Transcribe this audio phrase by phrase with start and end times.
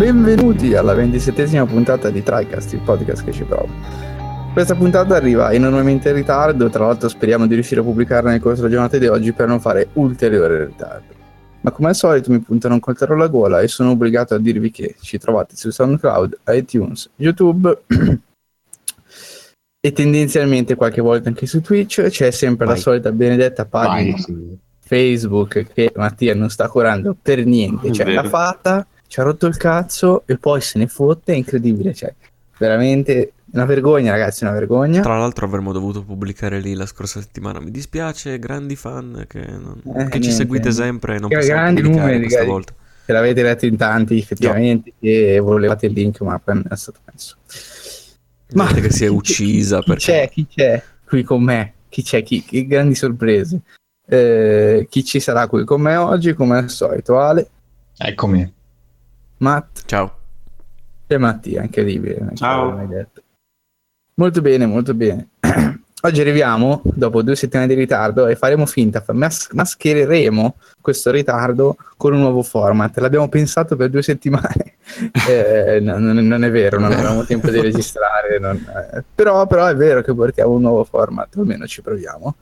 [0.00, 3.68] benvenuti alla ventisettesima puntata di TriCast, il podcast che ci prova.
[4.50, 8.62] Questa puntata arriva enormemente in ritardo, tra l'altro speriamo di riuscire a pubblicarla nel corso
[8.62, 11.12] della giornata di oggi per non fare ulteriore ritardo.
[11.60, 14.70] Ma come al solito mi puntano un coltello alla gola e sono obbligato a dirvi
[14.70, 17.82] che ci trovate su SoundCloud, iTunes, YouTube
[19.80, 22.08] e tendenzialmente qualche volta anche su Twitch.
[22.08, 22.76] C'è sempre Vai.
[22.76, 24.58] la solita benedetta pagina Vai.
[24.78, 29.56] Facebook che Mattia non sta curando per niente, cioè l'ha fatta, ci ha rotto il
[29.56, 32.14] cazzo e poi se ne fotte, è incredibile, cioè
[32.56, 35.00] veramente una vergogna, ragazzi, una vergogna.
[35.00, 37.58] Tra l'altro avremmo dovuto pubblicare lì la scorsa settimana.
[37.58, 39.82] Mi dispiace, grandi fan che, non...
[39.96, 42.72] eh, che ci seguite sempre e non possiamo grandi numeri, questa volta.
[43.04, 45.08] Ce l'avete letto in tanti, effettivamente, no.
[45.08, 47.34] e volevate il link, ma poi non è stato messo.
[48.52, 49.80] Ma che si è uccisa.
[49.80, 50.04] Chi, perché...
[50.04, 50.28] c'è?
[50.28, 51.72] Chi c'è qui con me?
[51.88, 52.22] Chi c'è?
[52.22, 52.44] Chi?
[52.44, 53.58] Che grandi sorprese.
[54.06, 57.18] Eh, chi ci sarà qui con me oggi, come al solito?
[57.18, 57.48] Ale.
[57.96, 58.58] Eccomi.
[59.40, 59.84] Matt.
[59.86, 60.18] Ciao.
[61.06, 62.30] E Mattia, incredibile.
[62.34, 62.86] Ciao.
[64.14, 65.28] Molto bene, molto bene.
[66.02, 72.14] Oggi arriviamo, dopo due settimane di ritardo, e faremo finta, mas- maschereremo questo ritardo con
[72.14, 72.96] un nuovo format.
[72.98, 74.76] L'abbiamo pensato per due settimane,
[75.28, 79.04] eh, non, non, è vero, non avevamo tempo di registrare, non, eh.
[79.14, 82.36] però, però, è vero che portiamo un nuovo format, almeno ci proviamo,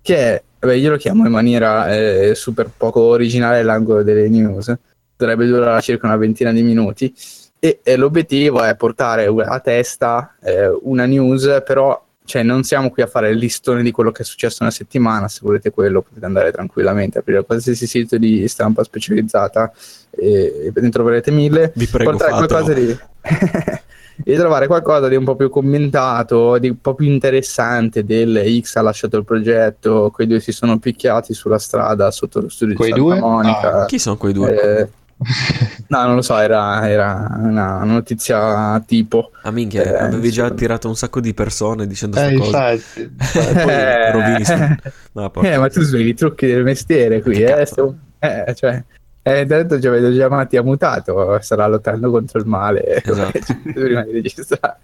[0.00, 4.74] che è, beh, io lo chiamo in maniera eh, super poco originale l'angolo delle news,
[5.16, 7.14] dovrebbe durare circa una ventina di minuti,
[7.58, 13.02] e, e l'obiettivo è portare a testa eh, una news, però cioè non siamo qui
[13.02, 16.26] a fare il listone di quello che è successo una settimana, se volete quello potete
[16.26, 19.72] andare tranquillamente, aprire qualsiasi sito di stampa specializzata
[20.10, 21.72] e, e ne troverete mille.
[21.74, 22.98] Vi prego, qualcosa di...
[24.24, 28.76] e trovare qualcosa di un po' più commentato, di un po' più interessante del X
[28.76, 32.92] ha lasciato il progetto, quei due si sono picchiati sulla strada sotto lo studio quei
[32.92, 33.20] di Santa due?
[33.20, 33.82] Monica.
[33.82, 34.80] Ah, chi sono quei due?
[34.80, 34.88] Eh,
[35.88, 39.30] no, non lo so, era, era una notizia tipo.
[39.42, 42.72] Ah, minchia, eh, avevi già attirato un sacco di persone dicendo eh, cosa.
[42.72, 43.14] Infatti,
[43.54, 44.54] poi eh, rovini su...
[45.12, 47.98] no, eh, ma tu svegli i trucchi del mestiere qui, eh, stiamo...
[48.18, 48.82] eh, cioè...
[49.22, 53.40] Eh, detto già vedo già Matti ha mutato, starà lottando contro il male esatto.
[53.74, 54.76] prima di registrare.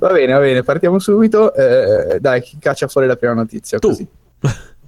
[0.00, 1.54] Va bene, va bene, partiamo subito.
[1.54, 3.78] Eh, dai, chi caccia fuori la prima notizia?
[3.78, 3.86] Tu.
[3.86, 4.08] Così.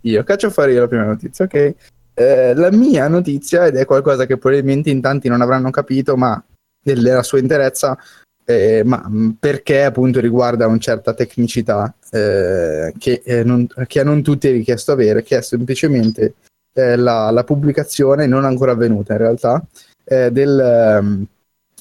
[0.01, 1.75] Io caccio fuori la prima notizia, ok?
[2.15, 6.43] Eh, la mia notizia, ed è qualcosa che probabilmente in tanti non avranno capito, ma
[6.83, 7.97] della sua interezza,
[8.45, 14.05] eh, ma mm, perché appunto riguarda una certa tecnicità eh, che, eh, non, che, a
[14.05, 16.35] non tutti è richiesto avere, che è semplicemente
[16.73, 19.65] eh, la, la, pubblicazione, non ancora avvenuta in realtà,
[20.05, 21.25] del, um,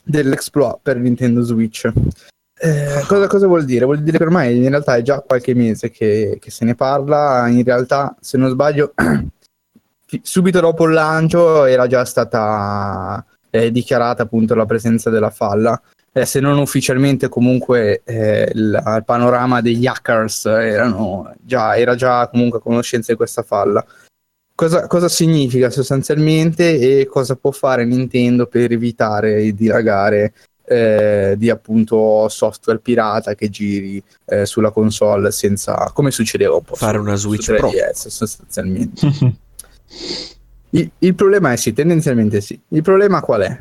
[0.04, 1.92] dell'exploit per Nintendo Switch.
[2.62, 3.86] Eh, cosa, cosa, vuol dire?
[3.86, 7.48] Vuol dire che ormai in realtà è già qualche mese che, che se ne parla,
[7.48, 8.94] in realtà se non sbaglio
[10.22, 15.80] subito dopo il lancio era già stata eh, dichiarata appunto la presenza della falla.
[16.12, 20.50] Eh, se non ufficialmente comunque eh, il, il, panorama degli hackers
[21.42, 23.86] già, era già comunque a conoscenza di questa falla.
[24.56, 30.34] Cosa, cosa, significa sostanzialmente e cosa può fare Nintendo per evitare di dilagare
[30.66, 36.76] eh, di appunto software pirata che giri eh, sulla console senza come succedeva un po'
[36.76, 39.38] fare su, una Switch Pro sostanzialmente
[40.72, 42.60] Il, il, problema è sì, tendenzialmente sì.
[42.70, 43.60] Il problema qual è?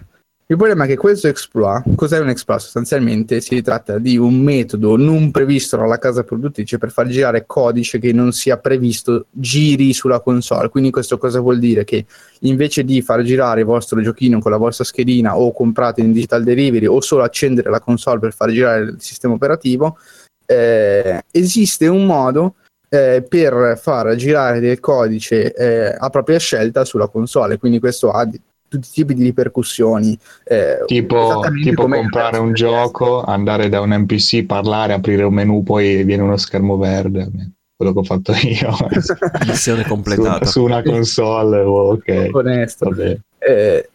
[0.51, 2.63] Il problema è che questo exploit, cos'è un exploit?
[2.63, 7.99] Sostanzialmente si tratta di un metodo non previsto dalla casa produttrice per far girare codice
[7.99, 10.71] che non sia previsto giri sulla console.
[10.71, 11.85] Quindi questo cosa vuol dire?
[11.85, 12.07] Che
[12.41, 16.43] invece di far girare il vostro giochino con la vostra schedina o comprate in digital
[16.43, 19.99] delivery o solo accendere la console per far girare il sistema operativo,
[20.47, 22.55] eh, esiste un modo
[22.89, 27.59] eh, per far girare del codice eh, a propria scelta sulla console.
[27.59, 30.19] Quindi questo ha di, tutti i tipi di ripercussioni.
[30.45, 36.05] Eh, tipo, tipo comprare un gioco, andare da un NPC, parlare, aprire un menu, poi
[36.05, 37.31] viene uno schermo verde.
[37.77, 38.77] Quello che ho fatto io.
[39.47, 40.45] Missione completata.
[40.45, 42.29] Su, su una console, oh, ok.
[42.33, 42.93] Onesto.
[43.39, 43.89] Eh,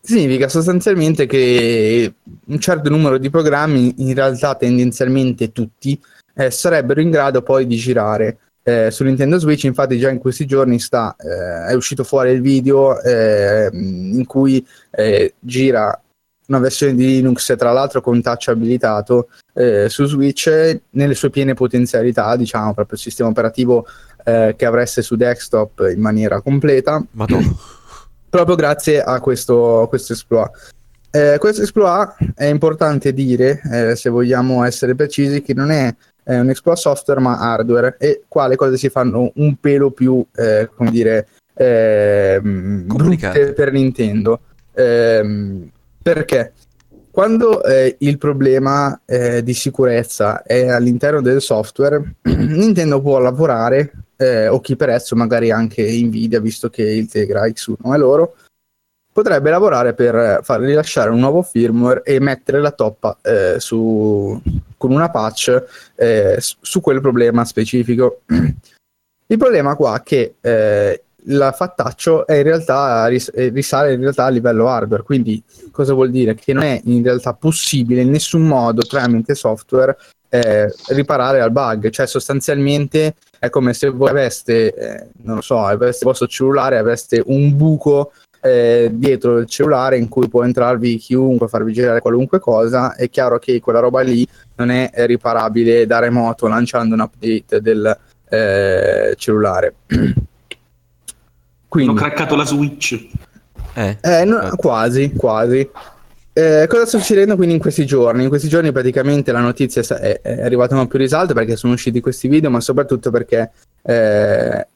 [0.00, 2.14] significa sostanzialmente che
[2.46, 6.00] un certo numero di programmi, in realtà tendenzialmente tutti,
[6.36, 9.64] eh, sarebbero in grado poi di girare eh, su Nintendo Switch.
[9.64, 14.64] Infatti, già in questi giorni sta, eh, è uscito fuori il video eh, in cui
[14.90, 15.98] eh, gira
[16.48, 21.54] una versione di Linux, tra l'altro con touch abilitato eh, su Switch nelle sue piene
[21.54, 23.86] potenzialità, diciamo proprio il sistema operativo
[24.26, 27.00] che avreste su desktop in maniera completa.
[27.12, 27.46] Madonna.
[28.28, 30.50] Proprio grazie a questo, a questo exploit.
[31.16, 35.94] Eh, questo exploit è importante dire, eh, se vogliamo essere precisi, che non è
[36.26, 40.26] è un exploit software ma hardware e qua le cose si fanno un pelo più,
[40.34, 42.40] eh, come dire, eh,
[43.54, 44.40] per Nintendo.
[44.74, 45.70] Eh,
[46.02, 46.52] perché?
[47.16, 54.48] quando eh, il problema eh, di sicurezza è all'interno del software, Nintendo può lavorare, eh,
[54.48, 58.34] o chi per esso, magari anche Nvidia, visto che il Tegra X1 è loro,
[59.16, 64.38] potrebbe lavorare per far rilasciare un nuovo firmware e mettere la toppa eh, su,
[64.76, 65.64] con una patch
[65.94, 68.20] eh, su quel problema specifico.
[69.28, 74.68] Il problema qua è che eh, il fattaccio in realtà, risale in realtà a livello
[74.68, 75.42] hardware, quindi
[75.72, 76.34] cosa vuol dire?
[76.34, 79.96] Che non è in realtà possibile in nessun modo tramite software
[80.28, 85.58] eh, riparare al bug, cioè sostanzialmente è come se voi aveste, eh, non lo so,
[85.64, 88.12] aveste il vostro cellulare, aveste un buco
[88.46, 93.38] eh, dietro il cellulare in cui può entrarvi chiunque, farvi girare qualunque cosa, è chiaro
[93.38, 94.26] che quella roba lì
[94.56, 97.98] non è riparabile da remoto lanciando un update del
[98.28, 99.74] eh, cellulare.
[101.68, 103.08] Quindi, Hanno craccato la Switch.
[103.74, 105.68] Eh, eh no, quasi, quasi.
[106.32, 108.22] Eh, cosa sta succedendo quindi in questi giorni?
[108.22, 112.00] In questi giorni praticamente la notizia è, è arrivata a più risalto perché sono usciti
[112.00, 113.50] questi video, ma soprattutto perché
[113.82, 114.66] eh,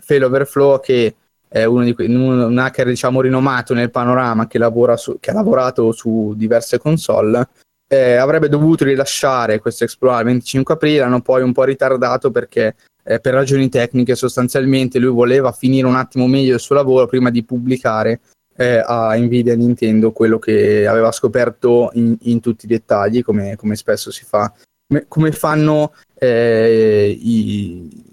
[0.00, 1.14] Fail Overflow, che
[1.54, 4.58] è uno di que- un hacker diciamo rinomato nel panorama che,
[4.96, 7.48] su, che ha lavorato su diverse console,
[7.86, 12.74] eh, avrebbe dovuto rilasciare questo exploit il 25 aprile, hanno poi un po' ritardato perché
[13.04, 17.30] eh, per ragioni tecniche sostanzialmente lui voleva finire un attimo meglio il suo lavoro prima
[17.30, 18.18] di pubblicare
[18.56, 23.54] eh, a Nvidia e Nintendo quello che aveva scoperto in, in tutti i dettagli, come,
[23.54, 24.52] come, spesso si fa,
[24.88, 28.03] come, come fanno eh, i,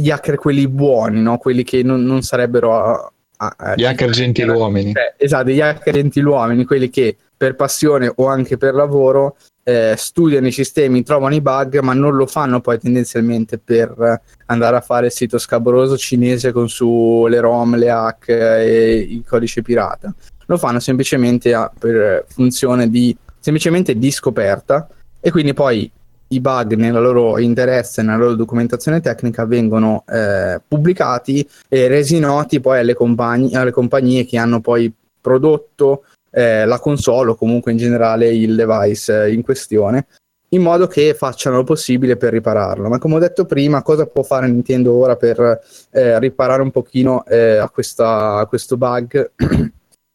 [0.00, 1.38] gli hacker quelli buoni, no?
[1.38, 2.74] quelli che non, non sarebbero...
[2.74, 4.92] A, a, a, gli hacker gentiluomini.
[4.92, 10.46] Eh, esatto, gli hacker gentiluomini, quelli che per passione o anche per lavoro eh, studiano
[10.46, 15.06] i sistemi, trovano i bug, ma non lo fanno poi tendenzialmente per andare a fare
[15.06, 20.12] il sito scabroso cinese con su le ROM, le hack e il codice pirata.
[20.46, 24.88] Lo fanno semplicemente a, per funzione di, semplicemente di scoperta
[25.20, 25.90] e quindi poi
[26.32, 32.60] i bug nella loro interesse, nella loro documentazione tecnica vengono eh, pubblicati e resi noti
[32.60, 37.78] poi alle, compagni- alle compagnie che hanno poi prodotto eh, la console o comunque in
[37.78, 40.06] generale il device eh, in questione
[40.52, 42.88] in modo che facciano il possibile per ripararlo.
[42.88, 45.60] Ma come ho detto prima, cosa può fare Nintendo ora per
[45.90, 49.30] eh, riparare un pochino eh, a, questa, a, questo bug?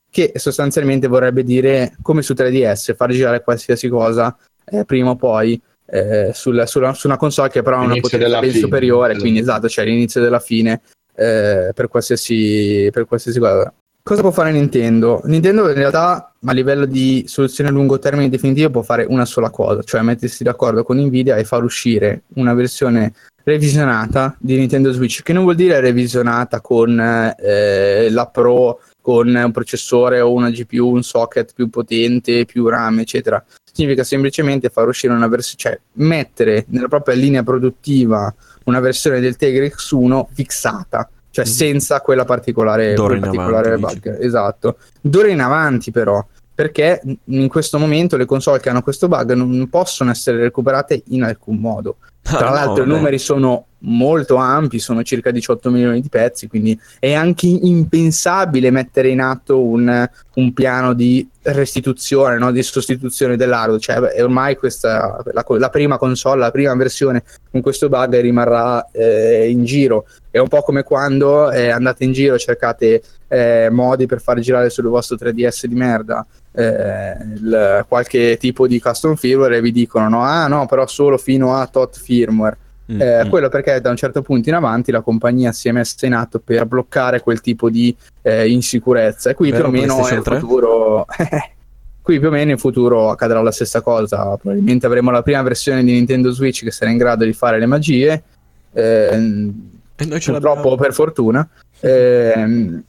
[0.09, 4.35] che sostanzialmente vorrebbe dire, come su 3DS, far girare qualsiasi cosa
[4.65, 8.39] eh, prima o poi eh, sul, sulla, su una console che però ha una potenza
[8.39, 10.81] ben superiore, quindi esatto, cioè l'inizio della fine
[11.15, 13.73] eh, per qualsiasi, per qualsiasi cosa.
[14.03, 15.21] Cosa può fare Nintendo?
[15.25, 19.49] Nintendo in realtà a livello di soluzione a lungo termine definitiva può fare una sola
[19.49, 25.23] cosa, cioè mettersi d'accordo con Nvidia e far uscire una versione revisionata di Nintendo Switch,
[25.23, 30.93] che non vuol dire revisionata con eh, la Pro, con un processore o una GPU,
[30.93, 33.43] un socket più potente, più RAM, eccetera.
[33.75, 39.35] Significa semplicemente far uscire una versione, cioè mettere nella propria linea produttiva una versione del
[39.35, 41.49] Tegra X1 fissata cioè mm.
[41.49, 44.21] senza quella particolare, quel particolare bug.
[44.21, 44.77] Esatto.
[45.01, 49.67] D'ora in avanti però, perché in questo momento le console che hanno questo bug non
[49.69, 51.97] possono essere recuperate in alcun modo.
[52.21, 56.47] Tra ah, l'altro no, i numeri sono molto ampi, sono circa 18 milioni di pezzi,
[56.47, 62.51] quindi è anche impensabile mettere in atto un, un piano di restituzione, no?
[62.51, 67.89] di sostituzione dell'hardware, cioè ormai questa, la, la, prima console, la prima versione con questo
[67.89, 70.05] bug rimarrà eh, in giro.
[70.31, 74.69] È un po' come quando eh, andate in giro cercate eh, modi per far girare
[74.69, 80.09] sul vostro 3DS di merda eh, il, qualche tipo di custom firmware e vi dicono
[80.09, 82.57] no, ah no, però solo fino a tot firmware
[82.91, 83.29] Mm, eh, mm.
[83.29, 86.39] Quello perché da un certo punto in avanti la compagnia si è messa in atto
[86.39, 89.31] per bloccare quel tipo di eh, insicurezza.
[89.31, 91.05] E qui Vero, più o meno nel futuro.
[92.01, 94.37] qui più o meno in futuro accadrà la stessa cosa.
[94.37, 97.65] Probabilmente avremo la prima versione di Nintendo Switch che sarà in grado di fare le
[97.65, 98.23] magie.
[98.71, 99.51] Eh,
[99.95, 101.47] purtroppo per fortuna.
[101.79, 102.83] Eh,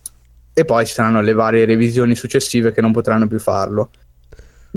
[0.58, 3.90] e poi ci saranno le varie revisioni successive che non potranno più farlo.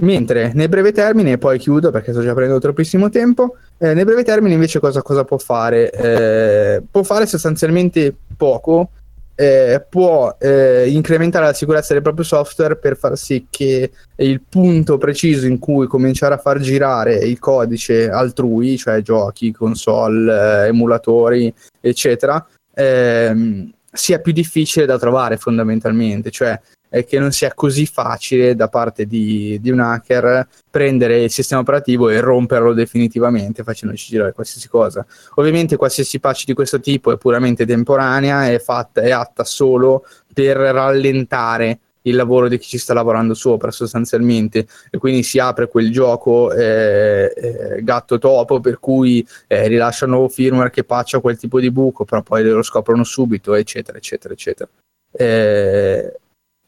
[0.01, 4.05] Mentre nel breve termine, e poi chiudo perché sto già prendendo troppissimo tempo, eh, nel
[4.05, 5.91] breve termine invece cosa, cosa può fare?
[5.91, 8.91] Eh, può fare sostanzialmente poco,
[9.35, 14.97] eh, può eh, incrementare la sicurezza del proprio software per far sì che il punto
[14.97, 21.53] preciso in cui cominciare a far girare il codice altrui, cioè giochi, console, eh, emulatori,
[21.79, 28.55] eccetera, ehm, sia più difficile da trovare fondamentalmente, cioè è che non sia così facile
[28.55, 34.33] da parte di, di, un hacker prendere il sistema operativo e romperlo definitivamente facendoci girare
[34.33, 35.05] qualsiasi cosa.
[35.35, 40.03] Ovviamente qualsiasi patch di questo tipo è puramente temporanea, è, fatta, è atta solo
[40.33, 45.67] per rallentare il lavoro di chi ci sta lavorando sopra sostanzialmente e quindi si apre
[45.67, 49.69] quel gioco eh, eh, gatto topo per cui eh,
[50.05, 54.33] nuovo firmware che paccia quel tipo di buco però poi lo scoprono subito eccetera eccetera
[54.33, 54.69] eccetera
[55.11, 56.19] eh,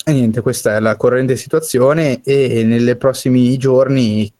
[0.03, 4.31] e niente questa è la corrente situazione e nei prossimi giorni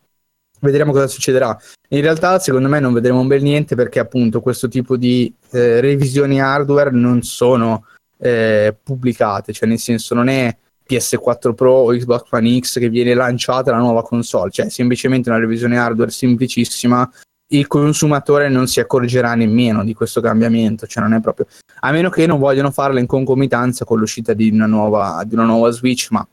[0.62, 1.58] vedremo cosa succederà.
[1.90, 5.82] In realtà, secondo me, non vedremo un bel niente perché, appunto, questo tipo di eh,
[5.82, 7.86] revisioni hardware non sono
[8.18, 10.56] eh, pubblicate, cioè, nel senso, non è
[10.88, 15.40] PS4 Pro o Xbox One X che viene lanciata la nuova console, cioè, semplicemente una
[15.40, 17.10] revisione hardware semplicissima.
[17.52, 21.48] Il consumatore non si accorgerà nemmeno di questo cambiamento, cioè non è proprio
[21.82, 25.46] a meno che non vogliono farla in concomitanza con l'uscita di una nuova, di una
[25.46, 26.26] nuova Switch, ma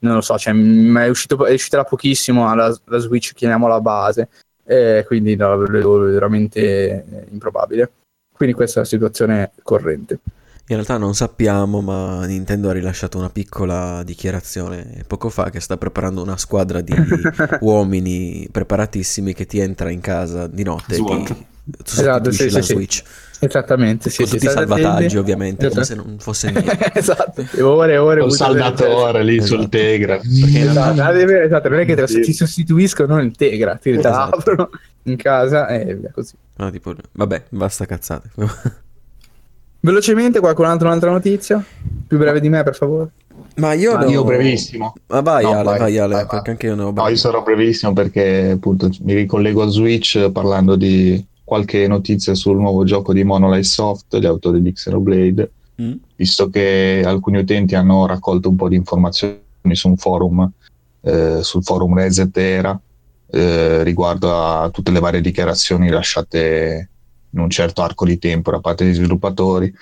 [0.00, 4.28] non lo so, cioè, è, uscito, è uscita da pochissimo la, la Switch, chiamiamola base,
[4.64, 7.90] eh, quindi no, vedo veramente improbabile.
[8.34, 10.18] Quindi questa è la situazione corrente.
[10.66, 15.76] In realtà non sappiamo, ma Nintendo ha rilasciato una piccola dichiarazione poco fa che sta
[15.76, 16.94] preparando una squadra di
[17.60, 21.46] uomini preparatissimi che ti entra in casa di notte e ti
[21.86, 23.02] esatto, sì, la sì, Switch.
[23.30, 23.44] Sì.
[23.46, 25.74] Esattamente, sì, con tutti i salvataggi ovviamente, esatto.
[25.74, 26.92] come se non fosse niente.
[26.94, 28.22] esatto, ore e ore.
[28.22, 29.60] Un saldatore lì esatto.
[29.60, 30.20] sul Tegra.
[30.22, 34.36] Esatto, non, esatto, non è che te ti sostituiscono il Tegra, ti esatto.
[34.36, 34.70] aprono
[35.04, 36.34] in casa e via così.
[36.56, 38.30] No, tipo, vabbè, basta cazzate.
[39.84, 41.62] Velocemente, qualcun altro un'altra notizia?
[42.06, 43.10] Più breve di me, per favore.
[43.56, 44.94] Ma io, Ma io brevissimo.
[45.08, 47.16] Ma vai, no, Ale, vai, vai, Ale, vai, perché anche io ne ho No, io
[47.16, 53.12] sarò brevissimo perché appunto mi ricollego a Switch parlando di qualche notizia sul nuovo gioco
[53.12, 55.92] di Monolith Soft, gli autori di Xenoblade, mm.
[56.16, 59.36] visto che alcuni utenti hanno raccolto un po' di informazioni
[59.72, 60.50] su un forum,
[61.02, 62.80] eh, sul forum Reset Era,
[63.30, 66.88] eh, riguardo a tutte le varie dichiarazioni lasciate
[67.34, 69.72] in un certo arco di tempo da parte degli sviluppatori.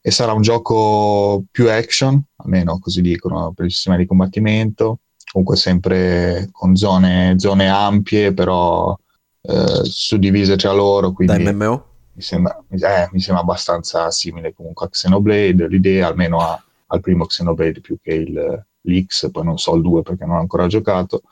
[0.00, 5.00] E sarà un gioco più action, almeno così dicono, per il sistema di combattimento,
[5.32, 8.96] comunque sempre con zone, zone ampie, però
[9.40, 11.12] eh, suddivise tra loro.
[11.12, 11.86] Quindi da MMO?
[12.12, 17.24] Mi sembra, eh, mi sembra, abbastanza simile comunque a Xenoblade, l'idea almeno a, al primo
[17.24, 21.22] Xenoblade più che il, l'X, poi non so il 2 perché non ho ancora giocato.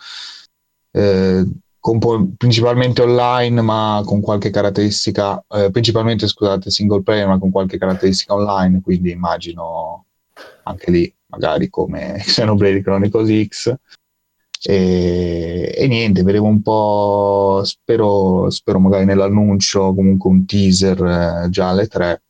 [0.91, 1.45] Eh,
[1.83, 7.77] compo- principalmente online, ma con qualche caratteristica, eh, principalmente scusate, single player, ma con qualche
[7.77, 10.07] caratteristica online, quindi immagino
[10.63, 13.75] anche lì, magari come Xenoblade Chronicles X,
[14.65, 21.03] e, e, niente, vedremo un po', spero, spero magari nell'annuncio, comunque un teaser
[21.47, 22.23] eh, già alle tre.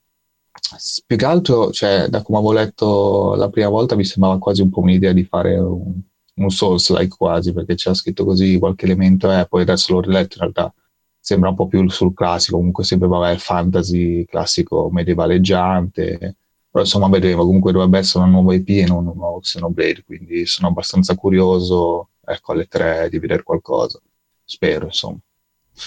[1.07, 4.71] Più che altro, cioè, da come avevo letto la prima volta, mi sembrava quasi un
[4.71, 6.01] po' un'idea di fare un,
[6.45, 10.37] un Souls-like quasi, perché c'era scritto così qualche elemento, e eh, poi adesso l'ho riletto
[10.37, 10.75] in realtà
[11.19, 16.37] sembra un po' più sul classico, comunque sempre vabbè, fantasy classico medievaleggiante,
[16.69, 20.47] però insomma vedremo, comunque dovrebbe essere una nuova IP e non un nuovo Xenoblade, quindi
[20.47, 24.01] sono abbastanza curioso ecco, alle tre di vedere qualcosa.
[24.45, 25.19] Spero, insomma.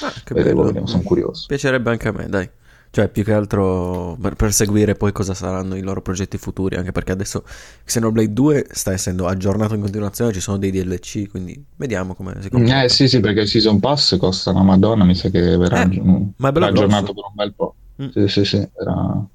[0.02, 0.86] Ah, Vedevo, bello.
[0.86, 1.46] sono curioso.
[1.48, 2.50] Piacerebbe anche a me, dai.
[2.96, 6.94] Cioè, più che altro per, per, seguire poi cosa saranno i loro progetti futuri, anche
[6.94, 7.44] perché adesso
[7.84, 12.50] Xenoblade 2 sta essendo aggiornato in continuazione, ci sono dei DLC, quindi vediamo come si
[12.50, 12.84] comporta.
[12.84, 16.02] Eh sì, sì, perché il Season Pass costa una madonna, mi sa che verrà eh,
[16.38, 17.76] ma è aggiornato per un bel po'.
[18.02, 18.08] Mm.
[18.14, 19.26] Sì, sì, sì, era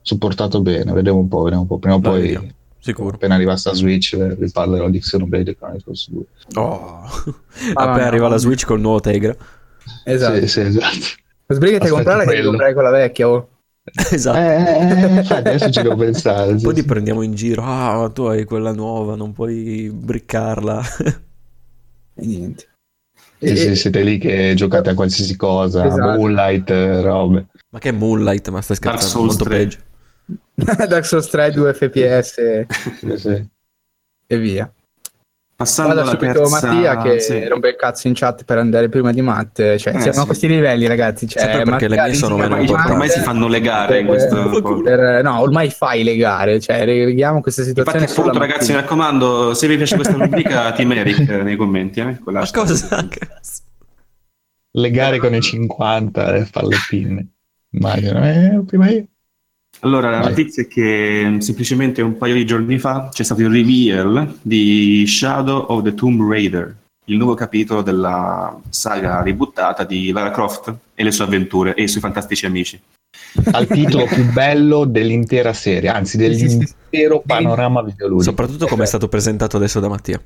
[0.00, 1.78] supportato bene, vediamo un po', vediamo un po'.
[1.78, 2.20] Prima o poi...
[2.20, 2.48] Vediamo
[2.80, 3.14] Sicuro.
[3.14, 6.22] Appena arriva sta Switch vi parlerò di Xenoblade Chronicles 2.
[6.54, 7.04] Oh.
[7.74, 9.36] Appena arriva la Switch col nuovo Tegra.
[10.02, 10.40] Esatto.
[10.40, 11.21] Sì, sì, esatto.
[11.54, 13.28] Sbrigati a comprare che comprare quella vecchia.
[13.28, 13.48] Oh.
[14.12, 14.38] Esatto.
[14.38, 16.54] Eh, eh, adesso ci devo pensare.
[16.54, 17.62] Poi ti prendiamo in giro.
[17.64, 20.82] Ah, tu hai quella nuova, non puoi briccarla.
[22.14, 22.68] e niente.
[23.38, 26.18] Sì, sì, siete lì che giocate a qualsiasi cosa, esatto.
[26.18, 26.70] Moonlight,
[27.02, 27.46] robe.
[27.70, 28.50] Ma che Moonlight?
[28.50, 29.26] Ma stai scherzando?
[29.26, 29.56] Molto 3.
[29.56, 29.78] peggio.
[30.86, 32.64] Dark Souls 3 2 fps
[33.16, 33.48] sì.
[34.26, 34.72] e via
[35.62, 36.66] Passando Vado subito terza...
[36.66, 37.46] Mattia che sì.
[37.46, 40.18] rompe il cazzo in chat per andare prima di Matt cioè eh, siamo sì.
[40.18, 41.28] a questi livelli ragazzi.
[41.28, 42.92] Cioè, perché Mattia le mie sono meno importanti.
[42.92, 47.40] Ormai si fanno le gare in questo per, no ormai fai le gare cioè reghiamo
[47.40, 51.56] questa situazione infatti appunto ragazzi mi raccomando se vi piace questa rubrica team Eric nei
[51.56, 53.06] commenti eh, ma cosa
[54.74, 57.26] le gare con i 50 e farle pinne.
[57.70, 59.06] Immagino eh, prima io
[59.84, 63.50] allora, la notizia è che mm, semplicemente un paio di giorni fa c'è stato il
[63.50, 66.74] reveal di Shadow of the Tomb Raider,
[67.06, 71.88] il nuovo capitolo della saga ributtata di Lara Croft e le sue avventure e i
[71.88, 72.80] suoi fantastici amici.
[73.50, 78.30] Al titolo più bello dell'intera serie, anzi dell'intero panorama videoludico.
[78.30, 80.22] Soprattutto come è stato presentato adesso da Mattia.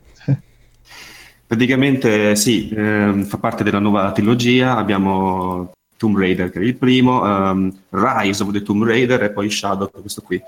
[1.46, 7.22] Praticamente sì, eh, fa parte della nuova trilogia, abbiamo Tomb Raider, che è il primo,
[7.22, 10.40] um, Rise of the Tomb Raider e poi Shadow, questo qui.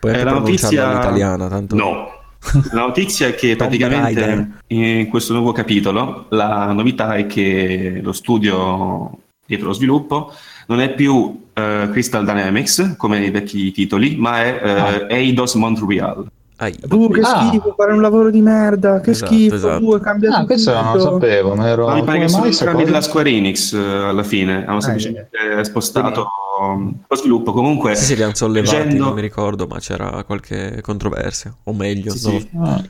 [0.00, 1.74] Poi eh, la notizia italiana, tanto...
[1.74, 2.20] No,
[2.72, 9.16] La notizia è che praticamente in questo nuovo capitolo la novità è che lo studio
[9.46, 10.32] dietro lo sviluppo
[10.66, 16.26] non è più eh, Crystal Dynamics come nei vecchi titoli, ma è eh, Eidos Montreal.
[16.56, 16.74] Ai.
[16.88, 17.48] Uh, che Ah.
[17.48, 19.84] schifo, fare un lavoro di merda, che Esatto, schifo, esatto.
[19.84, 21.86] uh, è cambiato Ah, questo non lo sapevo, ma ero...
[21.86, 25.64] Ma mi pare che sono entrambi della Square Enix eh, alla fine, hanno Ah, semplicemente
[25.64, 26.26] spostato
[26.60, 27.52] um, lo sviluppo.
[27.52, 31.72] Comunque, Sì, sì, li hanno sollevati, leggendo- non mi ricordo, ma c'era qualche controversia, o
[31.72, 32.48] meglio, Sì, non- sì.
[32.62, 32.82] Ah,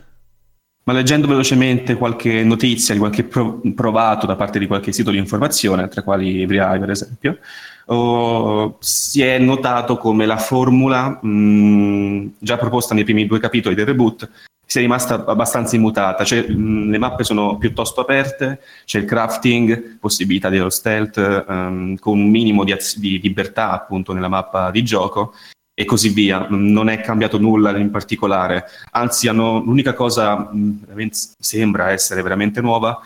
[0.84, 5.16] Ma leggendo velocemente qualche notizia di qualche pro- provato da parte di qualche sito di
[5.16, 7.38] informazione, tra quali Every per esempio,
[7.86, 13.86] oh, si è notato come la formula mh, già proposta nei primi due capitoli del
[13.86, 14.28] reboot
[14.72, 16.24] sia rimasta abbastanza immutata.
[16.24, 22.18] Cioè, mh, le mappe sono piuttosto aperte, c'è il crafting, possibilità dello stealth, ehm, con
[22.18, 25.34] un minimo di, az- di libertà appunto nella mappa di gioco
[25.74, 26.46] e così via.
[26.48, 31.08] Non è cambiato nulla in particolare anzi hanno l'unica cosa mh,
[31.38, 32.98] sembra essere veramente nuova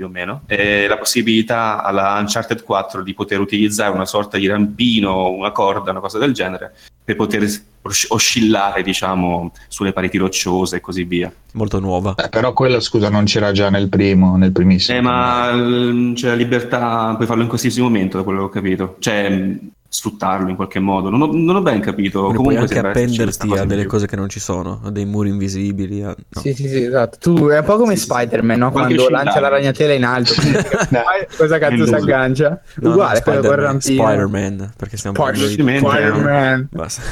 [0.00, 4.46] più o meno è la possibilità alla Uncharted 4 di poter utilizzare una sorta di
[4.46, 6.72] rampino una corda una cosa del genere
[7.04, 7.42] per poter
[7.82, 12.14] os- oscillare diciamo sulle pareti rocciose e così via molto nuova.
[12.16, 14.96] eh, però quello, scusa, non c'era già nel primo, nel primissimo.
[14.96, 18.48] eh, ma l- c'è la libertà puoi farlo in qualsiasi momento da quello che ho
[18.48, 19.54] capito cioè
[20.00, 23.22] sfruttarlo in qualche modo non ho, non ho ben capito Quindi puoi comunque anche esserci
[23.22, 23.90] questa appenderti a delle più.
[23.90, 26.02] cose che non ci sono, a dei muri invisibili.
[26.02, 26.40] a- no.
[26.40, 27.18] Sì, sì, sì, esatto.
[27.20, 28.10] Tu è un po' come Sì, sì, sì.
[28.12, 28.70] Spider-Man, no?
[28.70, 30.32] Puoi anche Quando lancia la ragnatela in alto.
[31.36, 32.60] Cosa cazzo si aggancia?
[32.76, 33.80] No, Uguale, no, Spider-Man.
[33.80, 35.52] Spider-Man, perché stiamo parlando di...
[35.52, 36.68] Spider- Velocemente, Spider-Man.
[36.70, 37.02] Basta.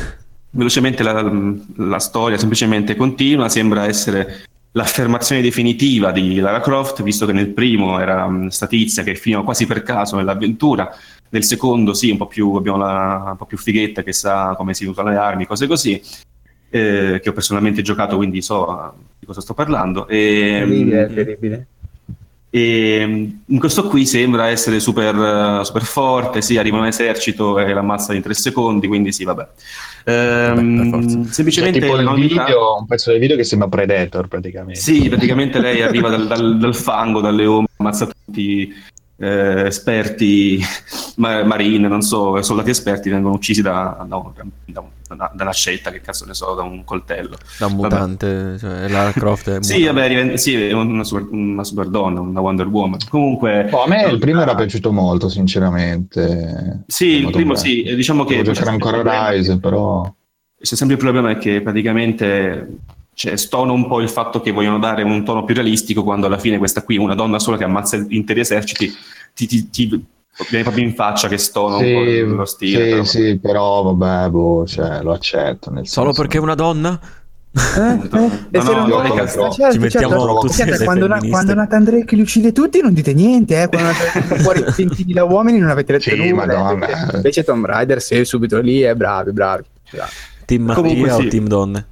[0.51, 1.33] velocemente la,
[1.77, 7.99] la storia semplicemente continua, sembra essere l'affermazione definitiva di Lara Croft, visto che nel primo
[7.99, 10.95] era mh, sta tizia che finiva quasi per caso nell'avventura,
[11.31, 14.75] nel secondo sì, un po' più, abbiamo la, un po' più fighetta che sa come
[14.75, 16.01] si usano le armi, cose così,
[16.71, 20.07] eh, che ho personalmente giocato, quindi so eh, di cosa sto parlando.
[20.09, 21.67] E, Terribile, mh, terribile.
[22.51, 27.59] e mm, in questo qui sembra essere super, eh, super forte, sì, arriva un esercito
[27.59, 29.47] e l'ammazza in tre secondi, quindi sì, vabbè.
[30.05, 31.25] Ehm.
[31.27, 34.81] C'è semplicemente tipo la il novità- video, un pezzo del video che sembra Predator praticamente.
[34.81, 38.73] Sì, praticamente lei arriva dal, dal- dal fango, dalle ombre, ammazza tutti
[39.21, 40.61] eh, esperti
[41.17, 44.33] ma- marine, non so, soldati esperti vengono uccisi da, da, un-
[44.65, 47.37] da un- da- da una scelta, che cazzo ne so, da un coltello.
[47.59, 51.65] Da un mutante, cioè Lara Croft è Sì, vabbè, diventa- sì, è una super, una
[51.65, 52.99] super donna, una Wonder Woman.
[53.09, 53.69] Comunque...
[53.71, 56.85] Oh, a me il primo era piaciuto molto, sinceramente.
[56.87, 57.65] Sì, il primo bello.
[57.65, 58.37] sì, diciamo che...
[58.37, 60.13] Devo giocare ancora Rise, però...
[60.61, 62.69] C'è sempre il problema è che praticamente
[63.19, 66.39] cioè, stona un po' il fatto che vogliono dare un tono più realistico quando alla
[66.39, 68.93] fine questa qui, una donna sola che ammazza interi eserciti,
[69.35, 69.89] ti, ti- ti
[70.49, 72.85] viene proprio in faccia che stona un po' Sì, lo stile.
[72.85, 75.71] sì, però- sì, però vabbè, boh, cioè, lo accetto.
[75.73, 77.01] Nel Solo senso- perché è una donna?
[77.51, 80.09] Eh, eh, e se no, non no, no, certo, certo, Ci mettiamo
[80.49, 80.85] certo.
[80.85, 81.29] quando, femministe.
[81.31, 83.69] quando Nathan Drake li uccide tutti non dite niente, eh.
[83.69, 83.91] quando
[84.37, 86.47] fuori 20.000 uomini non avete detto Sì, nulla.
[86.47, 86.71] madonna.
[86.73, 89.65] Invece, invece Tomb Raider sei subito lì e bravi, bravi.
[89.91, 90.11] bravi.
[90.45, 91.27] Team Mattia Comunque o sì.
[91.29, 91.87] Team Donne?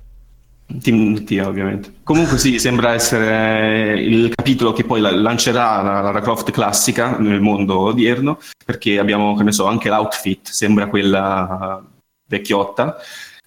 [0.80, 1.92] Team Tia, ovviamente.
[2.02, 7.40] Comunque sì, sembra essere il capitolo che poi la- lancerà la Lara Croft classica nel
[7.40, 11.82] mondo odierno, perché abbiamo, che ne so, anche l'outfit, sembra quella
[12.26, 12.96] vecchiotta,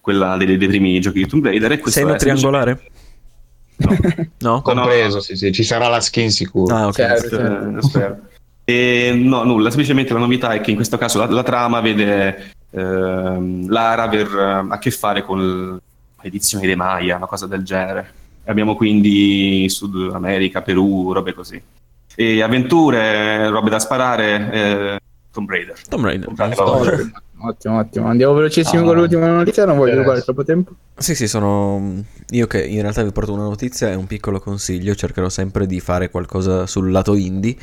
[0.00, 1.72] quella dei, dei primi giochi di Tomb Raider.
[1.72, 2.80] E Seno è triangolare?
[3.76, 3.96] No?
[4.38, 5.22] No, Compreso, no.
[5.22, 6.74] sì, sì, ci sarà la skin sicuro.
[6.74, 6.94] Ah, ok.
[6.94, 7.78] Certo.
[7.78, 8.18] Eh, spero.
[8.64, 12.52] E, no, nulla, semplicemente la novità è che in questo caso la, la trama vede
[12.70, 15.78] ehm, Lara aver eh, a che fare con
[16.22, 18.12] l'edizione dei Maya, una cosa del genere.
[18.44, 21.60] Abbiamo quindi Sud America, Perù, robe così.
[22.14, 24.98] E avventure, robe da sparare, eh,
[25.30, 25.76] Tomb Raider.
[25.88, 26.32] Tomb Raider.
[26.34, 27.12] Tomb.
[27.42, 28.06] Ottimo, ottimo.
[28.06, 28.84] Andiamo velocissimo Ah.
[28.84, 30.72] con l'ultima notizia, non voglio rubare troppo tempo.
[30.98, 34.94] Sì, sì, sono io che in realtà vi porto una notizia e un piccolo consiglio,
[34.94, 37.56] cercherò sempre di fare qualcosa sul lato indie.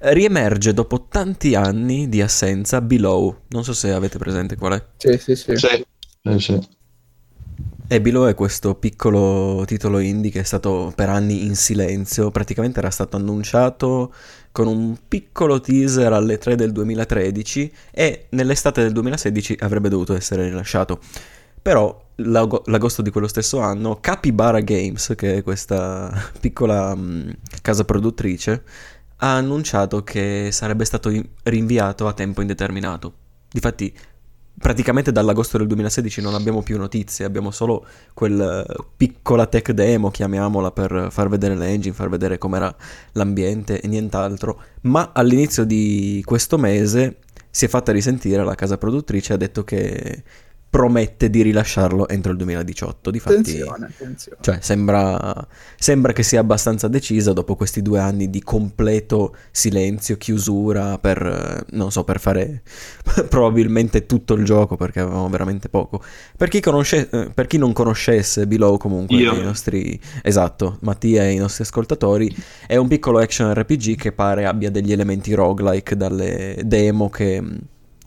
[0.00, 4.84] Eh, Riemerge dopo tanti anni di assenza Below, non so se avete presente qual è.
[4.98, 5.56] Sì, sì, sì.
[5.56, 5.84] Sì,
[6.22, 6.60] sì, sì.
[7.86, 12.78] E Below è questo piccolo titolo indie che è stato per anni in silenzio, praticamente
[12.78, 14.12] era stato annunciato
[14.52, 20.44] con un piccolo teaser alle 3 del 2013 e nell'estate del 2016 avrebbe dovuto essere
[20.44, 20.98] rilasciato.
[21.60, 27.84] Però l'ago- l'agosto di quello stesso anno Capybara Games, che è questa piccola mh, casa
[27.84, 28.62] produttrice,
[29.16, 33.12] ha annunciato che sarebbe stato in- rinviato a tempo indeterminato.
[33.50, 33.94] Difatti,
[34.58, 40.10] praticamente dall'agosto del 2016 non abbiamo più notizie, abbiamo solo quel eh, piccola tech demo,
[40.10, 42.74] chiamiamola, per far vedere l'engine, far vedere com'era
[43.12, 44.60] l'ambiente e nient'altro.
[44.82, 47.18] Ma all'inizio di questo mese
[47.50, 50.24] si è fatta risentire la casa produttrice ha detto che
[50.74, 53.12] promette di rilasciarlo entro il 2018.
[53.12, 54.38] Difatti, Attenzione, attenzione.
[54.40, 55.46] cioè, sembra,
[55.78, 61.76] sembra che sia abbastanza decisa dopo questi due anni di completo silenzio, chiusura per, eh,
[61.76, 62.62] non so, per fare
[63.30, 66.02] probabilmente tutto il gioco perché avevamo veramente poco.
[66.36, 69.32] Per chi, conosce, eh, per chi non conoscesse Below comunque, Io.
[69.32, 72.34] i nostri, esatto, Mattia e i nostri ascoltatori,
[72.66, 77.58] è un piccolo action RPG che pare abbia degli elementi roguelike dalle demo che mh,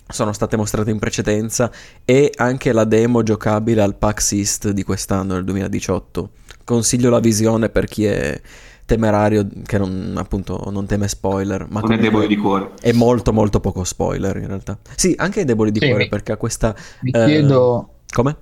[0.09, 1.71] sono state mostrate in precedenza
[2.05, 6.31] e anche la demo giocabile al PAX East di quest'anno, nel 2018.
[6.63, 8.39] Consiglio la visione per chi è
[8.85, 12.71] temerario, che non, appunto non teme spoiler, ma non è comunque debole di cuore.
[12.79, 14.77] è molto molto poco spoiler in realtà.
[14.95, 16.75] Sì, anche è debole di Sì, cuore mi- perché ha questa...
[16.99, 18.37] Mi eh, chiedo, Come?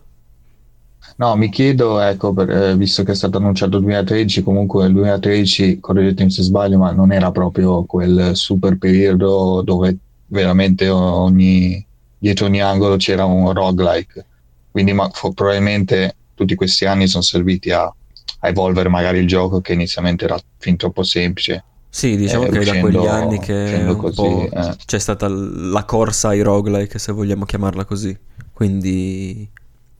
[1.17, 4.93] no, mi chiedo, ecco, per- eh, visto che è stato annunciato il 2013, comunque il
[4.93, 11.85] 2013, correggetemi se sbaglio, ma non era proprio quel super periodo dove veramente ogni,
[12.17, 14.25] dietro ogni angolo c'era un roguelike.
[14.71, 19.61] Quindi ma, fo- probabilmente tutti questi anni sono serviti a, a evolvere magari il gioco
[19.61, 21.63] che inizialmente era fin troppo semplice.
[21.89, 24.75] Sì, diciamo Eh, che da uscendo- quegli anni che così, po' eh.
[24.85, 28.17] c'è stata la corsa ai roguelike, se vogliamo chiamarla così.
[28.51, 29.49] Quindi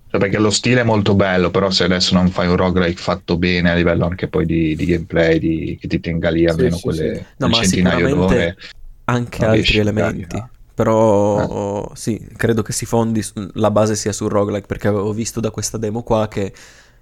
[0.10, 3.38] Cioè, perché lo stile è molto bello, però se adesso non fai un roguelike fatto
[3.38, 6.82] bene a livello anche poi di, di gameplay, di- che ti tenga lì almeno sì,
[6.82, 7.20] quelle sì.
[7.22, 8.58] No, quel ma centinaio sicuramente d'ore.
[9.06, 10.44] Anche altri elementi.
[10.74, 15.50] Però sì, credo che si fondi, la base sia sul roguelike perché avevo visto da
[15.52, 16.54] questa demo qua che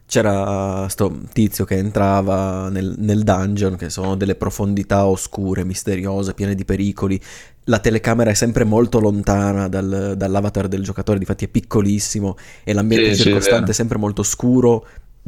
[0.05, 6.53] c'era sto tizio che entrava nel, nel dungeon, che sono delle profondità oscure, misteriose, piene
[6.55, 7.19] di pericoli.
[7.65, 13.11] La telecamera è sempre molto lontana dal- dall'avatar del giocatore, difatti è piccolissimo e l'ambiente
[13.11, 13.71] Sì, sì, circostante vero.
[13.71, 14.85] è sempre molto scuro,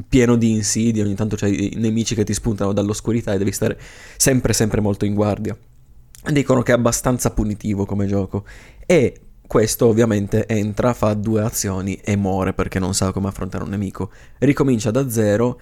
[0.08, 3.80] pieno di insidie, ogni tanto c'è i nemici che ti spuntano dall'oscurità e devi stare
[4.18, 5.58] sempre sempre molto in guardia.
[6.32, 8.46] Dicono che è abbastanza punitivo come gioco
[8.86, 13.70] e questo ovviamente entra, fa due azioni e muore perché non sa come affrontare un
[13.70, 14.12] nemico.
[14.40, 15.60] Ricomincia da zero,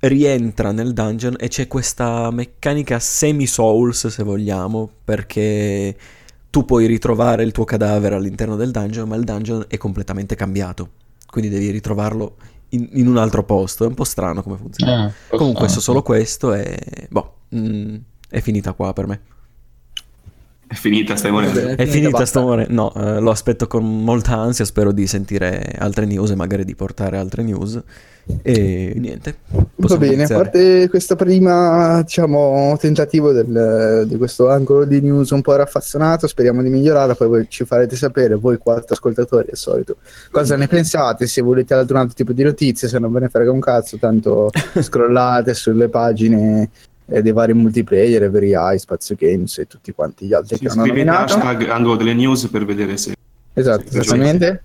[0.00, 5.96] rientra nel dungeon e c'è questa meccanica semi-souls se vogliamo perché
[6.50, 10.90] tu puoi ritrovare il tuo cadavere all'interno del dungeon ma il dungeon è completamente cambiato.
[11.26, 12.36] Quindi devi ritrovarlo
[12.70, 13.84] in, in un altro posto.
[13.84, 15.08] È un po' strano come funziona.
[15.08, 16.78] Eh, Comunque, so ah, solo questo e
[17.10, 17.96] boh, mm,
[18.28, 19.20] è finita qua per me.
[20.68, 21.60] È finita, stai morendo.
[21.60, 21.76] Vabbè.
[21.76, 22.66] È finita sto amore?
[22.68, 26.74] No, eh, lo aspetto con molta ansia, spero di sentire altre news e magari di
[26.74, 27.80] portare altre news.
[28.42, 29.36] E niente.
[29.76, 30.42] Va bene, a iniziare.
[30.42, 36.60] parte questo prima, diciamo, tentativo del- di questo angolo di news un po' raffazzonato, speriamo
[36.60, 39.98] di migliorarlo, poi voi ci farete sapere, voi quattro ascoltatori al solito,
[40.32, 43.28] cosa ne pensate, se volete altro un altro tipo di notizie, se non ve ne
[43.28, 44.50] frega un cazzo, tanto
[44.80, 46.68] scrollate sulle pagine
[47.08, 51.34] eh, dei vari multiplayer, AI, Spazio Games e tutti quanti gli altri che hanno nominato.
[51.34, 53.14] hashtag angolo delle news per vedere se...
[53.52, 54.62] Esatto, Sì, esattamente.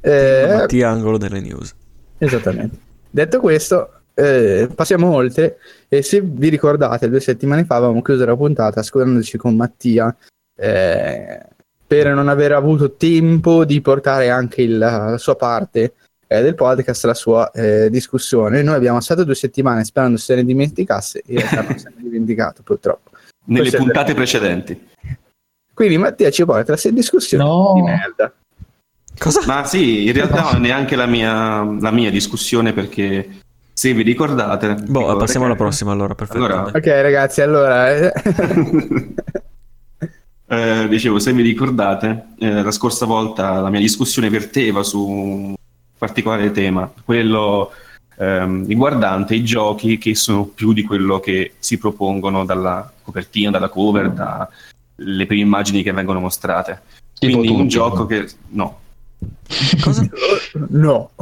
[0.00, 1.74] Eh, Mattia Angolo delle news.
[2.18, 2.78] Esattamente.
[3.10, 5.58] Detto questo, eh, passiamo oltre.
[5.88, 10.14] E se vi ricordate, due settimane fa avevamo chiuso la puntata scusandoci con Mattia
[10.56, 11.40] eh,
[11.86, 15.94] per non aver avuto tempo di portare anche il- la sua parte
[16.32, 18.62] eh, del podcast, la sua eh, discussione.
[18.62, 22.02] Noi abbiamo passato due settimane sperando se ne dimenticasse, in realtà non se ne è
[22.02, 23.10] dimenticato purtroppo.
[23.46, 24.88] Nelle Questo puntate precedenti.
[25.74, 27.72] Quindi Mattia ci porta a queste discussioni No.
[27.74, 28.32] di merda.
[29.18, 29.42] Cosa?
[29.46, 33.28] Ma sì, in realtà non è neanche la mia, la mia discussione perché
[33.72, 34.74] se vi ricordate...
[34.74, 36.38] Boh, ricordate passiamo che- alla prossima allora, perfetto.
[36.38, 37.90] Allora- Ok ragazzi, allora...
[37.90, 38.12] eh,
[40.52, 45.54] Eh, dicevo, se vi ricordate, eh, la scorsa volta la mia discussione verteva su
[46.00, 47.70] particolare tema, quello
[48.16, 53.68] ehm, riguardante i giochi che sono più di quello che si propongono dalla copertina, dalla
[53.68, 56.80] cover, dalle prime immagini che vengono mostrate.
[57.18, 58.26] Tipo Quindi un gioco che...
[58.48, 58.78] No.
[59.82, 60.08] Cosa?
[60.72, 61.10] no.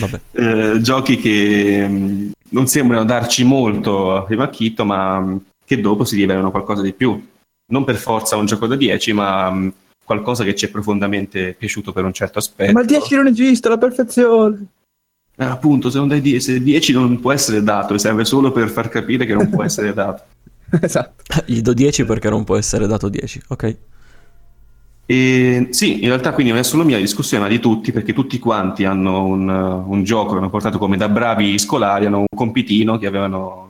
[0.00, 0.20] Vabbè.
[0.32, 6.04] Eh, giochi che mh, non sembrano darci molto a primo acchito, ma mh, che dopo
[6.04, 7.30] si rivelano qualcosa di più.
[7.66, 9.72] Non per forza un gioco da 10, ma mh,
[10.04, 12.72] qualcosa che ci è profondamente piaciuto per un certo aspetto.
[12.72, 14.66] Ma il 10 non esiste, la perfezione.
[15.36, 18.68] Eh, appunto, se non dai 10, se 10 non può essere dato, serve solo per
[18.68, 20.22] far capire che non può essere dato.
[20.80, 21.42] esatto.
[21.46, 23.76] Gli do 10 perché non può essere dato 10, ok?
[25.04, 28.38] E sì, in realtà quindi non è solo mia discussione, ma di tutti, perché tutti
[28.38, 32.98] quanti hanno un, un gioco che hanno portato come da bravi scolari, hanno un compitino
[32.98, 33.68] che avevano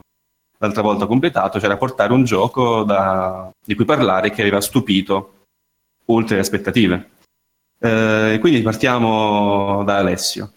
[0.59, 5.42] l'altra volta completato, cioè da portare un gioco da- di cui parlare che aveva stupito
[6.05, 7.09] oltre le aspettative.
[7.79, 10.51] Eh, quindi partiamo da Alessio.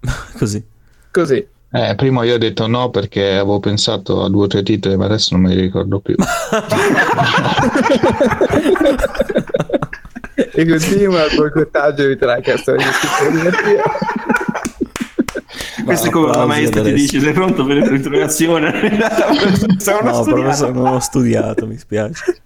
[0.38, 0.64] Così.
[1.10, 1.46] Così.
[1.70, 5.04] Eh, prima io ho detto no perché avevo pensato a due o tre titoli, ma
[5.04, 6.14] adesso non me li ricordo più.
[10.34, 12.74] e continua il boicottaggio di Tracast.
[15.88, 18.70] Questo è come la maestra ti dice: Sei pronto per l'interrogazione?
[20.02, 22.42] no, professore, non ho studiato, mi spiace.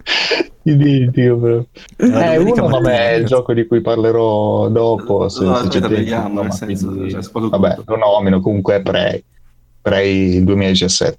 [0.63, 1.65] Dio, però.
[1.97, 5.29] Eh, uno non è il gioco di cui parlerò dopo.
[5.29, 8.83] Se, no, se c'è tempo, nel ma senso, quindi- cioè, vabbè, lo nomino comunque è
[8.83, 9.25] Prey.
[9.81, 11.19] Prey 2017.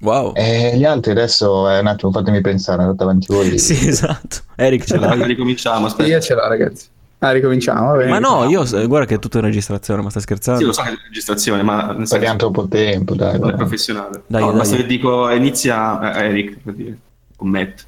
[0.00, 0.32] Wow.
[0.36, 3.58] E gli altri adesso, eh, un attimo, fatemi pensare, andate avanti voi.
[3.58, 4.42] Sì, esatto.
[4.54, 5.24] Eric ce l'hai?
[5.24, 5.86] ricominciamo.
[5.86, 6.08] Aspetta.
[6.08, 6.86] Io ce l'ho, ragazzi.
[7.20, 7.96] Ah, ricominciamo.
[7.96, 8.10] bene.
[8.10, 10.60] Ma no, io guarda che è tutto in registrazione, ma stai scherzando?
[10.60, 13.38] Sì, lo so che è registrazione, ma nel senso, Perdiamo troppo tempo, dai.
[13.38, 13.58] non è dai.
[13.58, 14.22] professionale.
[14.26, 14.56] Dai, no, dai.
[14.58, 16.98] basta che dico inizia eh, Eric per dire,
[17.36, 17.86] con Matt.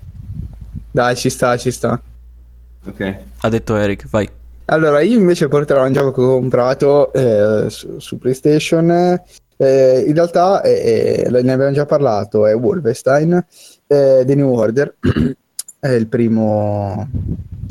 [0.90, 2.00] Dai, ci sta, ci sta.
[2.86, 3.16] Ok.
[3.40, 4.28] Ha detto Eric, vai.
[4.66, 8.90] Allora, io invece porterò un gioco che ho comprato eh, su, su PlayStation.
[9.56, 13.44] Eh, in realtà eh, eh, ne abbiamo già parlato, è Wolfenstein
[13.86, 14.94] eh, The New Order.
[15.80, 17.08] è il primo,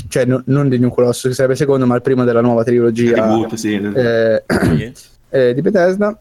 [0.10, 3.14] cioè no- non The New Colossus, che sarebbe secondo, ma il primo della nuova trilogia
[3.14, 3.76] Reboot, sì.
[3.76, 4.44] eh,
[5.30, 6.20] eh, di Bethesda.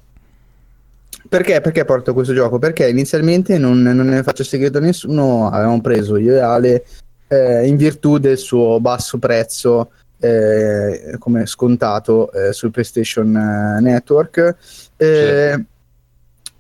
[1.28, 1.60] Perché?
[1.60, 2.58] Perché porto questo gioco?
[2.58, 6.84] Perché inizialmente non, non ne faccio segreto a nessuno, avevamo preso io e Ale
[7.26, 14.56] eh, in virtù del suo basso prezzo eh, come scontato eh, sul PlayStation eh, Network.
[14.96, 15.64] Eh,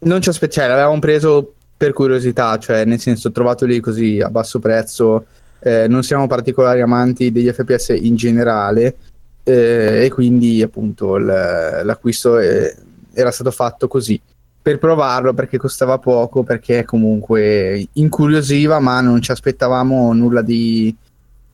[0.00, 4.28] Non ci aspettavamo, cioè, l'avevamo preso per curiosità, cioè nel senso trovato lì così a
[4.30, 5.26] basso prezzo.
[5.60, 8.96] Eh, non siamo particolari amanti degli FPS in generale
[9.42, 12.74] eh, e quindi appunto il- l'acquisto eh,
[13.12, 14.20] era stato fatto così
[14.60, 20.94] per provarlo perché costava poco, perché comunque incuriosiva, ma non ci aspettavamo nulla di,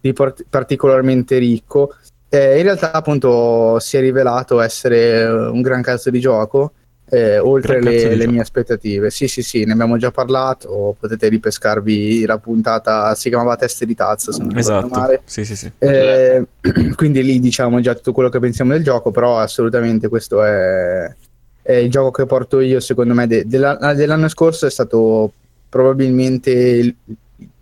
[0.01, 1.95] di part- particolarmente ricco.
[2.29, 6.73] Eh, in realtà, appunto, si è rivelato essere un gran cazzo di gioco.
[7.11, 10.97] Eh, oltre le, le mie aspettative, sì, sì, sì, ne abbiamo già parlato.
[10.99, 14.33] Potete ripescarvi la puntata, si chiamava Teste di Tazza.
[14.33, 14.89] Se non Esatto.
[14.89, 15.23] male.
[15.25, 15.71] Sì, sì, sì.
[15.79, 16.45] Eh,
[16.97, 21.15] quindi lì diciamo già tutto quello che pensiamo del gioco, però assolutamente questo è,
[21.63, 25.33] è il gioco che porto io, secondo me, de- della- dell'anno scorso è stato
[25.69, 26.97] probabilmente il-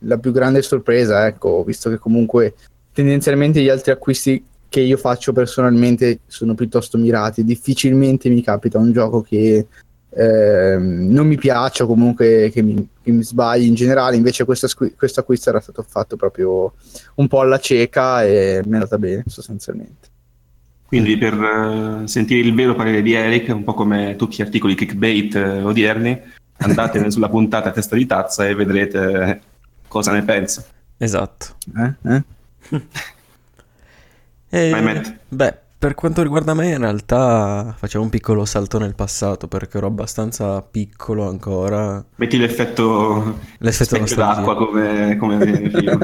[0.01, 2.55] la più grande sorpresa, ecco, visto che comunque
[2.93, 8.91] tendenzialmente gli altri acquisti che io faccio personalmente sono piuttosto mirati, difficilmente mi capita un
[8.91, 9.67] gioco che
[10.09, 14.65] ehm, non mi piace o comunque che mi, che mi sbagli in generale, invece questo,
[14.65, 16.73] acqui- questo acquisto era stato fatto proprio
[17.17, 20.09] un po' alla cieca e mi è andata bene sostanzialmente.
[20.87, 24.75] Quindi per eh, sentire il vero parere di Eric, un po' come tutti gli articoli
[24.75, 26.19] clickbait eh, odierni,
[26.57, 29.43] andate sulla puntata a testa di tazza e vedrete
[29.87, 30.65] cosa ne pensa.
[30.97, 31.57] Esatto.
[31.77, 32.15] Eh?
[32.15, 32.23] Eh?
[34.55, 35.15] E, Vai, Matt.
[35.29, 39.87] beh, per quanto riguarda me, in realtà facevo un piccolo salto nel passato perché ero
[39.87, 42.05] abbastanza piccolo ancora.
[42.17, 45.99] Metti l'effetto L'effetto d'acqua come, come nei film.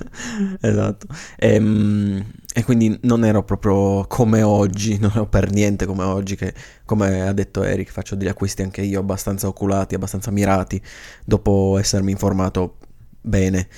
[0.60, 1.06] esatto.
[1.36, 2.24] Ehm,
[2.56, 6.52] E, quindi non ero proprio come oggi, non ero per niente come oggi, che
[6.84, 10.80] come ha detto Eric faccio degli acquisti anche io abbastanza oculati, abbastanza mirati,
[11.24, 12.76] dopo essermi informato
[13.20, 13.68] bene.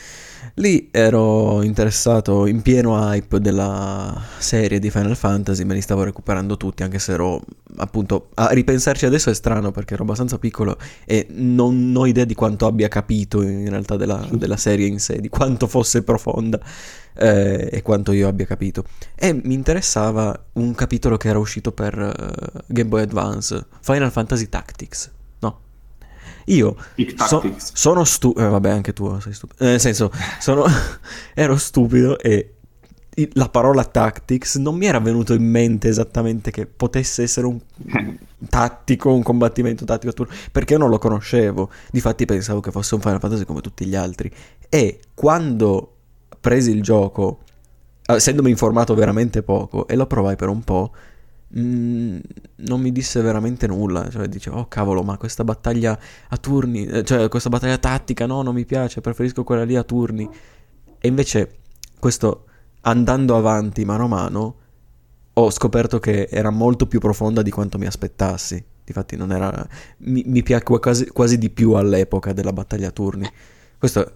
[0.59, 6.57] Lì ero interessato in pieno hype della serie di Final Fantasy, me li stavo recuperando
[6.57, 7.43] tutti, anche se ero
[7.77, 12.33] appunto a ripensarci adesso è strano perché ero abbastanza piccolo e non ho idea di
[12.33, 16.59] quanto abbia capito in realtà della, della serie in sé, di quanto fosse profonda
[17.13, 18.85] eh, e quanto io abbia capito.
[19.15, 24.49] E mi interessava un capitolo che era uscito per eh, Game Boy Advance, Final Fantasy
[24.49, 25.11] Tactics.
[26.47, 26.77] Io
[27.27, 28.51] So- sono stupido.
[28.51, 29.65] vabbè, anche tu sei stupido.
[29.65, 30.65] Eh, Nel senso, sono...
[31.35, 32.53] ero stupido e
[33.33, 37.59] la parola tactics non mi era venuto in mente esattamente che potesse essere un
[38.49, 41.71] tattico, un combattimento tattico turno, perché io non lo conoscevo.
[41.91, 44.31] Difatti pensavo che fosse un Final Fantasy come tutti gli altri.
[44.69, 45.93] E quando
[46.41, 47.39] presi il gioco,
[48.05, 50.93] essendomi informato veramente poco, e lo provai per un po',
[51.59, 52.19] mm,
[52.57, 54.09] non mi disse veramente nulla.
[54.09, 58.43] Cioè, dicevo, oh cavolo, ma questa battaglia a turni, eh, cioè questa battaglia tattica, no,
[58.43, 60.29] non mi piace, preferisco quella lì a turni.
[60.99, 61.59] E invece,
[61.99, 62.45] questo
[62.83, 64.55] andando avanti mano a mano,
[65.33, 68.65] ho scoperto che era molto più profonda di quanto mi aspettassi.
[68.85, 69.67] Difatti, non era.
[69.99, 73.29] Mi, mi piacque quasi, quasi di più all'epoca della battaglia a turni.
[73.79, 74.13] Questo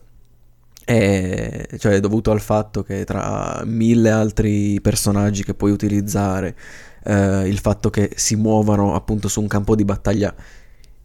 [0.84, 6.56] è, cioè, è dovuto al fatto che tra mille altri personaggi che puoi utilizzare,
[7.04, 10.34] eh, il fatto che si muovano appunto su un campo di battaglia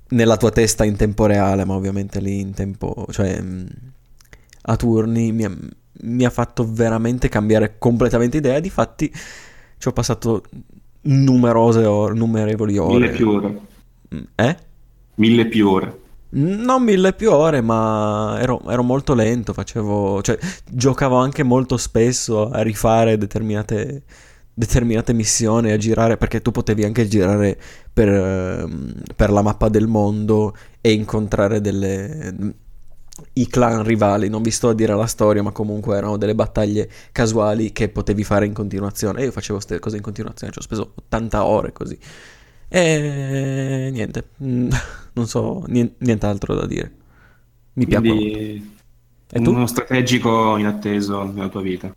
[0.09, 3.67] nella tua testa in tempo reale, ma ovviamente lì in tempo, cioè mh,
[4.63, 5.51] a turni, mi ha,
[6.01, 8.59] mi ha fatto veramente cambiare completamente idea.
[8.59, 9.11] Difatti,
[9.77, 10.43] ci ho passato
[11.01, 12.93] numerose ore, numerevoli ore.
[12.93, 13.59] Mille più ore.
[14.13, 14.57] Mm, Eh?
[15.15, 15.99] Mille più ore.
[16.37, 20.37] Non mille più ore, ma ero, ero molto lento, facevo, cioè,
[20.69, 24.03] giocavo anche molto spesso a rifare determinate,
[24.55, 27.59] determinate missioni, a girare, perché tu potevi anche girare
[27.91, 32.55] per, ehm, per la mappa del mondo e incontrare delle,
[33.33, 36.89] i clan rivali, non vi sto a dire la storia, ma comunque erano delle battaglie
[37.11, 39.21] casuali che potevi fare in continuazione.
[39.21, 41.97] E io facevo queste cose in continuazione, ci ho speso 80 ore così.
[42.67, 46.91] E niente, non so nient'altro da dire.
[47.73, 48.73] Mi piace.
[49.27, 49.49] Tu?
[49.49, 51.93] Uno strategico inatteso nella tua vita.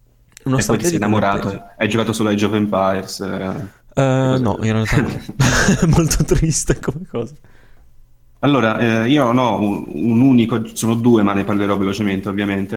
[0.48, 3.20] Uno e poi ti sei innamorato, hai giocato solo Age of Empires.
[3.20, 5.08] Eh, uh, no, in realtà no.
[5.94, 7.34] molto triste come cosa.
[8.40, 12.76] Allora, eh, io non ho un, un, unico, sono due, ma ne parlerò velocemente ovviamente.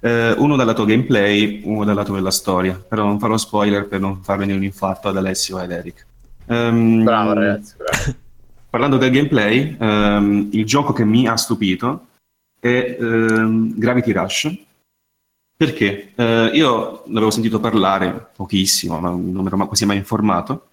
[0.00, 4.00] Eh, uno dal lato gameplay, uno dal lato della storia, però non farò spoiler per
[4.00, 6.06] non far venire un infarto ad Alessio ed Eric.
[6.46, 8.18] Um, bravo ragazzi, bravo.
[8.70, 12.06] Parlando del gameplay, um, il gioco che mi ha stupito
[12.60, 14.65] è um, Gravity Rush.
[15.56, 16.12] Perché?
[16.14, 20.68] Uh, io ne avevo sentito parlare pochissimo, ma non mi ero quasi mai informato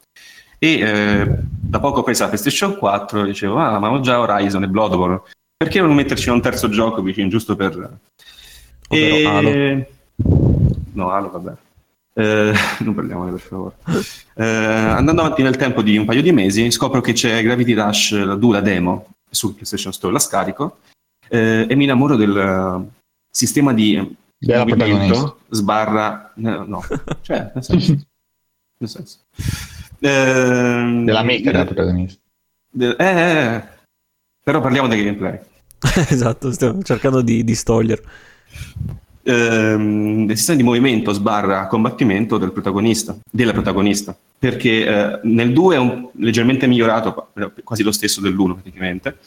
[0.63, 4.21] e eh, da poco ho preso la PlayStation 4 e dicevo, ah, ma ho già
[4.21, 5.21] Horizon e Bloodborne,
[5.57, 7.97] perché non metterci un terzo gioco vicino, giusto per...
[8.87, 9.25] E...
[9.25, 9.85] Halo.
[10.93, 11.53] No, Halo, vabbè.
[12.13, 13.75] Eh, non parliamone per favore.
[14.35, 18.23] Eh, andando avanti nel tempo di un paio di mesi, scopro che c'è Gravity Rush,
[18.23, 20.77] la dura demo, su PlayStation Store la scarico,
[21.27, 22.87] eh, e mi innamoro del
[23.29, 24.15] sistema di
[24.45, 26.31] Della movimento sbarra...
[26.35, 26.83] no,
[27.21, 27.97] cioè, nel senso...
[28.77, 29.19] Nel senso.
[29.99, 32.19] Eh, Dell'amica della protagonista.
[32.69, 33.63] De- eh, eh, eh,
[34.43, 35.39] però parliamo del gameplay.
[36.09, 38.03] esatto, stiamo cercando di distogliere.
[39.25, 45.75] Ehm, del sistema di movimento sbarra combattimento del protagonista, della protagonista, perché eh, nel 2
[45.75, 47.29] è un, leggermente migliorato,
[47.63, 49.17] quasi lo stesso dell'1 praticamente.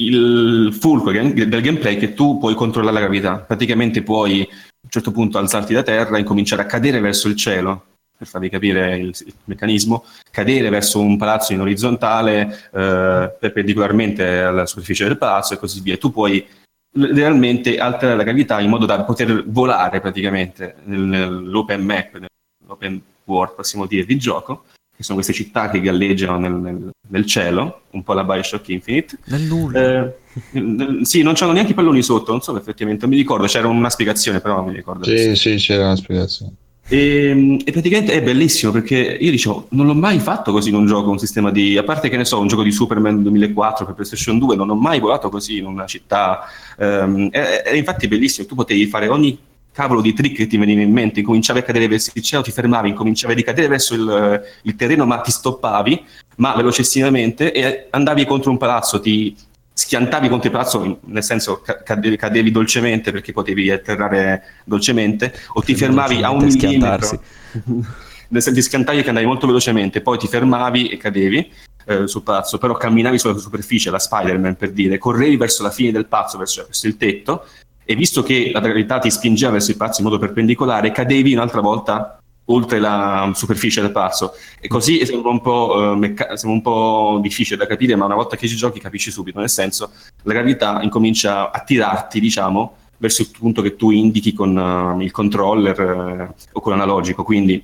[0.00, 4.46] Il fulcro del gameplay è che tu puoi controllare la gravità, praticamente puoi a
[4.82, 7.84] un certo punto alzarti da terra e cominciare a cadere verso il cielo
[8.16, 14.66] per farvi capire il, il, meccanismo, cadere verso un palazzo in orizzontale eh, perpendicolarmente alla
[14.66, 15.98] superficie del palazzo e così via.
[15.98, 16.46] Tu puoi
[16.92, 22.18] realmente alterare la gravità in modo da poter volare praticamente nell'open map,
[22.62, 24.64] nell'open world, possiamo dire, di gioco,
[25.00, 29.16] che sono queste città che galleggiano nel, nel, nel cielo, un po' la Bioshock Infinite.
[29.24, 29.80] Nel nulla.
[29.80, 33.66] Eh, sì, non c'erano neanche i palloni sotto, non so effettivamente, non mi ricordo, c'era
[33.66, 35.04] una spiegazione, però non mi ricordo.
[35.04, 36.52] Sì, sì, c'era una spiegazione.
[36.86, 40.74] E, ehm, e, praticamente è bellissimo perché io dicevo, non l'ho mai fatto così in
[40.74, 43.86] un gioco, un sistema di, a parte che ne so, un gioco di Superman 2004
[43.86, 46.40] per PlayStation 2, non ho mai volato così in una città.
[46.76, 49.38] Um, e, e, infatti è bellissimo, tu potevi fare ogni
[49.72, 52.50] cavolo di trick che ti veniva in mente, incominciavi a cadere verso il cielo, ti
[52.50, 56.04] fermavi, incominciavi a ricadere verso il, il terreno, ma ti stoppavi,
[56.36, 59.36] ma velocissimamente e andavi contro un palazzo, ti
[59.72, 65.74] schiantavi contro il palazzo, nel senso cadevi, cadevi, dolcemente perché potevi atterrare dolcemente, o ti
[65.74, 67.22] fermavi a un millimetro.
[68.30, 71.52] nel senso ti schiantavi che andavi molto velocemente, poi ti fermavi e cadevi
[71.86, 75.90] eh, sul palazzo, però camminavi sulla superficie, la Spider-Man per dire, correvi verso la fine
[75.90, 77.46] del palazzo, verso, verso il tetto,
[77.90, 81.60] e visto che la gravità ti spingeva verso il palazzo in modo perpendicolare, cadevi un'altra
[81.60, 84.34] volta oltre la superficie del palazzo.
[84.60, 88.14] E così sembra un, po', uh, mecca- sembra un po' difficile da capire, ma una
[88.14, 89.90] volta che ci giochi capisci subito, nel senso
[90.22, 95.10] la gravità incomincia a tirarti, diciamo, verso il punto che tu indichi con uh, il
[95.10, 97.60] controller uh, o con l'analogico, quindi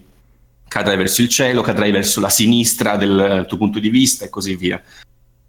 [0.66, 4.56] cadrai verso il cielo, cadrai verso la sinistra del tuo punto di vista e così
[4.56, 4.82] via.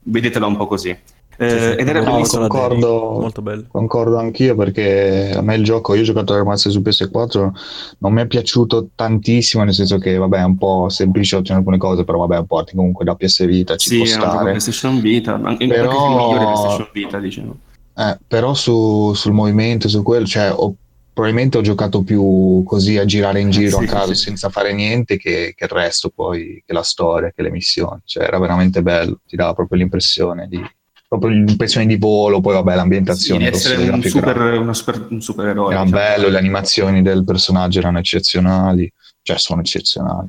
[0.03, 0.95] Vedetela un po' così.
[1.39, 3.65] Eh, ed era no, concordo, molto bello.
[3.67, 7.51] Concordo anch'io perché a me il gioco, io ho giocato a Remazze su PS4,
[7.99, 11.77] non mi è piaciuto tantissimo, nel senso che vabbè è un po' semplice in alcune
[11.77, 14.43] cose, però vabbè è un porting comunque da PS Vita, ci sì, può stare.
[14.45, 15.91] PlayStation Vita, anche però...
[15.91, 17.57] il migliore PlayStation Vita, diciamo.
[17.95, 20.73] Eh, però su, sul movimento, su quello, cioè ho,
[21.13, 24.23] probabilmente ho giocato più così a girare in giro sì, a caso sì.
[24.25, 28.23] senza fare niente che, che, il resto poi, che la storia, che le missioni, cioè
[28.23, 30.63] era veramente bello, ti dava proprio l'impressione di
[31.07, 33.45] proprio l'impressione di volo, poi vabbè l'ambientazione.
[33.45, 35.73] Sì, essere un, super, super, un supereroe.
[35.73, 36.03] Era diciamo.
[36.03, 38.91] bello, le animazioni del personaggio erano eccezionali,
[39.21, 40.27] cioè sono eccezionali.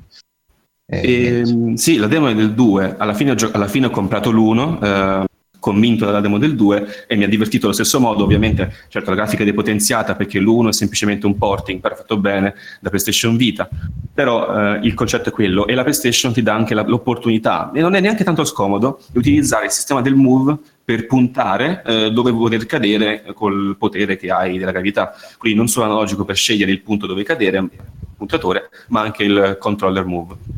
[0.86, 3.86] E, e, ehm, sì, la demo è del 2, alla fine ho, gio- alla fine
[3.86, 5.26] ho comprato l'1, eh,
[5.58, 9.16] convinto dalla demo del 2 e mi ha divertito allo stesso modo, ovviamente, certo la
[9.16, 13.68] grafica è depotenziata perché l'1 è semplicemente un porting, però fatto bene, da PlayStation Vita,
[14.12, 17.80] però eh, il concetto è quello e la PlayStation ti dà anche la, l'opportunità, e
[17.80, 22.32] non è neanche tanto scomodo, di utilizzare il sistema del Move per puntare eh, dove
[22.32, 26.80] poter cadere col potere che hai della gravità, quindi non solo analogico per scegliere il
[26.80, 27.68] punto dove cadere,
[28.16, 30.57] puntatore, ma anche il controller Move.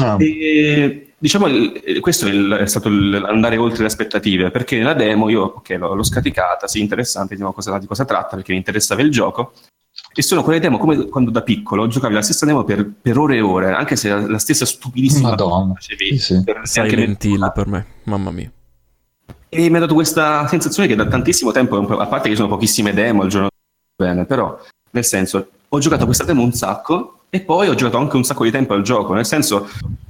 [0.00, 0.16] Ah.
[0.18, 1.46] E, diciamo,
[2.00, 5.94] questo è, il, è stato l'andare oltre le aspettative, perché nella demo io okay, l'ho,
[5.94, 9.52] l'ho, scaricata, sì, interessante, vediamo cosa, di cosa tratta, perché mi interessava il gioco.
[10.14, 13.36] E sono quelle demo come quando da piccolo giocavi la stessa demo per, per ore
[13.36, 15.74] e ore, anche se la, la stessa stupidissima Madonna.
[15.74, 16.18] facevi.
[16.18, 16.44] Sì, sì.
[16.44, 18.50] Per Silent Hill per me, mamma mia.
[19.48, 22.92] E mi ha dato questa sensazione che da tantissimo tempo, a parte che sono pochissime
[22.92, 23.48] demo al giorno
[23.94, 24.58] bene, però
[24.90, 28.44] nel senso ho giocato questa demo un sacco e poi ho giocato anche un sacco
[28.44, 29.68] di tempo al gioco, nel senso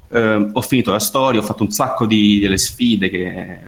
[0.09, 3.61] eh, ho finito la storia, ho fatto un sacco di, delle sfide che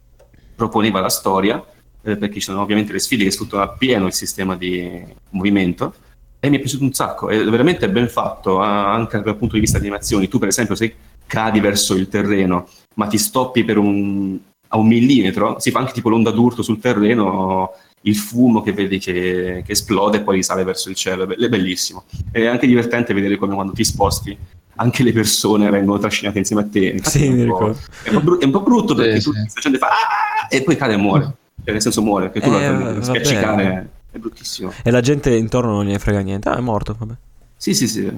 [0.54, 1.64] proponeva la storia,
[2.02, 5.94] eh, perché ci sono ovviamente le sfide che sfruttano appieno il sistema di movimento
[6.40, 9.78] e mi è piaciuto un sacco, è veramente ben fatto anche dal punto di vista
[9.78, 10.28] di animazioni.
[10.28, 10.94] Tu per esempio se
[11.26, 14.38] cadi verso il terreno ma ti stoppi per un,
[14.68, 17.72] a un millimetro, si fa anche tipo l'onda d'urto sul terreno
[18.08, 22.04] il fumo che vedi che, che, esplode e poi sale verso il cielo, è bellissimo.
[22.30, 24.36] È anche divertente vedere come quando ti sposti
[24.80, 27.00] anche le persone vengono trascinate insieme a te.
[27.02, 29.60] Sì, è, un po', è, un br- è, un po', brutto perché sì, tu sì.
[29.60, 30.46] gente fa ah!
[30.48, 31.34] e poi cade e muore.
[31.64, 34.72] Cioè, nel senso muore, perché tu eh, la spiaccicare è bruttissimo.
[34.82, 36.48] E la gente intorno non ne frega niente.
[36.48, 37.14] Ah, è morto, vabbè.
[37.56, 38.10] Sì, sì, sì.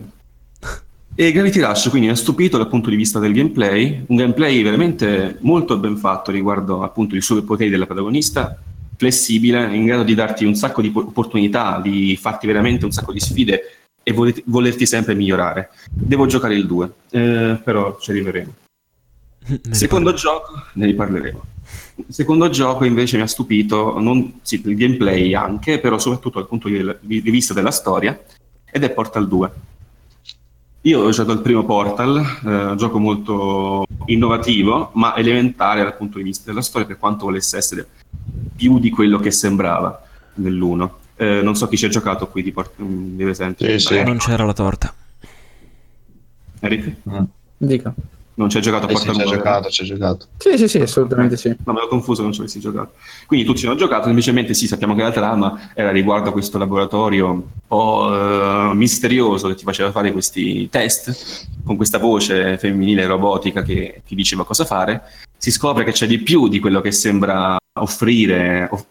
[1.15, 4.63] E Gravity Rush quindi mi ha stupito dal punto di vista del gameplay, un gameplay
[4.63, 8.57] veramente molto ben fatto riguardo appunto i superpoteri della protagonista,
[9.01, 13.19] flessibile, in grado di darti un sacco di opportunità, di farti veramente un sacco di
[13.19, 13.63] sfide
[14.03, 15.71] e volerti, volerti sempre migliorare.
[15.91, 18.55] Devo giocare il 2, eh, però ci arriveremo.
[19.71, 21.43] Secondo gioco, ne riparleremo.
[22.09, 26.69] Secondo gioco invece mi ha stupito, non, sì, il gameplay anche, però soprattutto dal punto
[26.69, 28.23] di, vista della storia,
[28.71, 29.53] ed è Portal 2.
[30.83, 36.25] Io ho giocato il primo Portal, eh, gioco molto innovativo, ma elementare dal punto di
[36.25, 37.87] vista della storia, per quanto volesse essere
[38.57, 40.03] più di quello che sembrava
[40.35, 40.99] nell'uno.
[41.17, 44.03] Eh, non so chi ci ha giocato qui di, Port- mm, di Resident sì, sì.
[44.03, 44.95] Non c'era la torta.
[46.61, 46.97] Eric?
[47.11, 47.25] Mm.
[47.59, 47.95] Dica.
[48.41, 49.29] Non ci hai giocato a eh Portal sì, 2?
[49.29, 50.27] Ci giocato, ci giocato.
[50.39, 51.55] Sì, sì, sì, assolutamente sì.
[51.63, 52.93] No, me l'ho confuso, non ci avessi giocato.
[53.27, 56.57] Quindi tu ci hanno giocato, semplicemente sì, sappiamo che la trama era riguardo a questo
[56.57, 63.07] laboratorio un po' uh, misterioso che ti faceva fare questi test con questa voce femminile
[63.07, 65.03] robotica che ti diceva cosa fare.
[65.37, 68.87] Si scopre che c'è di più di quello che sembra offrire, off-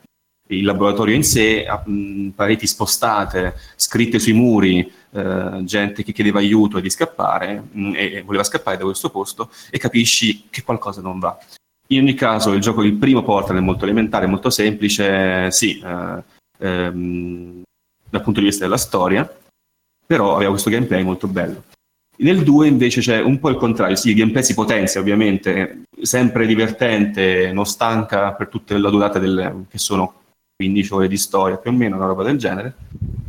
[0.49, 6.79] il laboratorio in sé, mh, pareti spostate, scritte sui muri, eh, gente che chiedeva aiuto
[6.79, 11.37] di scappare mh, e voleva scappare da questo posto e capisci che qualcosa non va.
[11.87, 16.23] In ogni caso il gioco, il primo Portal è molto elementare, molto semplice, sì, eh,
[16.59, 17.61] ehm,
[18.09, 19.27] dal punto di vista della storia,
[20.05, 21.63] però aveva questo gameplay molto bello.
[22.17, 26.45] Nel 2 invece c'è un po' il contrario, sì, il gameplay si potenzia ovviamente, sempre
[26.45, 30.19] divertente, non stanca per tutta la durata del, che sono
[30.59, 32.73] 15 ore di storia, più o meno, una roba del genere,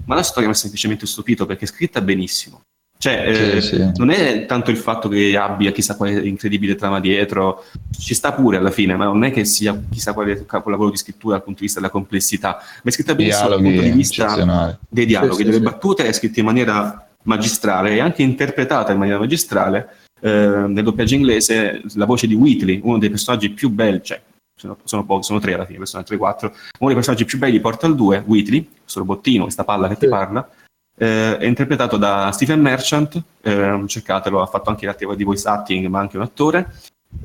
[0.07, 2.63] ma la storia mi ha semplicemente stupito perché è scritta benissimo.
[2.99, 3.93] Cioè, sì, eh, sì.
[3.99, 7.65] non è tanto il fatto che abbia chissà quale incredibile trama dietro,
[7.97, 11.37] ci sta pure alla fine, ma non è che sia chissà quale capolavoro di scrittura
[11.37, 15.07] dal punto di vista della complessità, ma è scritta benissimo dal punto di vista dei
[15.07, 19.99] dialoghi, sì, delle battute, è scritta in maniera magistrale e anche interpretata in maniera magistrale.
[20.21, 24.21] Eh, nel doppiaggio inglese la voce di Whitley, uno dei personaggi più belli, cioè
[24.61, 26.45] sono, sono, pochi, sono tre alla fine, personaggi 3-4.
[26.45, 30.07] Uno dei personaggi più belli di Portal 2, Whitley, questo robottino, questa palla che ti
[30.07, 30.49] parla,
[30.97, 35.87] eh, è interpretato da Stephen Merchant, eh, cercatelo, ha fatto anche l'attiva di voice acting,
[35.87, 36.75] ma anche un attore.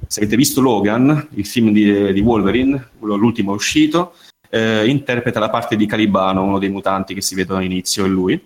[0.08, 4.14] Se avete visto Logan, il film di, di Wolverine, l'ultimo uscito,
[4.50, 8.42] eh, interpreta la parte di Calibano, uno dei mutanti che si vedono all'inizio, è lui.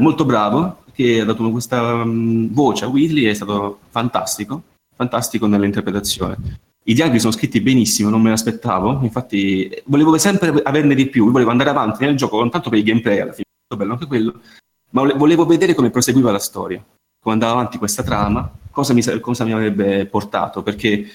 [0.00, 4.62] Molto bravo, che ha dato questa um, voce a Whitley, è stato fantastico,
[4.96, 6.36] fantastico nell'interpretazione.
[6.84, 11.50] I dialoghi sono scritti benissimo, non me l'aspettavo, infatti volevo sempre averne di più, volevo
[11.50, 14.40] andare avanti nel gioco, non tanto per il gameplay alla fine, bello anche quello,
[14.90, 16.84] ma volevo vedere come proseguiva la storia,
[17.20, 21.08] come andava avanti questa trama, cosa mi, cosa mi avrebbe portato, perché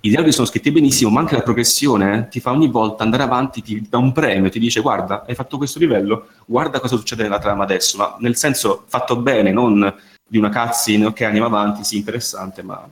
[0.00, 3.22] i dialoghi sono scritti benissimo, ma anche la progressione eh, ti fa ogni volta andare
[3.22, 7.22] avanti, ti dà un premio, ti dice guarda, hai fatto questo livello, guarda cosa succede
[7.22, 9.94] nella trama adesso, ma nel senso fatto bene, non
[10.28, 12.90] di una cutscene, ok, andiamo avanti, sì, interessante, ma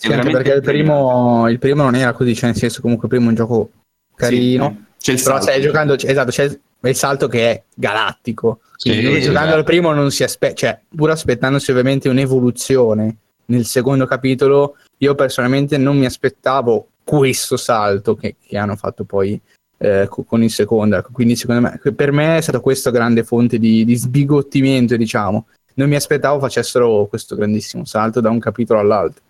[0.00, 3.12] sì, anche perché il primo, il primo, non era così, cioè nel senso comunque il
[3.12, 3.70] primo è un gioco
[4.14, 9.20] carino, sì, c'è però stai giocando, esatto, c'è il salto che è galattico, quindi sì,
[9.20, 15.14] giocando al primo non si aspetta, cioè pur aspettandosi ovviamente un'evoluzione nel secondo capitolo, io
[15.14, 19.38] personalmente non mi aspettavo questo salto che, che hanno fatto poi
[19.76, 23.58] eh, con il secondo, ecco, quindi secondo me, per me è stata questa grande fonte
[23.58, 29.24] di, di sbigottimento, diciamo, non mi aspettavo facessero questo grandissimo salto da un capitolo all'altro.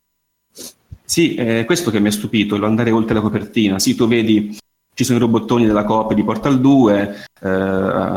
[1.11, 3.81] Sì, è questo che mi ha stupito, l'andare oltre la copertina.
[3.81, 4.57] Sì, tu vedi,
[4.95, 7.49] ci sono i robottoni della coppia di Portal 2, eh,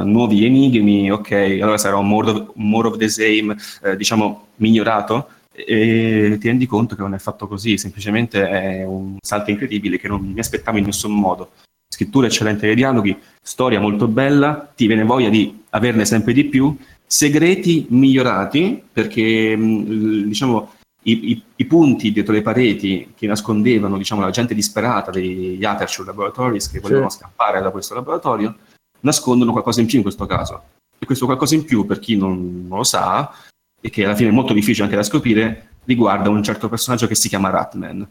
[0.04, 5.28] nuovi enigmi, ok, allora sarà un more of, more of the same, eh, diciamo, migliorato,
[5.52, 10.08] e ti rendi conto che non è fatto così, semplicemente è un salto incredibile che
[10.08, 11.54] non mi aspettavo in nessun modo.
[11.88, 16.78] Scrittura eccellente dei dialoghi, storia molto bella, ti viene voglia di averne sempre di più,
[17.08, 20.74] segreti migliorati perché diciamo
[21.04, 26.08] i, i, i, punti dietro le pareti che nascondevano diciamo, la gente disperata degli Aperture
[26.08, 27.18] Laboratories che volevano sì.
[27.18, 28.56] scappare da questo laboratorio
[29.02, 30.64] nascondono qualcosa in più in questo caso.
[30.98, 33.34] E questo qualcosa in più, per chi non, non lo sa,
[33.82, 37.16] e che alla fine è molto difficile anche da scoprire, riguarda un certo personaggio che
[37.16, 38.08] si chiama Ratman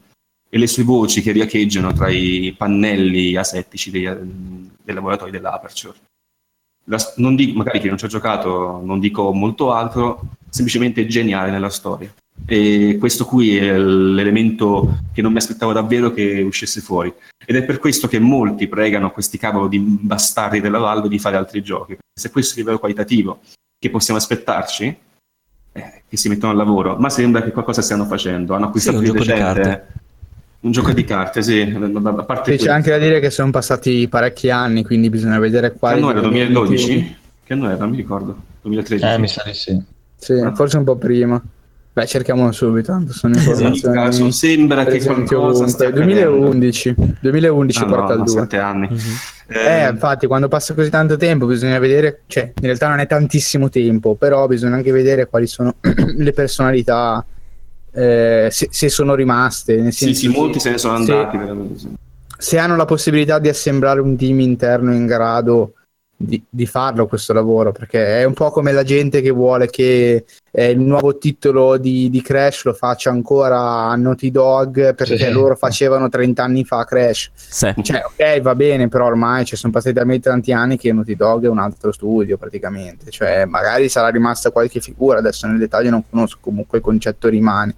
[0.51, 5.97] e le sue voci che riecheggiano tra i pannelli asettici dei, dei laboratori dell'Aperture.
[6.85, 11.51] La, non dico, magari chi non ci ha giocato non dico molto altro, semplicemente geniale
[11.51, 12.13] nella storia.
[12.47, 17.13] E questo qui è l'elemento che non mi aspettavo davvero che uscisse fuori.
[17.45, 21.37] Ed è per questo che molti pregano questi cavolo di bastardi della Valve di fare
[21.37, 21.97] altri giochi.
[22.13, 23.41] Se questo è il livello qualitativo
[23.79, 24.97] che possiamo aspettarci,
[25.73, 28.55] eh, che si mettono al lavoro, ma sembra che qualcosa stiano facendo.
[28.55, 29.81] Hanno acquistato sì, un, gioco di
[30.61, 31.61] un gioco di carte, sì.
[31.61, 36.01] A parte c'è anche da dire che sono passati parecchi anni, quindi bisogna vedere quali.
[36.01, 36.21] Che anno era?
[36.21, 37.17] 2012?
[37.45, 37.79] Che anno era?
[37.79, 38.37] Non mi ricordo.
[38.61, 39.05] 2013?
[39.05, 39.83] Eh, mi sa di sì.
[40.17, 40.55] Sì, ah.
[40.55, 41.43] forse un po' prima.
[41.95, 43.95] Beh, cerchiamolo subito, tanto sono informazioni.
[43.95, 48.29] Caso, sembra che qualcosa stia 2011, 2011 ah, porta no, al 2.
[48.29, 48.89] 7 anni.
[48.91, 49.15] Mm-hmm.
[49.49, 53.07] Eh, eh, infatti, quando passa così tanto tempo bisogna vedere, cioè, in realtà non è
[53.07, 55.75] tantissimo tempo, però bisogna anche vedere quali sono
[56.17, 57.23] le personalità,
[57.93, 59.77] eh, se, se, sono rimaste.
[59.77, 61.39] Nel senso sì, sì, molti se ne sono andati.
[61.77, 61.89] Se,
[62.39, 65.75] se hanno la possibilità di assemblare un team interno in grado
[66.23, 70.25] di, di, farlo questo lavoro perché è un po' come la gente che vuole che
[70.51, 75.31] eh, il nuovo titolo di, di, Crash lo faccia ancora Naughty Dog perché sì.
[75.31, 77.75] loro facevano 30 anni fa Crash sì.
[77.83, 81.45] cioè ok va bene però ormai ci sono passati talmente tanti anni che Naughty Dog
[81.45, 86.05] è un altro studio praticamente cioè magari sarà rimasta qualche figura adesso nel dettaglio non
[86.09, 87.75] conosco comunque il concetto rimane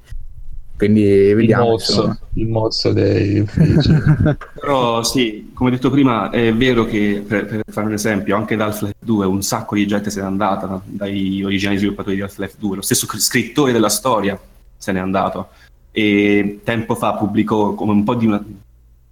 [0.77, 1.65] quindi vediamo.
[1.65, 3.91] Il mozzo, il mozzo dei uffici.
[4.61, 8.67] Però sì, come detto prima, è vero che, per, per fare un esempio, anche da
[8.67, 10.83] Half-Life 2 un sacco di gente se n'è andata no?
[10.85, 14.39] dai originali sviluppatori di Half-Life 2, lo stesso scrittore della storia
[14.77, 15.51] se n'è andato
[15.93, 18.45] e tempo fa pubblicò come un po' di una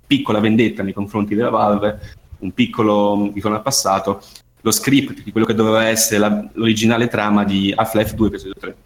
[0.05, 1.99] piccola vendetta nei confronti della Valve,
[2.41, 4.21] un piccolo ritorno al passato,
[4.61, 8.77] lo script di quello che doveva essere la, l'originale trama di Half-Life 2 episodio 3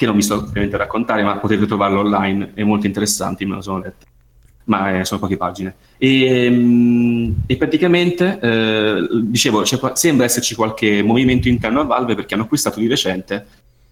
[0.00, 3.56] che non vi sto ovviamente a raccontare, ma potete trovarlo online, è molto interessante, me
[3.56, 4.06] lo sono letto,
[4.64, 5.74] ma eh, sono poche pagine.
[5.98, 12.44] E, mm, e praticamente, eh, dicevo, sembra esserci qualche movimento interno a Valve perché hanno
[12.44, 13.46] acquistato di recente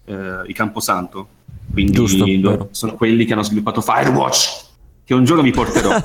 [0.05, 1.27] eh, il Camposanto,
[1.71, 4.65] quindi Giusto, sono quelli che hanno sviluppato Firewatch,
[5.05, 5.95] che un giorno vi porterò.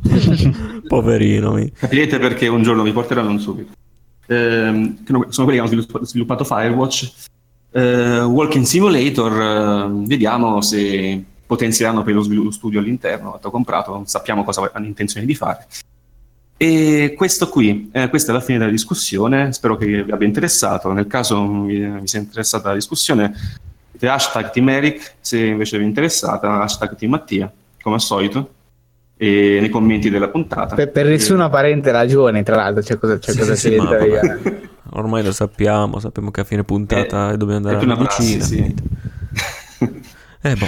[0.88, 1.52] Poverino.
[1.52, 1.70] Mi.
[1.70, 3.72] Capirete perché un giorno vi porterò, non subito.
[4.26, 4.94] Eh,
[5.28, 7.28] sono quelli che hanno sviluppato Firewatch
[7.72, 14.06] Uh, Walking Simulator, uh, vediamo se potenzieranno per lo, lo studio all'interno, l'ho comprato, non
[14.06, 15.66] sappiamo cosa hanno intenzione di fare.
[16.56, 20.92] E questo qui, eh, questa è la fine della discussione, spero che vi abbia interessato,
[20.92, 23.32] nel caso vi, vi sia interessata la discussione,
[23.98, 27.50] hashtag Team Eric, se invece vi è interessata, hashtag Team Mattia,
[27.80, 28.54] come al solito,
[29.16, 30.74] e nei commenti della puntata.
[30.74, 31.50] Per, per nessuna e...
[31.50, 33.88] parente ragione, tra l'altro, c'è cosa, c'è sì, cosa sì, ma...
[34.92, 38.44] Ormai lo sappiamo, sappiamo che a fine puntata eh, dobbiamo andare alla cucina.
[38.44, 38.58] Sì.
[40.42, 40.66] eh, boh.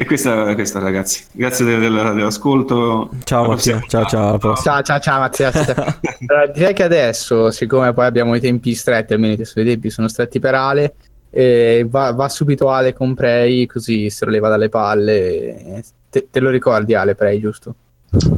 [0.00, 3.10] E questa, questa ragazzi, grazie del, del, dell'ascolto.
[3.24, 4.38] Ciao Mattia, ciao ciao.
[4.38, 5.50] Ciao ciao ciao Mattia.
[5.52, 10.06] allora, direi che adesso, siccome poi abbiamo i tempi stretti, almeno i suoi tempi sono
[10.06, 10.94] stretti per Ale,
[11.30, 15.82] eh, va, va, subito Ale con Prey così se lo leva dalle palle.
[16.08, 17.74] Te, te lo ricordi Ale Prey, giusto?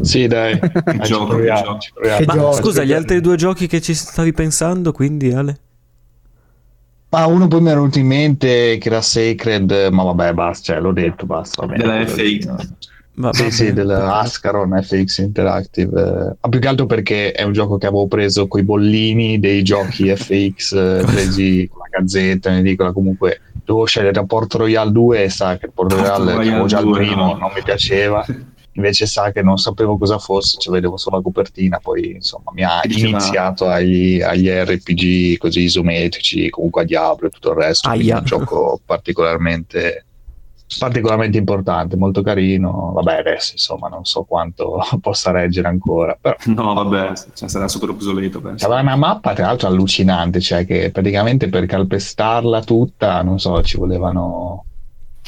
[0.01, 0.59] Sì, dai,
[1.03, 5.59] gioco, proviamo, che gioco, scusa, gli altri due giochi che ci stavi pensando, quindi Ale?
[7.11, 10.81] Ma uno poi mi è venuto in mente che era Sacred, ma vabbè, basta, cioè,
[10.81, 11.67] l'ho detto, basta.
[11.67, 12.69] Vabbè, della FX.
[13.15, 16.37] Va, sì, sì, dell'Ascaron FX Interactive.
[16.41, 19.63] Ma più che altro perché è un gioco che avevo preso con i bollini dei
[19.63, 24.91] giochi FX eh, presi con la gazzetta, in edicola, comunque dovevo scegliere tra Port Royale
[24.93, 27.39] 2 e sa che Port Royale, Royale già il primo, no.
[27.39, 28.25] non mi piaceva.
[28.73, 32.63] invece sa che non sapevo cosa fosse, cioè vedevo solo la copertina, poi insomma mi
[32.63, 38.19] ha iniziato agli, agli, RPG così isometrici, comunque a Diablo e tutto il resto, Aia.
[38.19, 40.05] un gioco particolarmente
[40.79, 42.93] particolarmente importante, molto carino.
[42.95, 46.17] Vabbè, adesso insomma non so quanto possa reggere ancora.
[46.21, 46.37] Però...
[46.47, 48.41] No, vabbè, cioè, sarà super obsoleto.
[48.41, 48.67] Penso.
[48.67, 53.77] Aveva una mappa tra l'altro allucinante, cioè che praticamente per calpestarla tutta, non so, ci
[53.77, 54.67] volevano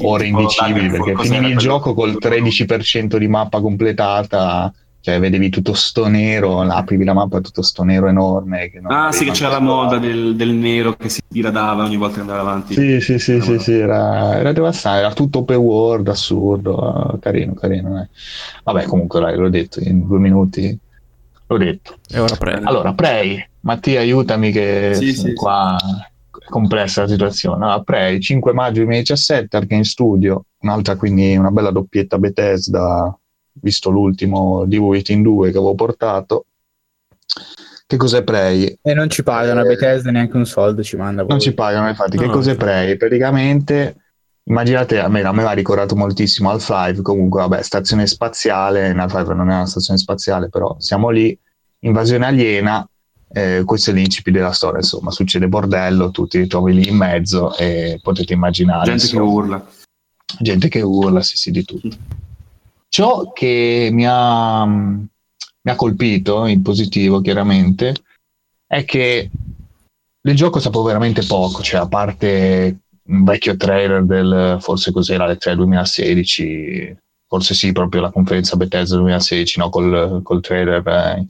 [0.01, 4.73] ore indicibili perché finì il gioco col 13% di mappa completata
[5.03, 8.71] cioè vedevi tutto sto nero, aprivi la mappa tutto sto nero enorme.
[8.85, 12.21] ah sì, che c'era la moda del, del, nero che si diradava ogni volta che
[12.21, 12.75] andava avanti.
[12.75, 18.01] Sì, sì, sì, sì, sì, era, era devastante, era tutto open world, assurdo, carino, carino.
[18.01, 18.09] Eh.
[18.63, 20.79] Vabbè, comunque dai, l'ho detto in due minuti,
[21.49, 21.97] l'ho detto.
[22.09, 22.61] E ora Prey.
[22.63, 26.12] Allora, Prey, Mattia aiutami che sì, sì, qua è
[26.53, 27.65] complessa la situazione.
[27.65, 33.19] Allora, Prey, 5 maggio 2017, Arkane Studio, un'altra quindi una bella doppietta Bethesda
[33.55, 36.47] visto l'ultimo di Waiting 2 che avevo portato.
[37.87, 38.79] Che cos'è Prey?
[38.81, 41.25] E non ci pagano eh, Bethesda neanche un soldo, ci manda.
[41.25, 42.17] Non ci pagano, infatti.
[42.17, 42.97] No, che cos'è Prey?
[42.97, 43.97] Praticamente,
[44.45, 49.35] immaginate, a me, a me ha ricordato moltissimo Half-Life, comunque, vabbè, stazione spaziale, in Half-Life
[49.35, 51.37] non è una stazione spaziale, però siamo lì,
[51.81, 52.87] invasione aliena,
[53.33, 57.57] eh, questo è l'incipit della storia, insomma, succede bordello, tu ti ritrovi lì in mezzo
[57.57, 58.85] e potete immaginare.
[58.85, 59.67] Gente insomma, che urla.
[60.39, 61.89] Gente che urla, sì, sì, di tutto.
[62.89, 67.95] Ciò che mi ha, mi ha colpito in positivo, chiaramente,
[68.67, 69.31] è che
[70.21, 75.37] del gioco sapevo veramente poco, cioè a parte un vecchio trailer del forse cos'era le
[75.37, 76.97] 3 2016
[77.33, 79.71] forse sì proprio la conferenza Bethesda 2016 no?
[79.71, 81.27] col, col trailer eh,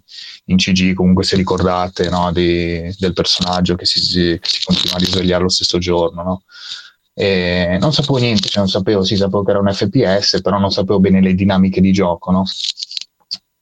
[0.47, 2.33] in CG comunque se ricordate no?
[2.33, 6.43] Di, del personaggio che si, che si, continua a risvegliare lo stesso giorno no?
[7.15, 10.71] E non sapevo niente, cioè non sapevo, sì, sapevo che era un FPS, però non
[10.71, 12.45] sapevo bene le dinamiche di gioco, no?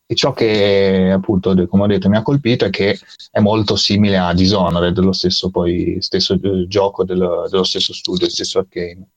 [0.06, 2.96] E ciò che appunto, come ho detto, mi ha colpito è che
[3.30, 8.28] è molto simile a Dishonored, dello stesso, poi, stesso eh, gioco dello, dello stesso studio,
[8.28, 9.08] stesso Arcane.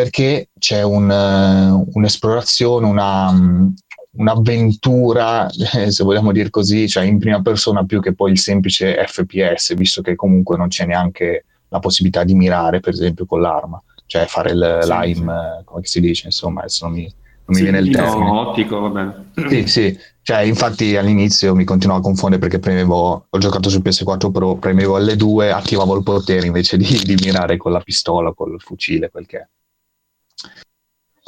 [0.00, 3.74] Perché c'è un, uh, un'esplorazione, una, um,
[4.12, 9.74] un'avventura, se vogliamo dire così, cioè in prima persona più che poi il semplice FPS,
[9.74, 14.24] visto che comunque non c'è neanche la possibilità di mirare, per esempio, con l'arma, cioè
[14.24, 15.64] fare il sì, lime, sì.
[15.66, 17.12] come si dice, insomma, adesso non mi, non
[17.48, 18.24] mi sì, viene il termine.
[18.24, 19.32] No, ottico, va bene.
[19.50, 24.30] Sì, sì, cioè, infatti all'inizio mi continuavo a confondere perché premevo, ho giocato su PS4
[24.30, 29.10] Pro, premevo L2, attivavo il potere invece di, di mirare con la pistola, col fucile,
[29.10, 29.46] quel che è.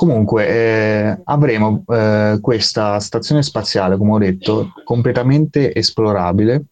[0.03, 6.65] Comunque, eh, avremo eh, questa stazione spaziale, come ho detto, completamente esplorabile,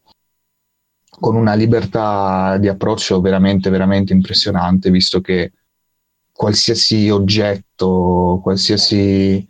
[1.08, 5.52] con una libertà di approccio veramente, veramente impressionante, visto che
[6.32, 9.46] qualsiasi oggetto, qualsiasi,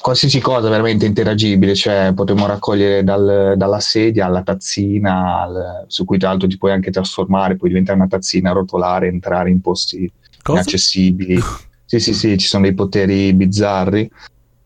[0.00, 6.18] qualsiasi cosa veramente interagibile, cioè potremmo raccogliere dal, dalla sedia alla tazzina, al, su cui
[6.18, 10.08] tra l'altro ti puoi anche trasformare, puoi diventare una tazzina, rotolare, entrare in posti
[10.40, 10.60] cosa?
[10.60, 11.40] inaccessibili.
[11.98, 14.10] sì, sì, sì, ci sono dei poteri bizzarri.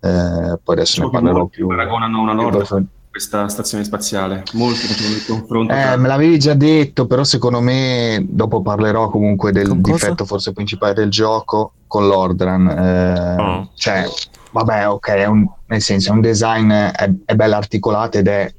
[0.00, 1.66] Eh, poi adesso ne parlerò più.
[1.66, 4.44] Paragonano una lord questa stazione spaziale.
[4.52, 5.74] Molti facevano il confronto.
[5.74, 10.24] Eh, me l'avevi già detto, però secondo me dopo parlerò comunque del con difetto cosa?
[10.24, 12.68] forse principale del gioco con l'Ordran.
[12.68, 13.70] Eh, oh.
[13.74, 14.04] Cioè,
[14.52, 18.54] vabbè, ok, è un, nel senso è un design, è, è ben articolato ed è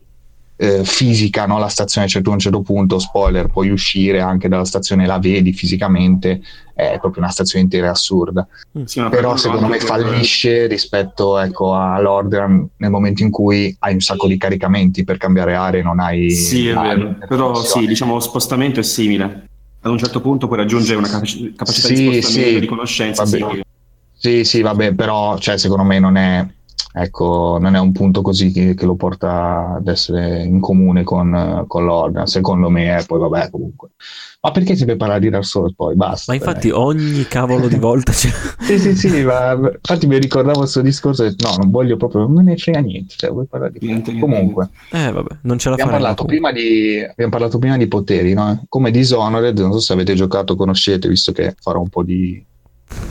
[0.61, 1.57] eh, fisica, no?
[1.57, 5.17] la stazione cioè tu a un certo punto, spoiler, puoi uscire anche dalla stazione, la
[5.17, 6.41] vedi fisicamente,
[6.73, 8.45] è proprio una stazione intera assurda.
[8.77, 8.83] Mm.
[8.83, 14.27] Sì, Però secondo me fallisce rispetto ecco, all'Order nel momento in cui hai un sacco
[14.27, 16.29] di caricamenti per cambiare aree, non hai...
[16.29, 19.47] Sì, è vero, però sì, diciamo lo spostamento è simile.
[19.81, 23.23] Ad un certo punto puoi raggiungere una capac- capacità sì, di spostamento, sì, di conoscenza.
[23.23, 23.61] Vabbè.
[24.13, 26.45] Sì, sì, vabbè, però cioè, secondo me non è
[26.93, 31.65] ecco, non è un punto così che, che lo porta ad essere in comune con,
[31.67, 33.89] con l'Organ, secondo me, è poi vabbè comunque.
[34.41, 35.95] Ma perché si deve parlare di Dark Souls poi?
[35.95, 36.31] Basta.
[36.31, 36.77] Ma infatti dai.
[36.77, 38.29] ogni cavolo di volta c'è...
[38.63, 42.45] sì, sì, sì, ma infatti mi ricordavo questo discorso e no, non voglio proprio, non
[42.45, 44.17] ne frega niente, cioè vuoi parlare di niente.
[44.17, 44.69] Comunque.
[44.91, 48.63] Eh vabbè, non ce la abbiamo parlato, prima di, abbiamo parlato prima di poteri, no?
[48.69, 52.41] Come Dishonored, non so se avete giocato, conoscete, visto che farò un po' di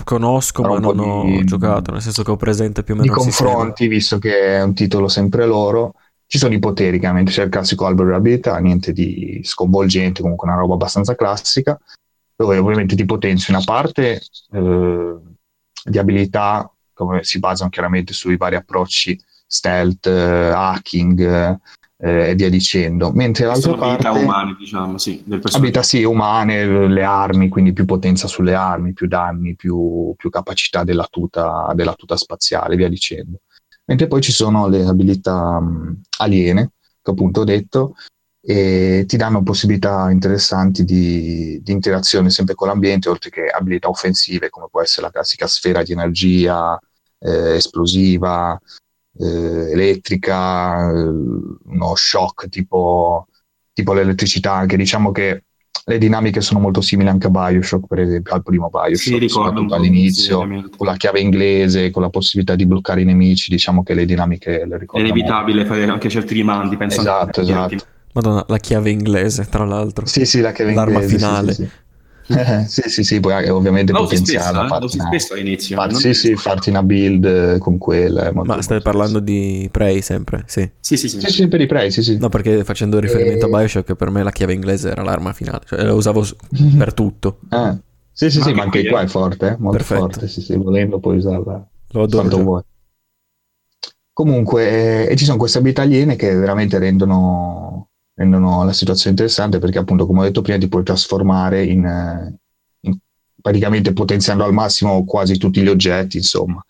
[0.05, 3.13] Conosco, ma non ho di, giocato, nel senso che ho presente più o meno.
[3.13, 5.95] I confronti, visto che è un titolo sempre loro.
[6.27, 10.47] Ci sono i poteri, chiaramente c'è il classico albero delle abilità, niente di sconvolgente, comunque
[10.47, 11.79] una roba abbastanza classica,
[12.37, 14.21] dove ovviamente ti potenzi una parte
[14.53, 15.17] eh,
[15.85, 21.59] di abilità, come si basano chiaramente sui vari approcci stealth, eh, hacking,
[22.01, 23.11] eh, e via dicendo.
[23.13, 24.09] Mentre l'altra parte...
[24.09, 25.25] umane, diciamo, sì.
[25.53, 30.85] Abilità sì, umane, le armi, quindi più potenza sulle armi, più danni, più, più capacità
[30.85, 33.41] della tuta, della tuta spaziale, via dicendo.
[33.87, 36.73] Mentre poi ci sono le abilità um, aliene,
[37.03, 37.95] che appunto ho detto,
[38.41, 44.51] e ti danno possibilità interessanti di, di, interazione sempre con l'ambiente, oltre che abilità offensive,
[44.51, 46.79] come può essere la classica sfera di energia
[47.19, 48.61] eh, esplosiva,
[49.19, 53.27] eh, elettrica, eh, uno shock tipo,
[53.73, 55.45] tipo l'elettricità, anche diciamo che
[55.85, 59.75] le dinamiche sono molto simili anche a Bioshock, per esempio, al primo Bioshock, Sì, ricordo
[59.75, 63.95] all'inizio, sì, con la chiave inglese, con la possibilità di bloccare i nemici, diciamo che
[63.95, 65.07] le dinamiche le È ricordo.
[65.07, 67.77] inevitabile fare anche certi rimandi, penso Esatto, esatto.
[68.13, 70.05] Madonna, la chiave inglese, tra l'altro.
[70.07, 71.53] Sì, sì, la chiave L'arma inglese, sì, finale.
[71.53, 71.71] Sì, sì.
[72.31, 74.67] Eh, sì, sì, sì, poi eh, ovviamente Lo usi spesso, potenziale.
[74.67, 74.69] eh?
[74.69, 75.77] farti spesso all'inizio.
[75.77, 78.31] farti- non- sì, sì, farti una build eh, con quella.
[78.33, 80.71] Ma stai parlando di Prey sempre, sì.
[80.81, 81.21] Sì, sì, sì.
[81.21, 82.19] Sì, sì, per i prey, sì, sì.
[82.19, 83.49] No, perché facendo riferimento Eh.
[83.55, 85.61] a Bioshock, per me la chiave inglese era l'arma finale.
[85.67, 86.35] Cioè, la usavo s-
[86.77, 87.39] per tutto.
[87.49, 87.77] Ah,
[88.13, 89.05] sì, sì, sì, Anche ma anche qua eh.
[89.05, 90.01] è forte, eh, molto Perfetto.
[90.01, 92.21] forte, sì, sì, volendo puoi usarla Lo adoro.
[92.21, 92.63] quanto vuoi.
[94.13, 97.88] Comunque, eh, e ci sono queste abilità aliene che veramente rendono,
[98.19, 102.39] rendono la situazione interessante perché appunto, come ho detto prima, ti puoi trasformare in, eh,
[102.81, 102.99] in-
[103.41, 106.63] praticamente potenziando al massimo quasi tutti gli oggetti, insomma,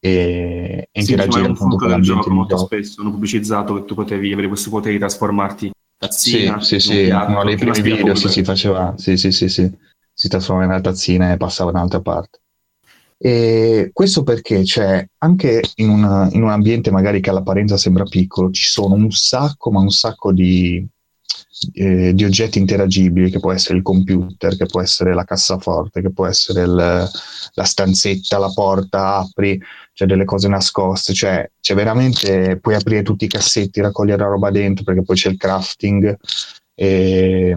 [0.00, 3.00] e, e Sì, interagire appunto punto con del l'ambiente molto spesso.
[3.00, 7.02] Hanno pubblicizzato che tu potevi avere questo potere di trasformarti Sì, tazzina sì, in sì,
[7.04, 9.70] piatto, uno dei in una primi video si, si faceva, sì, sì, sì, sì,
[10.12, 12.40] si trasformava nella tazzina e passava da un'altra parte.
[13.16, 14.62] E questo perché?
[14.62, 19.10] C'è anche in, una- in un ambiente magari che all'apparenza sembra piccolo, ci sono un
[19.10, 20.86] sacco, ma un sacco di,
[21.72, 26.12] eh, di oggetti interagibili, che può essere il computer, che può essere la cassaforte, che
[26.12, 27.10] può essere il-
[27.54, 29.60] la stanzetta, la porta, apri,
[29.92, 34.50] c'è delle cose nascoste, cioè c'è veramente, puoi aprire tutti i cassetti, raccogliere la roba
[34.50, 36.16] dentro, perché poi c'è il crafting,
[36.74, 37.56] e-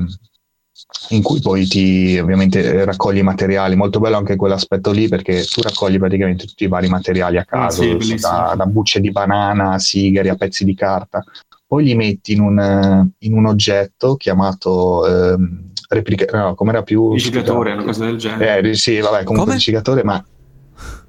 [1.09, 3.75] in cui poi ti ovviamente raccogli i materiali.
[3.75, 7.81] Molto bello anche quell'aspetto lì perché tu raccogli praticamente tutti i vari materiali a caso,
[7.81, 8.17] sì, bellissimo.
[8.19, 11.23] da, da bucce di banana a sigari a pezzi di carta,
[11.67, 17.73] poi li metti in un, in un oggetto chiamato ehm, replica- no, com'era più riciclatore,
[17.73, 18.69] una cosa del genere.
[18.69, 19.53] eh, sì, vabbè, comunque Come?
[19.55, 20.25] riciclatore, ma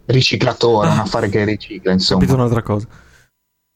[0.06, 0.92] riciclatore, Ah.
[0.94, 2.20] un affare che ricicla, Ho insomma.
[2.20, 2.88] capito un'altra cosa.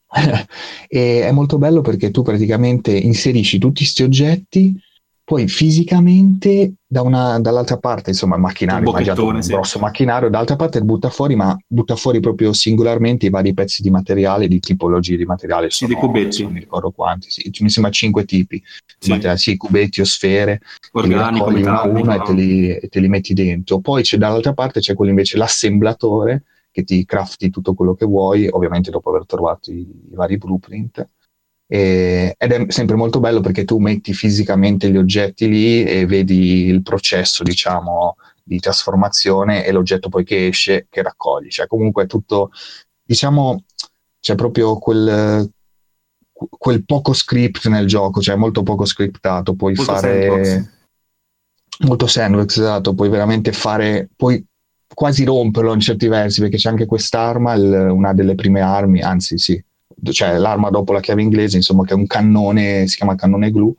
[0.89, 4.75] e è molto bello perché tu praticamente inserisci tutti questi oggetti,
[5.33, 9.53] poi fisicamente da una- dall'altra parte, insomma, il macchinario, Un un sì.
[9.53, 13.89] grosso macchinario, dall'altra parte butta fuori, ma butta fuori proprio singolarmente i vari pezzi di
[13.89, 15.71] materiale, di tipologie di materiale.
[15.71, 16.43] Sì, sono, dei cubetti.
[16.43, 18.63] Non mi ricordo quanti, sì, mi sembra cinque tipi
[18.99, 19.19] Sì.
[19.37, 23.01] sì, cubetti o sfere, li Organico, raccogli uno a uno e te li, e te
[23.01, 23.81] li metti dentro.
[23.81, 28.49] Poi c'è dall'altra parte c'è quello invece l'assemblatore che ti crafti tutto quello che vuoi,
[28.51, 31.09] ovviamente dopo aver trovato i, i vari blueprint.
[31.73, 36.67] E- ed è sempre molto bello perché tu metti fisicamente gli oggetti lì e vedi
[36.67, 41.49] il processo, diciamo, di trasformazione e l'oggetto poi che esce che raccogli.
[41.49, 42.51] Cioè, comunque è tutto,
[43.03, 43.65] diciamo,
[44.21, 45.51] c'è proprio quel,
[46.31, 50.71] quel poco script nel gioco, cioè molto poco scriptato, puoi Molto fare sandbox.
[51.87, 54.45] molto sandbox, esatto, puoi veramente fare, puoi
[54.95, 59.39] quasi romperlo in certi versi, perché c'è anche quest'arma, il- una delle prime armi, anzi
[59.39, 59.65] sì,
[60.11, 63.75] cioè l'arma dopo la chiave inglese, insomma, che è un cannone, si chiama cannone glu,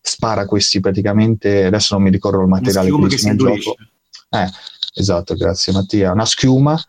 [0.00, 3.76] spara questi praticamente, adesso non mi ricordo il materiale che si nel gioco.
[4.30, 4.50] Eh,
[4.94, 6.12] esatto, grazie Mattia.
[6.12, 6.80] Una schiuma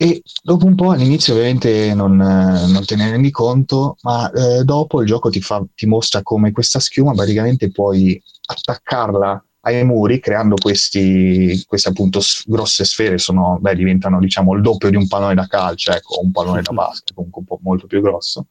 [0.00, 4.62] e dopo un po' all'inizio ovviamente non, eh, non te ne rendi conto, ma eh,
[4.62, 10.20] dopo il gioco ti, fa, ti mostra come questa schiuma praticamente puoi attaccarla ai muri
[10.20, 15.06] creando questi, queste appunto s- grosse sfere, sono, beh, diventano diciamo il doppio di un
[15.08, 18.46] pallone da calcio, ecco, o un pallone da basket, comunque un po' molto più grosso.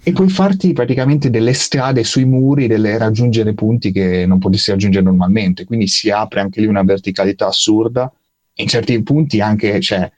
[0.00, 5.04] E puoi farti praticamente delle strade sui muri, delle, raggiungere punti che non potessi raggiungere
[5.04, 5.64] normalmente.
[5.64, 8.10] Quindi si apre anche lì una verticalità assurda.
[8.54, 10.10] In certi punti anche c'è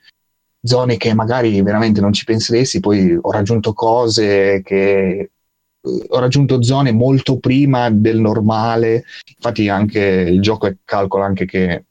[0.63, 2.79] zone che magari veramente non ci penseresti.
[2.79, 5.31] Poi ho raggiunto cose che
[5.83, 9.03] ho raggiunto zone molto prima del normale.
[9.35, 11.85] Infatti, anche il gioco è- calcola anche che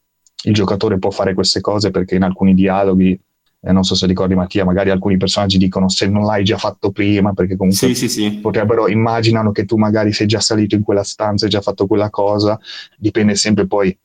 [0.45, 3.21] il giocatore può fare queste cose perché in alcuni dialoghi
[3.63, 6.93] eh, non so se ricordi Mattia, magari alcuni personaggi dicono se non l'hai già fatto
[6.93, 8.39] prima, perché comunque Sì, sì, sì.
[8.39, 12.09] potrebbero, immaginano che tu magari sei già salito in quella stanza, hai già fatto quella
[12.09, 12.59] cosa,
[12.97, 13.97] dipende sempre poi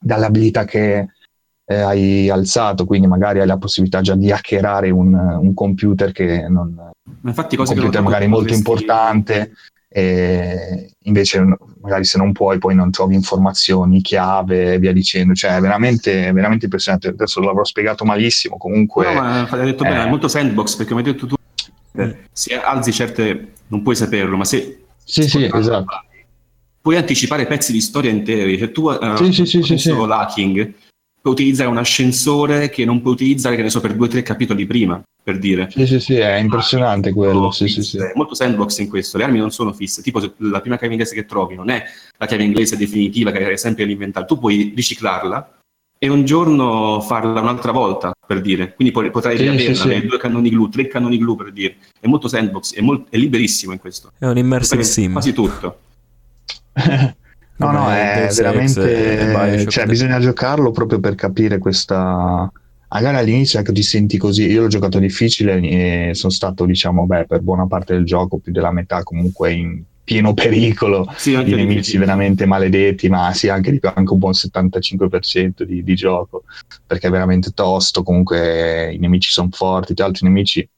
[0.00, 1.08] dall'abilità che
[1.66, 6.46] eh, hai alzato, quindi magari hai la possibilità già di hackerare un, un computer che
[6.48, 6.92] non,
[7.24, 9.52] Ma infatti cose che computer non magari molto importante,
[9.88, 11.42] e invece
[11.80, 16.30] magari se non puoi poi non trovi informazioni, chiave e via dicendo, cioè è veramente,
[16.32, 19.06] veramente impressionante, adesso l'avrò spiegato malissimo, comunque...
[19.06, 20.04] No, ma hai detto bene, eh.
[20.04, 21.34] è molto sandbox perché come hai detto tu,
[21.96, 26.04] eh, se alzi certe, non puoi saperlo, ma se Sì, sì, esatto.
[26.82, 29.90] puoi anticipare pezzi di storia interi, se tu eh, Sì, sì, sì, sì, sì.
[29.90, 30.74] l'hacking
[31.24, 34.20] puoi utilizzare un ascensore che non puoi utilizzare, che ne so, per due o tre
[34.20, 35.70] capitoli prima, per dire.
[35.70, 37.96] Sì, sì, sì, è impressionante quello, sì, sì, sì.
[37.96, 41.14] È molto sandbox in questo, le armi non sono fisse, tipo la prima chiave inglese
[41.14, 41.82] che trovi non è
[42.18, 45.60] la chiave inglese definitiva che hai sempre all'inventario, tu puoi riciclarla
[45.96, 49.86] e un giorno farla un'altra volta, per dire, quindi potrai Sì, riaverla, sì, sì.
[49.86, 53.16] avere due cannoni glue, tre cannoni glue, per dire, è molto sandbox, è, mol- è
[53.16, 54.12] liberissimo in questo.
[54.18, 55.12] È un immersive sim.
[55.12, 55.78] Quasi tutto.
[57.56, 59.66] No, no, è veramente...
[59.68, 62.50] Cioè, bisogna giocarlo proprio per capire questa...
[62.88, 67.26] Magari all'inizio ecco, ti senti così, io l'ho giocato difficile e sono stato, diciamo, beh,
[67.26, 71.96] per buona parte del gioco, più della metà comunque in pieno pericolo, sì, i nemici
[71.96, 76.44] veramente maledetti, ma sì, anche, di, anche un buon 75% di, di gioco,
[76.86, 80.68] perché è veramente tosto, comunque i nemici sono forti, tra l'altro i nemici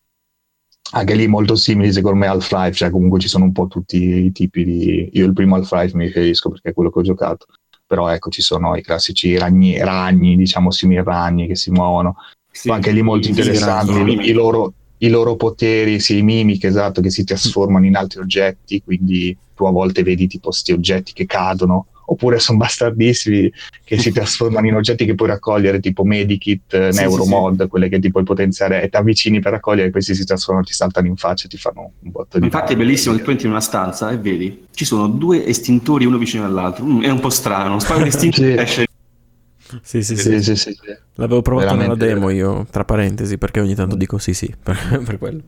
[0.92, 3.96] anche lì molto simili secondo me al Half-Life, cioè comunque ci sono un po' tutti
[3.96, 5.10] i tipi di...
[5.12, 7.46] Io il primo Half-Life mi riferisco perché è quello che ho giocato,
[7.86, 12.16] però ecco ci sono i classici ragni, ragni diciamo simili ragni che si muovono,
[12.50, 17.00] sì, anche lì molto interessanti, i, i, loro, i loro poteri, sì, i mimiche, esatto,
[17.00, 21.26] che si trasformano in altri oggetti, quindi tu a volte vedi tipo questi oggetti che
[21.26, 23.50] cadono oppure sono bastardissimi
[23.84, 27.98] che si trasformano in oggetti che puoi raccogliere tipo medikit, sì, neuromod, sì, quelle che
[27.98, 31.46] ti puoi potenziare e ti avvicini per raccogliere questi si trasformano, ti saltano in faccia
[31.46, 34.10] e ti fanno un botto di Infatti è bellissimo che tu entri in una stanza
[34.10, 38.02] e vedi, ci sono due estintori uno vicino all'altro, mm, è un po' strano, sparo
[38.02, 38.86] di estintori esce.
[39.82, 40.40] Sì sì sì.
[40.40, 40.76] sì, sì, sì.
[41.14, 42.04] L'avevo provato Veramente.
[42.04, 45.42] nella demo io, tra parentesi, perché ogni tanto dico sì sì, per, per quello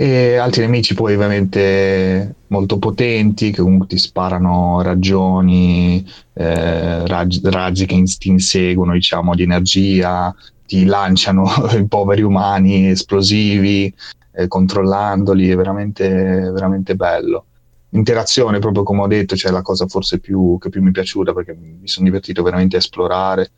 [0.00, 7.84] e altri nemici poi ovviamente molto potenti che comunque ti sparano ragioni, eh, raggi, raggi,
[7.84, 10.32] che ti inseguono diciamo di energia,
[10.64, 11.50] ti lanciano
[11.88, 13.92] poveri umani esplosivi
[14.34, 17.46] eh, controllandoli, è veramente, veramente bello.
[17.88, 21.32] Interazione proprio come ho detto, cioè la cosa forse più, che più mi è piaciuta
[21.32, 23.50] perché mi sono divertito veramente a esplorare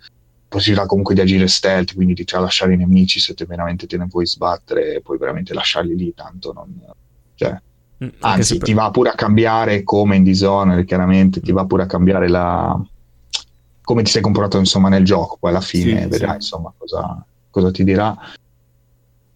[0.51, 4.09] possibilità comunque di agire stealth, quindi di tralasciare i nemici se te veramente te ne
[4.09, 6.74] puoi sbattere e puoi veramente lasciarli lì, tanto non...
[7.36, 7.57] Cioè,
[8.05, 11.86] mm, anzi, ti va pure a cambiare come in Dishonored, chiaramente, ti va pure a
[11.86, 12.78] cambiare la...
[13.82, 16.34] come ti sei comportato insomma nel gioco, poi alla fine sì, vedrai sì.
[16.34, 18.16] insomma cosa, cosa, ti dirà.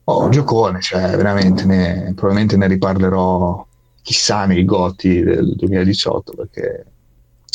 [0.07, 3.65] Oh, giocone, cioè veramente, ne, probabilmente ne riparlerò
[4.03, 6.87] chissà nei goti del 2018 perché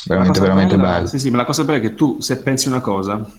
[0.05, 1.07] veramente veramente bella, bello.
[1.07, 3.29] Sì, sì, ma la cosa bella è che tu se pensi una cosa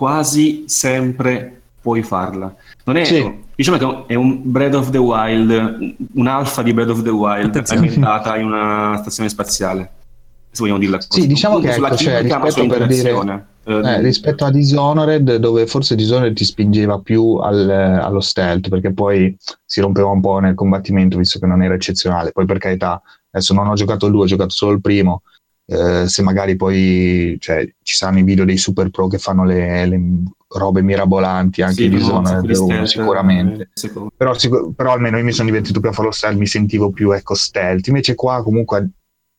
[0.00, 2.54] quasi sempre puoi farla.
[2.84, 3.38] Non è, sì.
[3.54, 7.82] Diciamo che è un Breath of the Wild, un'alfa di Breath of the Wild Attenzione.
[7.82, 9.90] ambientata in una stazione spaziale.
[10.50, 11.20] Se vogliamo dirla così.
[11.20, 15.94] Sì, diciamo che ecco, cioè, rispetto, per dire, eh, eh, rispetto a Dishonored, dove forse
[15.94, 19.36] Dishonored ti spingeva più al, allo stealth, perché poi
[19.66, 22.32] si rompeva un po' nel combattimento, visto che non era eccezionale.
[22.32, 25.24] Poi per carità, adesso non ho giocato il 2, ho giocato solo il primo,
[25.70, 29.86] eh, se magari poi cioè, ci saranno i video dei super pro che fanno le,
[29.86, 30.00] le
[30.48, 33.70] robe mirabolanti anche sì, Dishonored no, sicuramente.
[33.80, 36.90] eh, però, sicur- però, almeno io mi sono divertito più a farlo stealth mi sentivo
[36.90, 37.86] più ecco stealth.
[37.86, 38.90] Invece qua comunque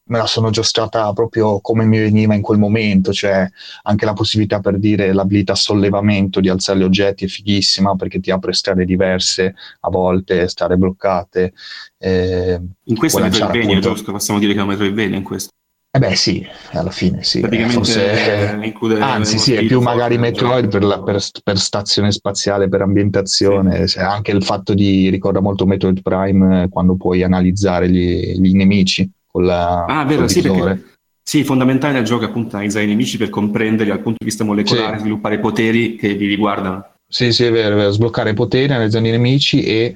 [0.03, 3.47] me la sono giostrata proprio come mi veniva in quel momento cioè
[3.83, 8.31] anche la possibilità per dire l'abilità sollevamento di alzare gli oggetti è fighissima perché ti
[8.31, 11.53] apre strade diverse a volte strade bloccate
[11.97, 14.11] eh, in questo è Metroidvania giusto?
[14.11, 15.51] possiamo dire che è un Metroidvania in questo
[15.93, 17.41] eh beh sì, alla fine sì.
[17.41, 22.69] Praticamente Forse, include anzi sì, è più magari Metroid per, la, per, per, stazione spaziale,
[22.69, 23.95] per ambientazione, sì.
[23.95, 29.09] cioè, anche il fatto di, ricorda molto Metroid Prime quando puoi analizzare gli, gli nemici
[29.27, 29.85] con la...
[29.85, 30.91] Ah, vero, sì, perché,
[31.23, 34.43] sì, fondamentale nel gioco è appunto analizzare i nemici per comprenderli dal punto di vista
[34.43, 35.01] molecolare, sì.
[35.01, 36.93] sviluppare poteri che li riguardano.
[37.07, 39.95] Sì, sì, è vero, è vero, sbloccare poteri, analizzare i nemici e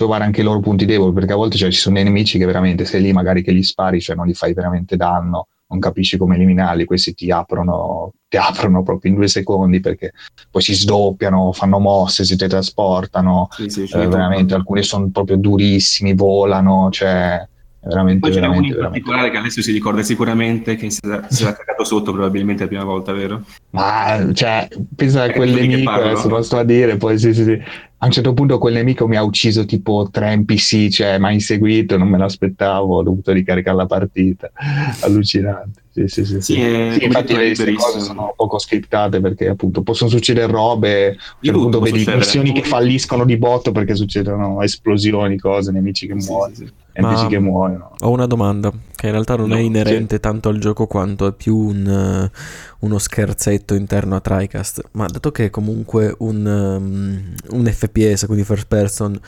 [0.00, 2.46] trovare anche i loro punti deboli, perché a volte cioè, ci sono dei nemici che
[2.46, 6.16] veramente sei lì magari che li spari, cioè non gli fai veramente danno, non capisci
[6.16, 10.12] come eliminarli, questi ti aprono, ti aprono proprio in due secondi perché
[10.50, 16.14] poi si sdoppiano, fanno mosse, si teletrasportano, sì, sì, eh, veramente alcuni sono proprio durissimi,
[16.14, 17.46] volano, cioè
[17.82, 21.52] veramente, Poi veramente, in particolare che adesso si ricorda sicuramente che si era, si era
[21.52, 23.42] attaccato sotto probabilmente la prima volta, vero?
[23.72, 27.88] Ma cioè, pensa a quel nemico, adesso sto a dire, poi sì, sì, sì.
[28.02, 31.32] A un certo punto quel nemico mi ha ucciso tipo tre NPC, cioè mi ha
[31.32, 34.50] inseguito, non me l'aspettavo, ho dovuto ricaricare la partita.
[35.00, 35.82] Allucinante.
[35.90, 36.40] Sì, sì, sì.
[36.40, 36.54] sì.
[36.54, 41.16] sì, sì infatti queste cose sono poco scriptate perché appunto possono succedere robe, a un
[41.42, 46.70] certo punto vedi missioni che falliscono di botto perché succedono esplosioni, cose, nemici che muoiono.
[47.00, 47.92] NPC che muoiono.
[48.00, 50.20] Ho una domanda che in realtà non no, è inerente sì.
[50.20, 54.90] tanto al gioco quanto è più un, uh, uno scherzetto interno a TriCast.
[54.92, 59.18] Ma dato che è comunque un, um, un FPS, quindi first person,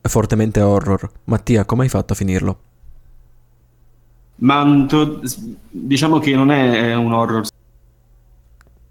[0.00, 2.58] è fortemente horror, Mattia, come hai fatto a finirlo?
[4.36, 4.86] Ma
[5.70, 7.46] diciamo che non è un horror.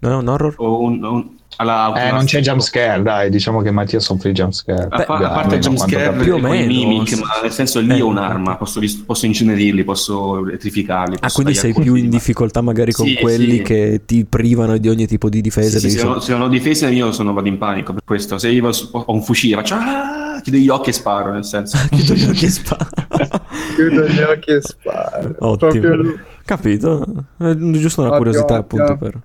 [0.00, 0.54] Non è un horror?
[0.58, 1.28] O un, un,
[1.58, 4.88] eh, non c'è jump scare, dai, diciamo che Mattia soffre di jump scare.
[4.88, 8.02] Beh, a, parte il jump scare più o meno, mimic, ma nel senso lì eh.
[8.02, 11.18] ho un'arma, posso, posso incenerirli, posso elettrificarli.
[11.18, 13.62] Posso ah, quindi sei più in difficoltà magari con sì, quelli sì.
[13.62, 15.78] che ti privano di ogni tipo di difesa.
[15.78, 18.38] Sì, sì, se, ho, se non ho difesa io sono, vado in panico per questo.
[18.38, 21.78] Se io ho un fucile faccio ah, chiudo gli occhi e sparo, nel senso.
[21.90, 22.86] Chiudo gli occhi e sparo.
[23.74, 25.34] Chiudo gli occhi e sparo.
[25.38, 25.70] Ottimo.
[25.70, 27.04] Proprio- Capito?
[27.38, 29.20] È giusto una curiosità appunto per,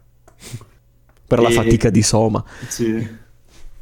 [1.32, 2.44] per la E- fatica di Soma.
[2.68, 3.20] Sì.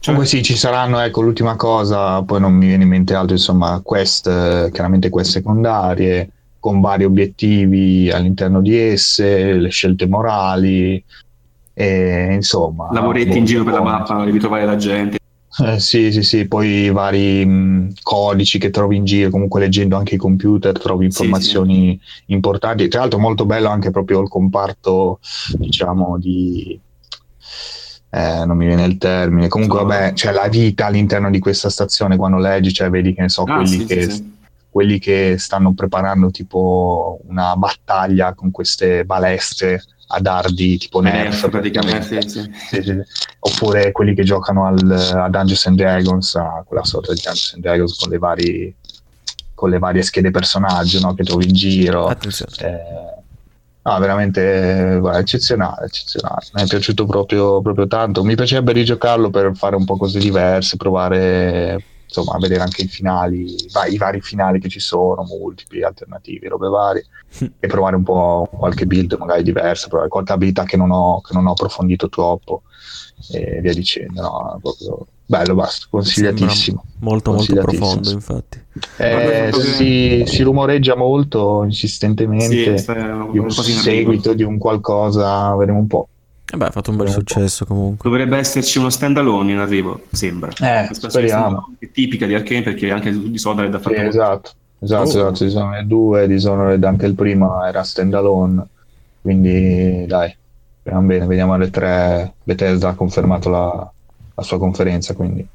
[0.02, 3.34] Cioè, Comunque sì, ci saranno, ecco, l'ultima cosa, poi non mi viene in mente altro,
[3.34, 6.30] insomma, quest, eh, chiaramente quest secondarie,
[6.60, 11.04] con vari obiettivi all'interno di esse, le scelte morali,
[11.74, 12.90] e insomma...
[12.92, 15.18] lavoretti in giro per la mappa, devi trovare la gente.
[15.66, 19.98] Eh, sì, sì, sì, poi i vari mh, codici che trovi in giro, comunque leggendo
[19.98, 22.88] anche i computer trovi Sì, informazioni importanti.
[22.88, 25.20] Tra l'altro molto bello anche proprio il comparto,
[25.58, 26.80] diciamo, di...
[28.12, 29.48] eh, non mi viene il termine.
[29.48, 33.30] Comunque, vabbè, c'è la vita all'interno di questa stazione quando leggi, cioè vedi che ne
[33.30, 34.38] so, Ah, quelli, sì, che, sì, sì.
[34.70, 41.50] quelli che stanno preparando tipo una battaglia con queste balestre a dardi tipo Nerf, Nerf,
[41.50, 42.42] praticamente, sì, sì.
[42.42, 43.02] sì, sì, sì.
[43.42, 47.62] Oppure quelli che giocano al, a Dungeons and Dragons, a quella sorta di Dungeons and
[47.64, 48.76] Dragons con le, vari,
[49.54, 52.08] con le varie schede personaggio no, che trovi in giro.
[52.08, 52.54] Attenzione.
[52.58, 53.19] Eh,
[53.90, 56.46] no, veramente eh, guarda, eccezionale, eccezionale.
[56.54, 58.24] Mi è piaciuto proprio, proprio tanto.
[58.24, 62.88] Mi piacerebbe rigiocarlo per fare un po' cose diverse, provare insomma a vedere anche i
[62.88, 63.56] finali,
[63.90, 67.06] i vari finali che ci sono, multipli, alternativi, robe varie
[67.60, 71.34] e provare un po' qualche build magari diversa, provare qualche abilità che non ho, che
[71.34, 72.64] non ho approfondito troppo
[73.32, 74.22] e via dicendo.
[74.22, 76.84] No, proprio bello, basta, consigliatissimo.
[77.00, 77.80] Molto molto Consigliatissimo.
[77.88, 78.60] profondo infatti.
[78.98, 82.86] Eh, si, si rumoreggia molto insistentemente Sì,
[83.32, 86.08] di un seguito di un qualcosa, vedremo un po'.
[86.52, 88.10] E beh, ha fatto un bel successo comunque.
[88.10, 90.50] Dovrebbe esserci uno standalone in arrivo, sembra.
[90.60, 91.74] Eh, Questa speriamo.
[91.78, 94.10] è tipica di Arkane perché anche di Dishonored ha Sì, fatto molto.
[94.10, 95.10] esatto, esatto, Oh.
[95.10, 95.44] esatto.
[95.44, 98.66] Dishonored 2, Dishonored anche il primo era standalone,
[99.22, 100.36] quindi dai,
[100.90, 102.34] speriamo bene, vediamo alle 3.
[102.44, 103.92] Bethesda ha confermato la,
[104.36, 105.46] la sua conferenza, quindi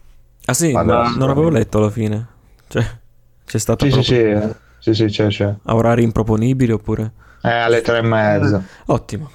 [0.46, 1.18] Ah sì, assolutamente.
[1.18, 2.26] non avevo letto alla fine.
[2.68, 2.84] Cioè,
[3.44, 4.54] c'è stato sì, sì, proprio sì, eh.
[4.78, 5.54] sì, sì, c'è, c'è.
[5.62, 7.10] a orari improponibili oppure...
[7.42, 8.62] Eh, alle 3 e mezza.
[8.86, 9.30] Ottimo.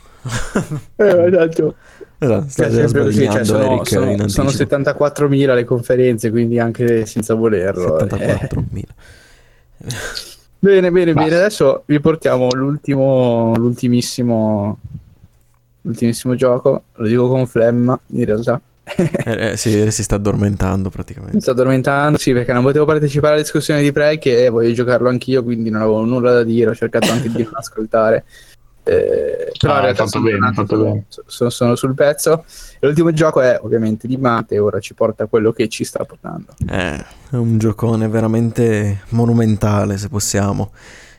[0.95, 1.75] Eh, esatto.
[2.17, 4.75] esatto, sta Cioè, così, cioè, sono, Eric sono- in sono anticipo.
[4.77, 7.99] 74.000 le conferenze, quindi anche senza volerlo.
[7.99, 8.05] eh.
[8.05, 8.83] 74.000.
[10.61, 11.29] Bene, bene, Basta.
[11.29, 11.41] bene.
[11.41, 14.77] Adesso vi portiamo l'ultimo, l'ultimissimo,
[15.89, 16.83] l'ultimissimo gioco.
[16.95, 18.61] Lo dico con flemma, in realtà.
[18.95, 21.41] Eh, eh, sì, si sta addormentando Mi praticamente.
[21.41, 25.43] sto addormentando, sì, perché non potevo partecipare alla discussione di Prey che voglio giocarlo anch'io,
[25.43, 28.25] quindi non avevo nulla da dire, ho cercato anche di non ascoltare.
[28.83, 31.05] Eh, però Ah, in realtà fatto sono, bene, tornato- fatto bene.
[31.27, 32.43] sono- sono sul pezzo.
[32.79, 36.53] E l'ultimo gioco è ovviamente di Mate, ora ci porta quello che ci sta portando.
[36.67, 36.95] Eh,
[37.31, 40.71] è un giocone veramente monumentale, se possiamo.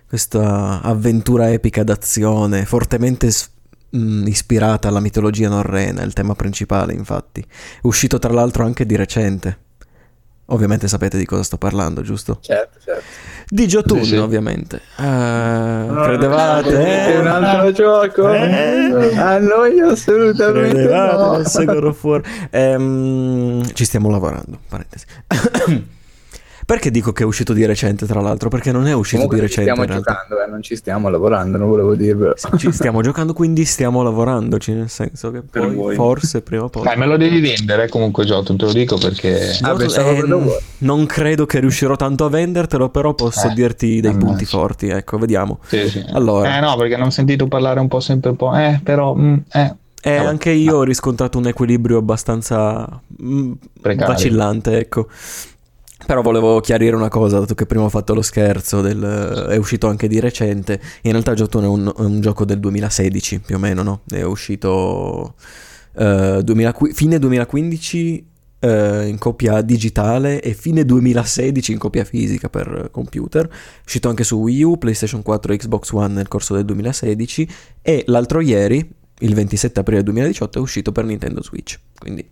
[0.08, 3.48] Questa avventura epica d'azione, fortemente s-
[3.90, 7.40] mh, ispirata alla mitologia norrena, il tema principale, infatti.
[7.40, 7.46] È
[7.82, 9.58] uscito tra l'altro anche di recente.
[10.52, 12.38] Ovviamente sapete di cosa sto parlando, giusto?
[12.40, 13.04] Certo, certo.
[13.48, 14.16] Di Jotun, Sì, sì.
[14.16, 14.80] ovviamente.
[14.96, 17.12] Ah, credevate?
[17.12, 17.28] È un eh?
[17.28, 18.32] altro gioco?
[18.32, 19.16] Eh?
[19.16, 21.96] A noi assolutamente Credevate no.
[22.02, 22.22] War?
[22.50, 25.04] Ehm, ci stiamo lavorando, parentesi.
[26.70, 28.48] Perché dico che è uscito di recente, tra l'altro?
[28.48, 30.22] Perché non è uscito Comunque di ci recente stiamo in realtà.
[30.22, 32.34] giocando, eh, non ci stiamo lavorando, non volevo dirvelo.
[32.56, 35.94] Ci stiamo giocando, quindi stiamo lavorandoci, nel senso che Per poi voi.
[35.96, 36.84] forse prima o poi...
[36.84, 39.50] Dai, me lo devi vendere comunque, Jotun, te lo dico perché...
[39.62, 44.14] Ah, pensavo eh, non credo che riuscirò tanto a vendertelo, però posso Eh, dirti dei
[44.14, 45.58] punti forti, ecco, vediamo.
[45.66, 46.04] Sì, sì.
[46.12, 46.56] Allora.
[46.56, 48.54] Eh no, perché non ho sentito parlare un po' sempre un po'...
[48.54, 49.12] Eh, però...
[49.16, 49.74] mm, eh.
[50.02, 50.28] E Vabbè.
[50.28, 52.88] anche io ho riscontrato un equilibrio abbastanza
[53.22, 53.52] mm,
[53.82, 54.14] Precario.
[54.14, 55.08] vacillante, ecco.
[56.10, 59.86] Però volevo chiarire una cosa, dato che prima ho fatto lo scherzo, del, è uscito
[59.86, 60.80] anche di recente.
[61.02, 64.00] In realtà Jotun è un, un gioco del 2016, più o meno, no?
[64.08, 65.36] È uscito
[65.96, 68.26] eh, 2000 fine 2015
[68.58, 73.46] eh, in copia digitale e fine 2016 in copia fisica per computer.
[73.46, 77.48] È uscito anche su Wii U, PlayStation 4 e Xbox One nel corso del 2016
[77.82, 78.84] e l'altro ieri,
[79.20, 81.78] il 27 aprile 2018, è uscito per Nintendo Switch.
[81.96, 82.28] Quindi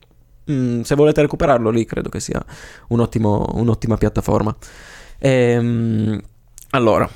[0.51, 2.45] mm, se volete recuperarlo lì credo che sia
[2.89, 4.55] un ottimo- un'ottima piattaforma.
[5.19, 6.21] Ehm,
[6.71, 7.09] allora,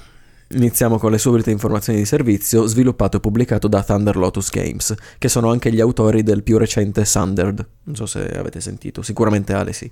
[0.49, 5.29] iniziamo con le subite informazioni di servizio, sviluppato e pubblicato da Thunder Lotus Games, che
[5.29, 7.67] sono anche gli autori del più recente Sundered.
[7.85, 9.91] Non so se avete sentito, sicuramente Ale sì.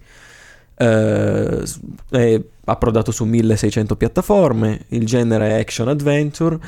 [0.76, 1.62] Eh,
[2.11, 6.59] è approdato su 1600 piattaforme, il genere è action adventure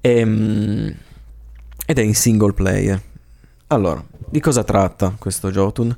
[0.00, 0.94] ehm,
[1.86, 3.00] ed è in single player.
[3.68, 5.94] Allora, di cosa tratta questo Jotun?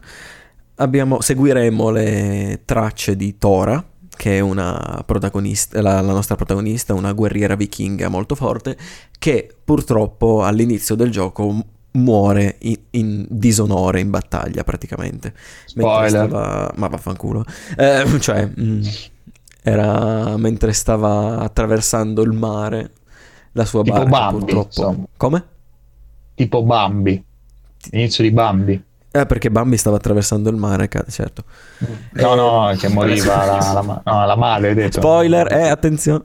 [0.76, 3.82] Abbiamo, seguiremo le tracce di Tora,
[4.16, 8.76] che è una protagonista, la, la nostra protagonista, una guerriera vichinga molto forte,
[9.16, 15.32] che purtroppo all'inizio del gioco muore in, in disonore in battaglia praticamente.
[15.66, 16.26] Spoiler.
[16.26, 16.72] stava...
[16.74, 17.44] Ma vaffanculo.
[17.76, 18.82] Eh, cioè, mh,
[19.62, 22.90] era mentre stava attraversando il mare
[23.52, 24.66] la sua Tipo barca Bambi, purtroppo.
[24.66, 25.06] insomma.
[25.16, 25.44] Come?
[26.34, 27.24] Tipo Bambi.
[27.90, 28.82] L'inizio di Bambi.
[29.10, 31.44] Eh, perché Bambi stava attraversando il mare, certo.
[32.14, 35.00] No, no, che moriva la, la, ma- no, la madre, hai detto.
[35.00, 36.24] Spoiler, eh, attenzione.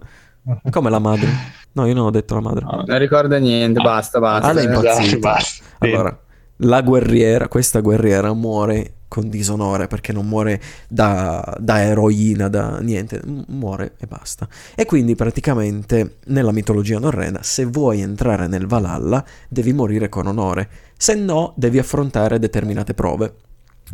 [0.71, 1.27] Come la madre?
[1.73, 2.65] No, io non ho detto la madre.
[2.65, 4.47] No, Non ricorda niente, basta, basta.
[4.47, 5.17] Ah, lei è impazzita.
[5.19, 5.63] basta.
[5.79, 6.19] Allora,
[6.57, 13.21] la guerriera, questa guerriera muore con disonore perché non muore da, da eroina, da niente,
[13.47, 14.47] muore e basta.
[14.75, 20.69] E quindi praticamente nella mitologia norrena, se vuoi entrare nel Valhalla, devi morire con onore,
[20.95, 23.33] se no devi affrontare determinate prove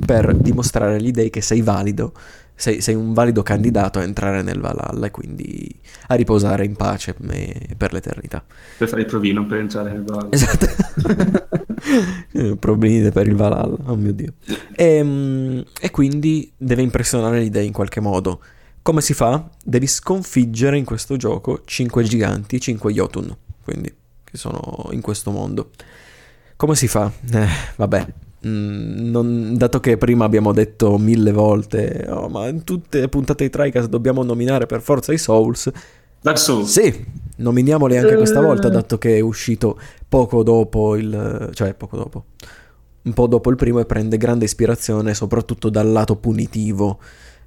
[0.05, 2.13] per dimostrare agli dei che sei valido,
[2.55, 5.69] sei, sei un valido candidato a entrare nel Valhalla e quindi
[6.07, 7.13] a riposare in pace
[7.77, 8.43] per l'eternità.
[8.77, 10.31] Per fare il provino, per entrare nel Valhalla.
[10.31, 10.67] Esatto.
[12.57, 14.33] Problemi per il Valhalla, oh mio dio.
[14.73, 18.41] E, e quindi deve impressionare gli dei in qualche modo.
[18.81, 19.49] Come si fa?
[19.63, 23.93] Devi sconfiggere in questo gioco 5 giganti, 5 Jotun, quindi
[24.23, 25.71] che sono in questo mondo.
[26.55, 27.11] Come si fa?
[27.31, 28.07] Eh, vabbè,
[28.49, 33.49] non- dato che prima abbiamo detto mille volte, oh, ma in tutte le puntate di
[33.49, 35.71] TriCast dobbiamo nominare per forza i Souls,
[36.21, 36.69] Dark Souls.
[36.69, 37.05] sì,
[37.37, 41.49] nominiamoli anche questa volta, dato che è uscito poco dopo il...
[41.53, 42.25] cioè poco dopo,
[43.03, 46.99] un po' dopo il primo e prende grande ispirazione soprattutto dal lato punitivo,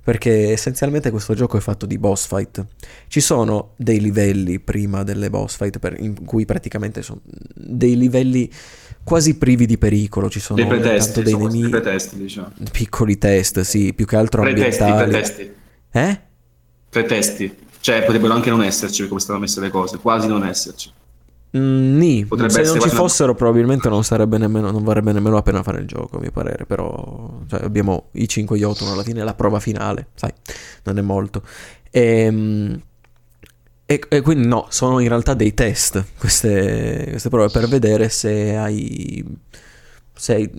[0.08, 2.64] perché essenzialmente questo gioco è fatto di boss fight.
[3.08, 7.20] Ci sono dei livelli prima delle boss fight per- in cui praticamente sono
[7.54, 8.50] dei livelli
[9.04, 12.52] quasi privi di pericolo, ci sono Dei pretesti, dei nemici, pretesti, diciamo.
[12.72, 15.10] piccoli test, sì, più che altro Pretesti, ambientali.
[15.10, 15.52] pretesti.
[15.90, 16.20] Eh?
[16.88, 17.56] Pretesti.
[17.78, 20.90] Cioè, potrebbero anche non esserci come stanno messe le cose, quasi non esserci.
[21.56, 25.12] Mm, nì, Potrebbe se non ci quasi una- fossero probabilmente non sarebbe nemmeno, non varrebbe
[25.12, 28.88] nemmeno la pena fare il gioco, a mio parere, però cioè, abbiamo i 5 Jotun
[28.88, 30.32] alla fine, la prova finale, sai,
[30.84, 31.42] non è molto.
[31.90, 32.82] Ehm,
[33.90, 38.54] E, e quindi no, sono in realtà dei test queste, queste prove per vedere se
[38.54, 39.24] hai...
[40.12, 40.50] Se hai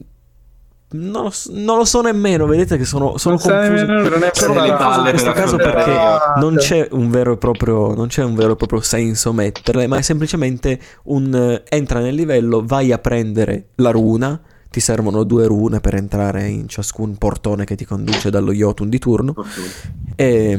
[0.92, 3.86] non lo, so- non lo so nemmeno, vedete che sono, sono confuso.
[3.86, 5.98] nemmeno, non è Sono per le confuso in questo caso perché
[6.40, 9.98] non c'è un vero e proprio, non c'è un vero e proprio senso metterle, ma
[9.98, 15.46] è semplicemente un eh, entra nel livello, vai a prendere la runa, ti servono due
[15.46, 19.36] rune per entrare in ciascun portone che ti conduce dallo Jotun di turno
[20.16, 20.58] e,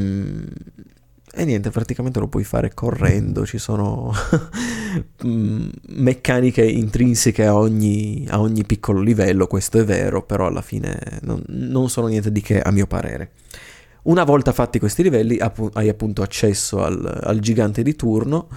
[1.33, 4.11] e niente, praticamente lo puoi fare correndo, ci sono
[5.25, 11.19] mm, meccaniche intrinseche a ogni, a ogni piccolo livello, questo è vero, però alla fine
[11.21, 13.31] non, non sono niente di che a mio parere.
[14.03, 15.39] Una volta fatti questi livelli
[15.73, 18.49] hai appunto accesso al, al gigante di turno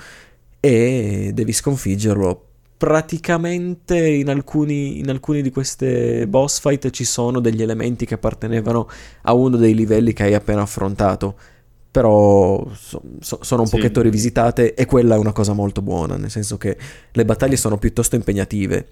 [0.59, 2.47] e devi sconfiggerlo.
[2.77, 8.89] Praticamente in alcuni, in alcuni di queste boss fight ci sono degli elementi che appartenevano
[9.23, 11.37] a uno dei livelli che hai appena affrontato,
[11.95, 13.77] però so- so- sono un Sì.
[13.77, 16.77] pochetto rivisitate e quella è una cosa molto buona, nel senso che
[17.13, 18.89] le battaglie sono piuttosto impegnative.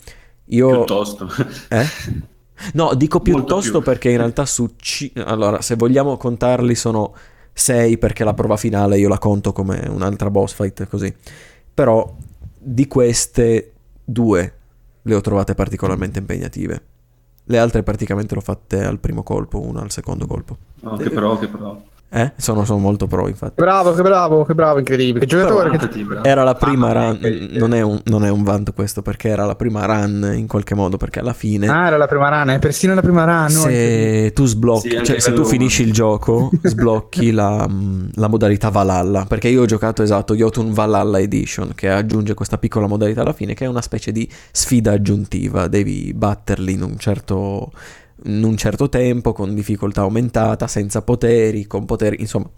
[0.46, 0.68] Io...
[0.68, 1.28] Piuttosto.
[1.68, 1.84] Eh?
[2.74, 4.76] No, dico piuttosto perché in realtà su...
[4.76, 7.12] C- allora, se vogliamo contarli sono
[7.52, 11.12] 6 perché la prova finale io la conto come un'altra boss fight così.
[11.74, 12.14] Però
[12.56, 13.72] di queste
[14.04, 14.54] due
[15.02, 16.82] le ho trovate particolarmente impegnative.
[17.46, 20.56] Le altre praticamente l'ho fatte al primo colpo, una al secondo colpo.
[20.82, 21.82] No, che però, che però.
[22.14, 22.32] Eh?
[22.36, 23.54] Sono, sono molto pro infatti.
[23.56, 25.20] Bravo, che bravo, che bravo, incredibile.
[25.20, 26.24] Che giocatore che bravo.
[26.24, 27.58] Era la prima Ah, run, incredibile.
[27.58, 30.74] non è, un, non è un vanto questo perché era la prima run in qualche
[30.74, 31.68] modo, perché alla fine...
[31.68, 33.52] Ah, era la prima rana, è persino la prima rana.
[33.54, 33.60] no?
[33.62, 38.68] se tu sblocchi, Sì, cioè se tu finisci il gioco, sblocchi la, mm, la modalità
[38.68, 39.24] Valhalla.
[39.26, 43.54] Perché io ho giocato esatto Jotun Valhalla Edition che aggiunge questa piccola modalità alla fine,
[43.54, 45.66] che è una specie di sfida aggiuntiva.
[45.68, 47.72] Devi batterli in un certo,
[48.24, 52.50] in un certo tempo, con difficoltà aumentata, senza poteri, con poteri, insomma,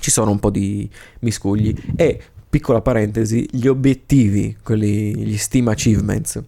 [0.00, 0.88] ci sono un po' di
[1.20, 1.74] miscugli.
[1.96, 6.42] E piccola parentesi, gli obiettivi, quelli, gli Steam Achievements,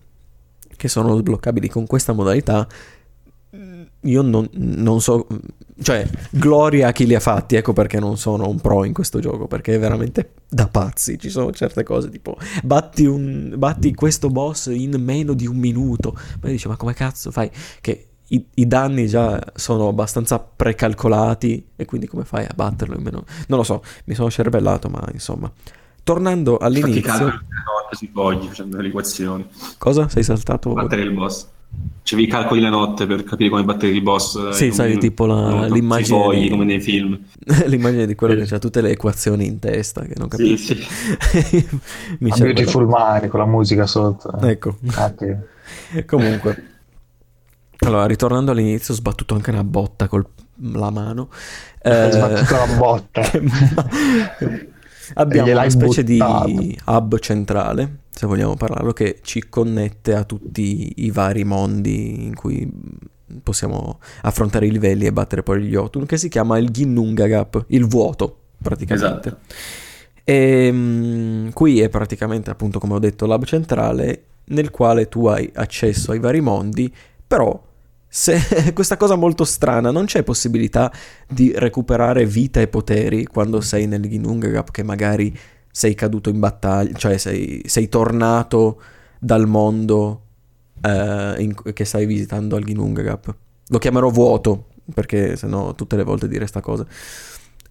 [0.77, 2.69] che sono sbloccabili con questa modalità,
[4.03, 5.27] io non, non so,
[5.83, 9.19] cioè, gloria a chi li ha fatti, ecco perché non sono un pro in questo
[9.19, 14.29] gioco, perché è veramente da pazzi, ci sono certe cose tipo, batti, un, batti questo
[14.29, 17.51] boss in meno di un minuto, ma dice, ma come cazzo fai?
[17.81, 23.03] Che i, i danni già sono abbastanza precalcolati e quindi come fai a batterlo in
[23.03, 23.24] meno?
[23.48, 25.51] Non lo so, mi sono cervellato, ma insomma.
[26.03, 29.44] Tornando all'inizio, calcoli la notte sui fogli facendo le equazioni.
[29.78, 30.09] cosa?
[30.09, 30.73] Sei saltato?
[30.73, 31.48] Battere il boss.
[32.05, 34.36] Cioè, vi calcoli la notte per capire come battere il boss.
[34.36, 37.19] eh, Sì, sai, come- tipo la- l'immagine fogli, di- come nei film.
[37.66, 40.74] L'immagine di quello che ha tutte le equazioni in testa, che non Sì, capisco.
[40.74, 41.69] sì.
[42.20, 44.32] Mi A cervello- Beautiful Mind con la musica sotto.
[44.40, 44.51] eh.
[44.51, 45.48] Ecco, Anche-
[46.07, 46.74] Comunque.
[47.78, 50.24] Allora, ritornando all'inizio, ho sbattuto anche una botta con
[50.73, 51.28] la mano.
[51.82, 53.23] Hai sbattuto una botta.
[55.15, 56.48] Abbiamo una specie buttato.
[56.48, 62.35] di hub centrale, se vogliamo parlarlo, che ci connette a tutti i vari mondi in
[62.35, 62.69] cui
[63.43, 67.86] possiamo affrontare i livelli e battere poi gli Jotun, che si chiama il Ginnungagap, il
[67.86, 69.28] vuoto, praticamente.
[69.28, 69.39] Esatto.
[70.24, 75.51] E mm, qui è praticamente, appunto, come ho detto, l'hub centrale nel quale tu hai
[75.55, 76.93] accesso ai vari mondi,
[77.27, 77.61] però
[78.16, 78.40] se
[78.72, 80.90] questa cosa molto strana, non c'è possibilità
[81.28, 85.36] di recuperare vita e poteri quando sei nel Ginnungagap che magari
[85.70, 88.80] sei caduto in battaglia, cioè sei, sei tornato
[89.18, 90.22] dal mondo
[90.82, 93.34] eh, in- che stai visitando al Ginnungagap.
[93.68, 96.86] Lo chiamerò vuoto, perché sennò tutte le volte dire sta cosa.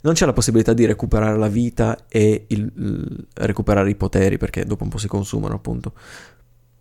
[0.02, 4.64] Non c'è la possibilità di recuperare la vita e il- il- recuperare i poteri, perché
[4.64, 5.94] dopo un po' si consumano, appunto.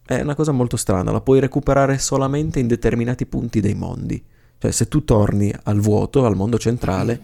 [0.06, 4.22] È una cosa molto strana, la puoi recuperare solamente in determinati punti dei mondi.
[4.58, 7.20] Cioè, se tu torni al vuoto, al mondo centrale,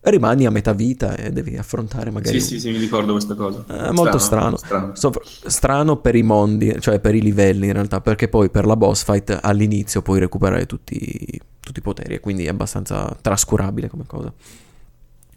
[0.00, 2.40] rimani a metà vita e devi affrontare magari...
[2.40, 3.64] Sì, sì, sì, mi ricordo questa cosa.
[3.66, 4.56] È molto strano.
[4.56, 4.94] strano.
[4.94, 8.76] Sopra- strano per i mondi, cioè per i livelli in realtà, perché poi per la
[8.76, 14.04] boss fight all'inizio puoi recuperare tutti, tutti i poteri e quindi è abbastanza trascurabile come
[14.06, 14.32] cosa.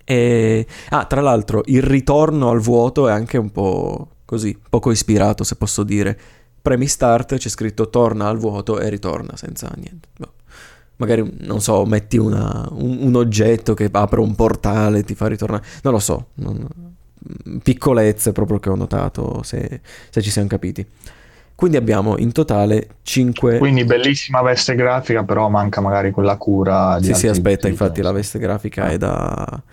[0.03, 0.67] E...
[0.89, 5.55] Ah, tra l'altro, il ritorno al vuoto è anche un po' così, poco ispirato se
[5.55, 6.19] posso dire.
[6.69, 10.09] Premi start, c'è scritto torna al vuoto e ritorna senza niente.
[10.15, 10.33] Boh.
[10.97, 15.25] Magari, non so, metti una- un, un oggetto che apre un portale e ti fa
[15.25, 15.63] ritornare.
[15.81, 16.27] Non lo so.
[16.35, 16.67] non-
[17.63, 19.81] Piccolezze proprio che ho notato, se,
[20.11, 20.85] se ci siamo capiti.
[21.55, 23.57] Quindi abbiamo in totale 5...
[23.57, 28.03] Quindi bellissima veste grafica, però manca magari quella cura di Sì, sì, aspetta, tipi, infatti
[28.03, 29.63] la veste grafica è da...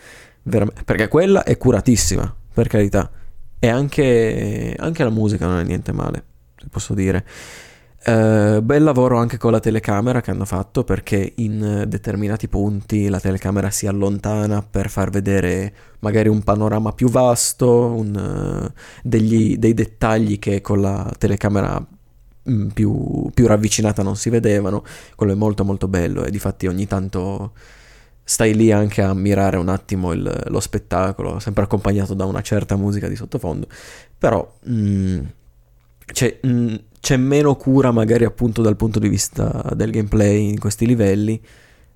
[0.82, 3.10] Perché quella è curatissima, per carità.
[3.58, 6.24] E anche, anche la musica non è niente male,
[6.70, 7.24] posso dire.
[8.08, 13.18] Eh, bel lavoro anche con la telecamera che hanno fatto perché in determinati punti la
[13.18, 18.14] telecamera si allontana per far vedere magari un panorama più vasto, un,
[18.72, 18.72] eh,
[19.02, 21.84] degli- dei dettagli che con la telecamera
[22.48, 24.84] mm, più, più ravvicinata non si vedevano.
[25.16, 27.52] Quello è molto molto bello e difatti ogni tanto
[28.24, 32.76] stai lì anche a ammirare un attimo il- lo spettacolo, sempre accompagnato da una certa
[32.76, 33.66] musica di sottofondo.
[34.18, 35.20] Però mm,
[36.06, 40.86] c'è, mm, c'è meno cura magari appunto dal punto di vista del gameplay in questi
[40.86, 41.40] livelli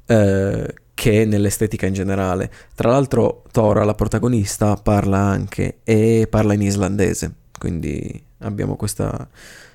[0.06, 2.50] eh, che nell'estetica in generale.
[2.74, 9.28] Tra l'altro Tora, la protagonista, parla anche e parla in islandese, quindi abbiamo questa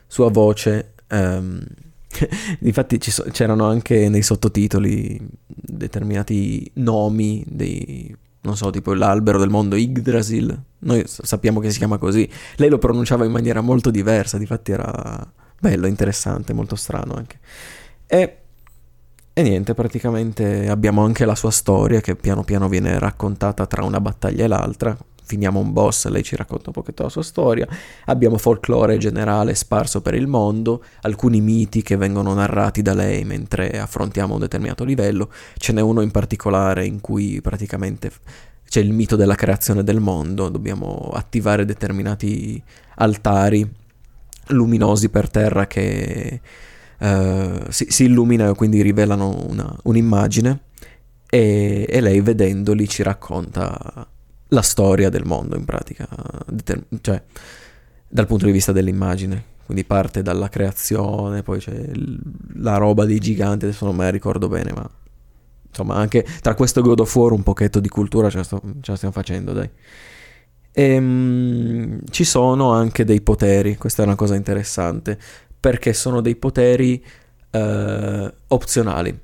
[0.07, 0.93] sua voce.
[1.07, 1.63] ehm,
[2.61, 8.15] Infatti so- c'erano anche nei sottotitoli determinati nomi dei,
[8.45, 10.57] non so, tipo l'albero del mondo Yggdrasil.
[10.79, 12.29] Noi sappiamo che si chiama così.
[12.57, 15.27] Lei lo pronunciava in maniera molto diversa, difatti era
[15.59, 17.39] bello, interessante, molto strano anche.
[18.05, 18.37] E,
[19.33, 23.99] e niente, praticamente abbiamo anche la sua storia che piano piano viene raccontata tra una
[23.99, 24.95] battaglia e l'altra.
[25.25, 27.67] Finiamo un boss, lei ci racconta un pochetto la sua storia.
[28.05, 33.79] Abbiamo folklore generale sparso per il mondo, alcuni miti che vengono narrati da lei mentre
[33.79, 35.31] affrontiamo un determinato livello.
[35.57, 38.11] Ce n'è uno in particolare in cui praticamente
[38.67, 42.61] c'è il mito della creazione del mondo, dobbiamo attivare determinati
[42.95, 43.67] altari
[44.47, 46.41] luminosi per terra che
[46.97, 50.59] eh, si, si illuminano e quindi rivelano una- un'immagine
[51.29, 54.07] e, e lei vedendoli ci racconta
[54.49, 56.07] la storia del mondo in pratica,
[57.01, 57.21] cioè
[58.07, 59.53] dal punto di vista dell'immagine.
[59.65, 61.89] Quindi parte dalla creazione, poi c'è
[62.55, 64.87] la roba dei giganti, adesso non me la ricordo bene, ma
[65.67, 68.61] insomma anche tra questo e God of War un pochetto di cultura ce la, sto-
[68.81, 69.69] ce la stiamo facendo, dai.
[70.71, 75.17] Ehm, ci sono anche dei poteri, questa è una cosa interessante,
[75.59, 77.03] perché sono dei poteri
[77.49, 79.19] eh, opzionali.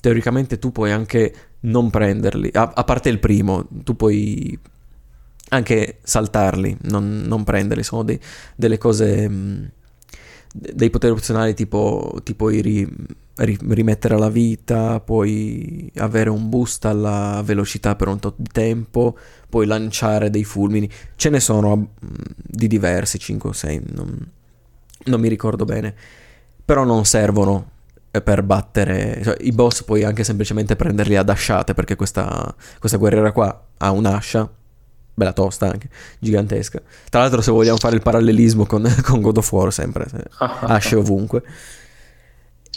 [0.00, 4.58] Teoricamente tu puoi anche non prenderli, a, a parte il primo, tu puoi
[5.50, 8.20] anche saltarli, non, non prenderli, sono dei-
[8.56, 9.28] delle cose,
[10.54, 12.88] de- dei poteri opzionali tipo ti puoi ri-
[13.36, 19.16] ri- rimettere alla vita, puoi avere un boost alla velocità per un tot di tempo,
[19.48, 21.86] puoi lanciare dei fulmini, ce ne sono mh,
[22.36, 24.30] di diversi, 5 o 6, non,
[25.04, 25.94] non mi ricordo bene,
[26.64, 27.70] però non servono
[28.20, 33.32] per battere, cioè, i boss puoi anche semplicemente prenderli ad asciate perché questa, questa guerriera
[33.32, 34.48] qua ha un'ascia,
[35.14, 36.80] bella tosta anche, gigantesca.
[37.08, 40.96] Tra l'altro se vogliamo fare il parallelismo con, con God of War sempre, se- asce
[40.96, 41.42] ovunque.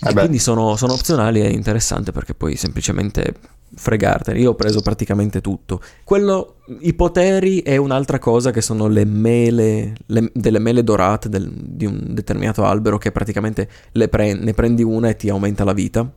[0.04, 3.34] E quindi sono, sono opzionali e interessante perché puoi semplicemente
[3.76, 4.40] fregartene.
[4.40, 5.82] Io ho preso praticamente tutto.
[6.04, 11.50] Quello, i poteri è un'altra cosa che sono le mele, le, delle mele dorate del,
[11.50, 13.70] di un determinato albero che praticamente
[14.10, 16.10] pre- ne prendi una e ti aumenta la vita.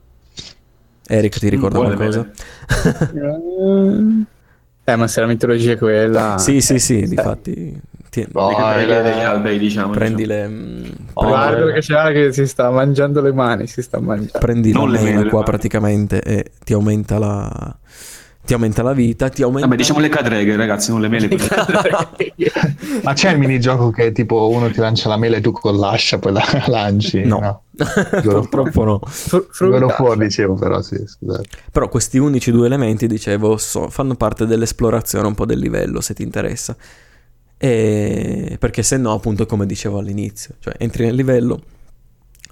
[1.07, 2.29] Eric, ti ricorda Buone qualcosa?
[4.83, 6.37] eh, ma se la mitologia è quella...
[6.37, 7.81] sì, sì, sì, Eh, difatti...
[8.09, 9.91] Ti, Boh, Le degli alberi, diciamo.
[9.93, 10.41] prendi diciamo.
[10.41, 10.47] le...
[10.47, 10.83] mm,
[11.13, 11.73] Oh, prendi- Guarda eh.
[11.73, 14.39] che c'è che si sta mangiando le mani, si sta mangiando.
[14.39, 17.77] prendi Non la le mela mele, qua praticamente e ti aumenta la...
[18.41, 19.67] Ti aumenta la vita, ti aumenta...
[19.67, 21.27] Vabbè, diciamo le cadreghe, ragazzi, non le mele.
[23.03, 26.17] Ma c'è il minigioco che tipo uno ti lancia la mela e tu con l'ascia
[26.17, 27.23] poi la lanci?
[27.25, 27.63] No.
[28.23, 28.97] Purtroppo no.
[28.99, 29.95] God of frutta.
[30.01, 31.47] War dicevo però sì, scusate.
[31.71, 36.13] Però questi unici due elementi, dicevo, so- fanno parte dell'esplorazione un po' del livello, se
[36.15, 36.75] ti interessa.
[37.61, 38.55] E...
[38.57, 41.61] Perché se no, appunto, come dicevo all'inizio, cioè entri nel livello,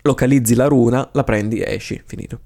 [0.02, 2.40] localizzi la runa, la prendi e esci, finito.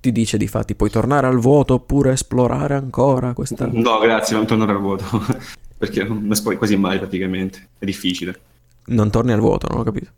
[0.00, 3.68] Ti dice di fatti puoi tornare al vuoto oppure esplorare ancora questa...
[3.70, 5.04] No, grazie, non tornerò al vuoto.
[5.76, 7.68] Perché non esplori quasi mai praticamente.
[7.78, 8.38] È difficile.
[8.86, 10.10] Non torni al vuoto, non ho capito.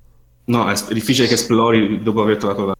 [0.44, 2.76] No, è difficile che esplori dopo aver trovato la...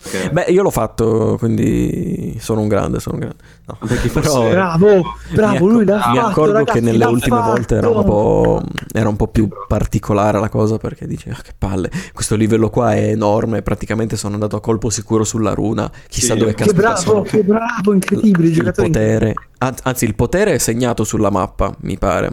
[0.00, 0.30] Perché...
[0.30, 3.42] Beh, io l'ho fatto, quindi sono un grande, sono un grande.
[3.66, 3.78] No.
[4.20, 7.50] Però Bravo, bravo, lui l'ha mi fatto, accorgo ragazzi, che nelle ultime fatto.
[7.50, 8.62] volte era un, po',
[8.92, 12.94] era un po' più particolare la cosa perché dici, ah, che palle, questo livello qua
[12.94, 16.72] è enorme, praticamente sono andato a colpo sicuro sulla runa, chissà Sì, dove che Che
[16.72, 17.22] caspita bravo, sono.
[17.22, 18.90] che bravo, incredibile, il giocatori.
[18.90, 22.32] potere, an- anzi il potere è segnato sulla mappa, mi pare.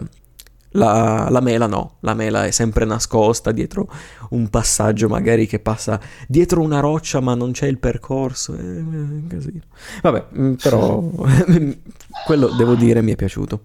[0.76, 3.88] La, la mela no, la mela è sempre nascosta dietro
[4.30, 9.24] un passaggio magari che passa dietro una roccia ma non c'è il percorso, è un
[9.26, 9.62] casino.
[10.02, 11.02] Vabbè, mm, però
[12.26, 13.62] quello devo dire mi è piaciuto.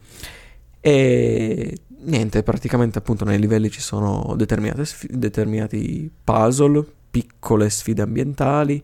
[0.79, 4.35] E niente, praticamente appunto nei livelli ci sono
[4.83, 8.81] sfi- determinati puzzle, piccole sfide ambientali,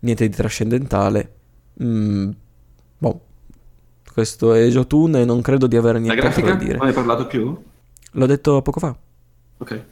[0.00, 1.34] niente di trascendentale.
[1.82, 2.30] Mm,
[2.98, 3.20] boh,
[4.20, 6.76] questo è Jotun e non credo di avere La niente da dire.
[6.76, 7.56] Non hai parlato più?
[8.12, 8.94] L'ho detto poco fa.
[9.58, 9.84] Ok.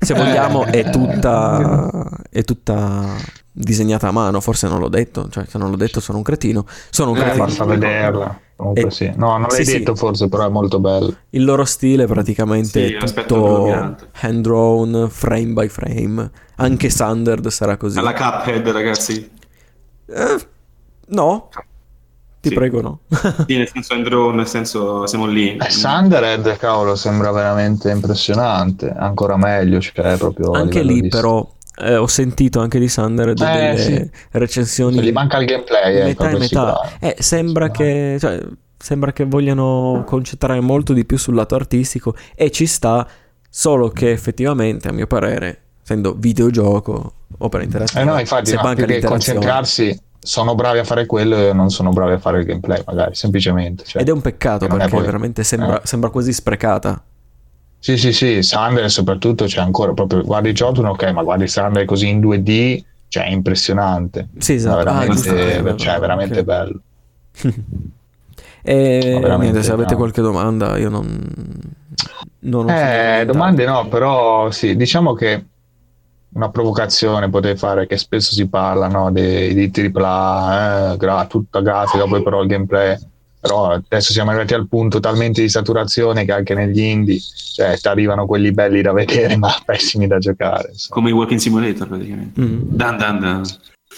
[0.00, 1.88] Se vogliamo è tutta,
[2.28, 3.14] è tutta
[3.52, 6.66] disegnata a mano, forse non l'ho detto, cioè se non l'ho detto sono un cretino,
[6.90, 7.44] sono un Eh, cretino.
[7.44, 8.40] Basta vederla.
[8.56, 9.12] Comunque Eh, sì.
[9.14, 9.78] No, non l'hai sì, sì.
[9.78, 11.14] detto forse, però è molto bello.
[11.30, 13.70] Il loro stile praticamente Sì, è tutto
[14.20, 17.98] hand drawn, frame by frame, anche Sundered sarà così.
[17.98, 19.30] Alla Cuphead, ragazzi.
[20.06, 20.46] Eh,
[21.06, 21.48] no,
[22.42, 22.54] ti Sì.
[22.54, 23.00] prego no.
[23.46, 25.56] Sì, nel senso andrò, nel senso siamo lì.
[25.56, 28.90] Eh, Sundered, cavolo, sembra veramente impressionante.
[28.90, 30.50] Ancora meglio, cioè proprio.
[30.52, 31.48] anche lì di- però
[31.78, 34.10] eh, ho sentito anche di Sundered Eh, delle sì.
[34.32, 36.80] recensioni Gli manca il gameplay, eh, metà e metà.
[37.00, 38.40] Eh, sembra che, cioè,
[38.76, 43.06] sembra che vogliano concentrare molto di più sul lato artistico e ci sta,
[43.48, 48.62] solo che effettivamente, a mio parere, essendo videogioco, opera interattiva, Eh no, infatti, se no,
[48.62, 52.40] manca più che concentrarsi, sono bravi a fare quello e non sono bravi a fare
[52.40, 53.84] il gameplay, magari, semplicemente.
[53.84, 54.02] cioè.
[54.02, 55.86] Ed è un peccato è perché poi- veramente sembra, eh.
[55.86, 57.02] sembra quasi sprecata.
[57.78, 62.08] Sì, sì, sì, Sundered soprattutto c'è ancora proprio, guardi Jotun, ok, ma guardi Sundered così
[62.08, 64.28] in 2D, cioè è impressionante.
[64.38, 64.76] Sì, esatto.
[64.76, 66.44] No, veramente, Ah, giusto, è vero, cioè, veramente ok.
[66.44, 66.80] bello.
[68.64, 69.98] E No, veramente, niente, se avete no.
[69.98, 71.18] qualche domanda, io non.
[72.40, 75.46] non ho Eh, domande no, però sì, diciamo che
[76.34, 81.60] una provocazione potete fare che spesso si parla no, dei, di AAA, eh, gra- tutta
[81.60, 82.96] grafica, poi però il gameplay.
[83.38, 87.88] Però adesso siamo arrivati al punto talmente di saturazione che anche negli indie cioè, ti
[87.88, 90.68] arrivano quelli belli da vedere ma pessimi da giocare.
[90.70, 90.94] insomma.
[90.94, 92.40] Come i Walking Simulator, praticamente.
[92.40, 92.60] Mm.
[92.62, 93.42] Dan dan dan.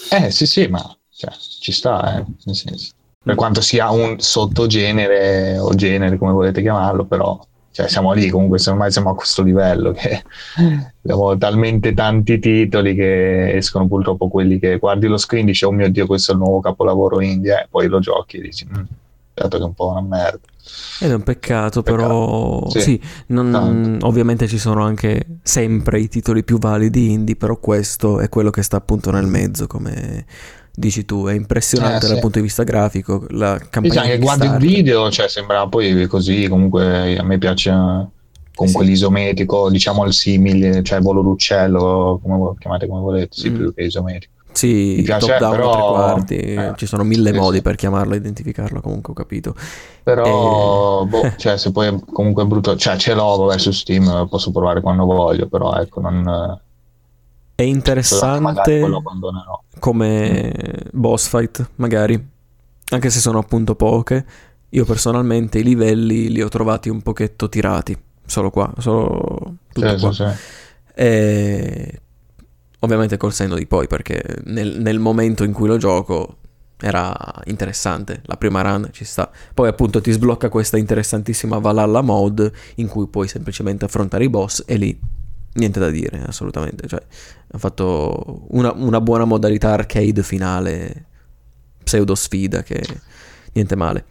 [0.09, 0.81] Eh sì sì, ma
[1.11, 2.91] cioè, ci sta, eh, nel senso.
[3.23, 7.39] Per quanto sia un sottogenere o genere, come volete chiamarlo, però
[7.75, 10.23] cioè, siamo lì comunque, ormai siamo a questo livello che
[11.03, 15.71] abbiamo talmente tanti titoli che escono purtroppo quelli che guardi lo screen e dici oh
[15.71, 18.83] mio dio questo è il nuovo capolavoro indie e poi lo giochi e dici "Mm,
[19.33, 20.39] certo che è un po' una merda.
[21.01, 22.01] Ed è un peccato, Peccato.
[22.01, 27.57] però sì, Sì, non- ovviamente ci sono anche sempre i titoli più validi indie, però
[27.59, 30.25] questo è quello che sta appunto nel mezzo, come
[30.75, 32.21] dici tu, è impressionante Eh, dal sì.
[32.21, 37.17] punto di vista grafico, la campagna anche guardi il video, cioè sembra poi così, comunque
[37.17, 37.71] a me piace
[38.55, 38.89] comunque Sì.
[38.89, 43.55] l'isometrico, diciamo il simile, cioè volo d'uccello, come chiamate come volete, sì, Mm.
[43.55, 44.33] più che isometrico.
[44.55, 47.75] Sì, Mi piace, top down però- tre quarti, eh, ci sono mille sì, modi per
[47.75, 49.53] chiamarlo e identificarlo, comunque ho capito.
[50.01, 51.05] Però, Eh.
[51.07, 54.79] boh, cioè, se poi è comunque brutto, cioè ce l'ho vabbè, su Steam, posso provare
[54.79, 56.61] quando voglio, però ecco, non...
[57.55, 58.81] È interessante
[59.79, 60.51] come
[60.91, 62.27] boss fight, magari,
[62.89, 64.25] anche se sono appunto poche.
[64.69, 69.99] Io personalmente i livelli li ho trovati un pochetto tirati, solo qua, solo tutto Sì,
[69.99, 70.11] qua.
[70.11, 70.33] sì, sì.
[70.95, 72.01] E
[72.79, 76.37] ovviamente col senno di poi, perché nel, nel momento in cui lo gioco
[76.77, 77.15] era
[77.45, 79.31] interessante, la prima run ci sta.
[79.53, 84.63] Poi appunto ti sblocca questa interessantissima Valhalla mode in cui puoi semplicemente affrontare i boss
[84.67, 84.99] e lì
[85.55, 86.87] niente da dire, assolutamente.
[86.87, 87.01] Cioè,
[87.51, 91.05] ha fatto una, una buona modalità arcade finale,
[91.83, 92.81] pseudo sfida che
[93.53, 94.05] niente male.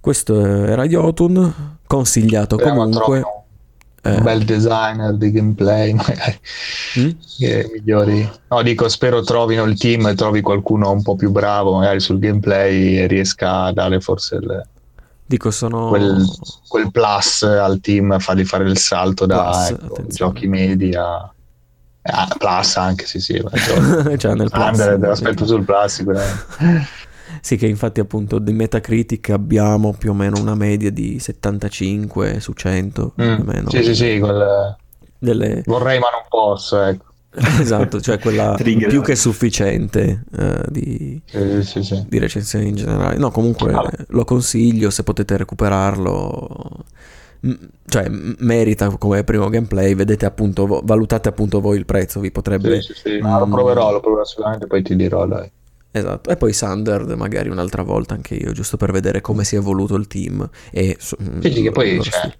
[0.00, 3.22] Questo era Jotun, consigliato Speriamo comunque.
[4.02, 6.38] Eh, Un bel designer di gameplay, magari.
[7.00, 7.10] mm?
[7.36, 8.30] che migliori.
[8.48, 12.18] No, dico, spero trovino il team e trovi qualcuno un po' più bravo magari sul
[12.18, 14.66] gameplay e riesca a dare forse il-
[15.30, 15.86] Dico, sono...
[15.86, 16.26] quel,
[16.66, 21.32] quel plus al team, fargli fare il salto da Plus, ecco, giochi medi a
[22.02, 23.40] a plus anche, sì, sì.
[23.40, 23.50] ma
[24.18, 24.74] cioè nel plus.
[24.74, 26.88] Standard, aspetto sul plus sicuramente.
[27.42, 32.52] Sì, che infatti appunto di Metacritic abbiamo più o meno una media di 75 su
[32.52, 33.70] 100, più o Mm, meno.
[33.70, 34.76] Sì, sì, sì, quel-
[35.16, 35.62] Delle...
[35.64, 37.04] vorrei ma non posso, ecco.
[37.60, 42.04] esatto, cioè quella più che sufficiente eh, di, Sì, sì, sì.
[42.08, 43.16] di recensioni in generale.
[43.18, 44.04] No, comunque Vabbè.
[44.08, 46.84] lo consiglio se potete recuperarlo.
[47.42, 47.54] M-
[47.86, 49.94] Cioè, m- merita come primo gameplay.
[49.94, 52.20] Vedete appunto, vo- valutate appunto voi il prezzo.
[52.20, 52.82] Vi potrebbe.
[52.82, 53.18] Sì, sì, sì.
[53.20, 53.50] No, lo Mm.
[53.52, 55.50] proverò, lo proverò sicuramente, poi ti dirò, dai.
[55.92, 56.30] Esatto.
[56.30, 59.94] E poi Sundered, magari un'altra volta anche io, giusto per vedere come si è evoluto
[59.96, 60.48] il team.
[60.70, 62.32] E su- Sì, che poi, il loro cioè.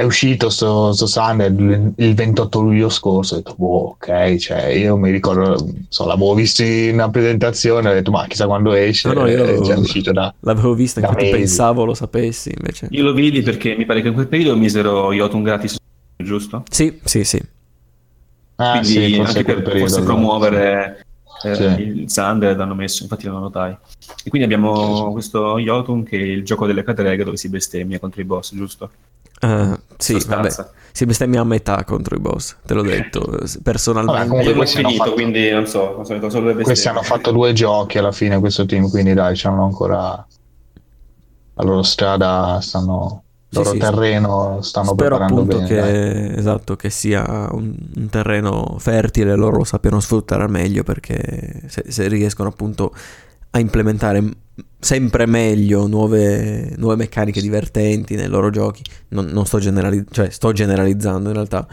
[0.00, 4.68] È uscito sto, sto Sunday il, il 28 luglio scorso, ho detto, boh, ok, cioè,
[4.68, 9.08] io mi ricordo, so, l'avevo visto in una presentazione, ho detto, ma chissà quando esce,
[9.08, 10.32] No, no, io è lo- già uscito da...
[10.40, 11.36] L'avevo vista, da infatti mesi.
[11.38, 12.88] pensavo lo sapessi, invece.
[12.92, 15.76] Io lo vidi perché mi pare che in quel periodo misero Jotun gratis,
[16.16, 16.62] giusto?
[16.70, 17.42] Sì, sì, sì.
[18.56, 21.04] Ah, Quindi sì, anche per periodo, forse promuovere
[21.42, 21.62] eh, Sì.
[21.62, 23.76] il Thunder l'hanno messo, infatti lo notai.
[24.24, 28.22] E quindi abbiamo questo Jotun che è il gioco delle cadreghe dove si bestemmia contro
[28.22, 28.90] i boss, giusto?
[29.42, 30.62] Eh, sì, Sostanza.
[30.62, 30.74] vabbè.
[30.92, 33.38] Si bestemmia a metà contro i boss, te l'ho detto.
[33.62, 34.18] Personalmente.
[34.18, 36.62] Vabbè, comunque questi hanno finito, fatto- quindi non so, le bestemmie.
[36.62, 40.26] Questi hanno fatto due giochi alla fine, questo team, quindi dai, hanno ancora
[41.54, 43.22] la loro strada, stanno...
[43.52, 43.78] Il Sì, loro sì.
[43.80, 45.66] terreno stanno Spero preparando appunto bene.
[45.68, 51.62] che, esatto, che sia un, un terreno fertile loro lo sappiano sfruttare al meglio perché
[51.66, 52.94] se, se riescono appunto
[53.50, 54.22] a implementare
[54.80, 60.52] sempre meglio nuove, nuove meccaniche divertenti nei loro giochi, non, non sto, generali- cioè, sto
[60.52, 61.66] generalizzando in realtà,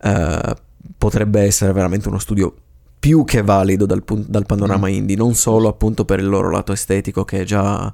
[0.00, 0.54] eh,
[0.96, 2.54] potrebbe essere veramente uno studio
[2.98, 4.92] più che valido dal, pun- dal panorama Mm.
[4.92, 7.92] indie, non solo appunto per il loro lato estetico che è già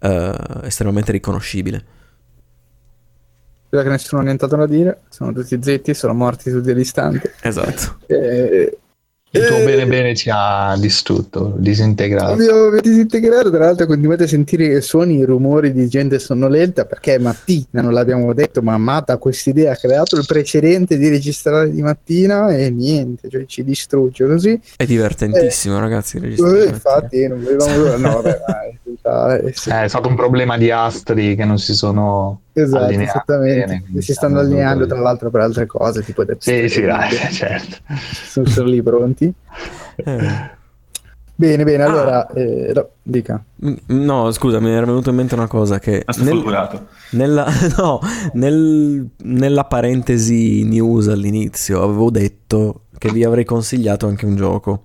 [0.00, 1.84] eh, estremamente riconoscibile.
[3.70, 7.34] Vedo che nessuno ha nient'altro da dire, sono tutti zitti, sono morti tutti all'istante.
[7.42, 7.98] Esatto.
[8.06, 8.78] Eh,
[9.30, 12.32] Il tuo eh, bene bene ci ha distrutto, disintegrato.
[12.32, 17.82] Abbiamo disintegrato, tra l'altro continuate a sentire suoni, rumori di gente sonnolenta perché è mattina,
[17.82, 22.48] non l'abbiamo detto, ma Mata questa idea ha creato il precedente di registrare di mattina
[22.56, 24.58] e niente, cioè ci distrugge così.
[24.76, 26.18] È divertentissimo, ragazzi.
[26.18, 26.74] registrare Eh, mattina.
[26.74, 27.96] infatti non volevamo...
[27.98, 29.68] No, vabbè, eh, sì.
[29.68, 33.82] Eh, è stato un problema di astri che non si sono Esatto, esattamente.
[33.86, 37.76] bene, si stanno allineando tra l'altro per altre cose, tipo Death Sì, sì, dai, certo.
[38.24, 39.32] sono, sono lì pronti.
[39.96, 40.56] Eh,
[41.38, 41.86] Bene, bene, Ah.
[41.86, 43.40] allora, eh, no, dica.
[43.60, 46.42] m- no, scusa, mi era venuta in mente una cosa che Ah, nel-
[47.12, 47.46] nella,
[47.78, 48.00] no,
[48.32, 54.82] nel- nella parentesi news all'inizio avevo detto che vi avrei consigliato anche un gioco,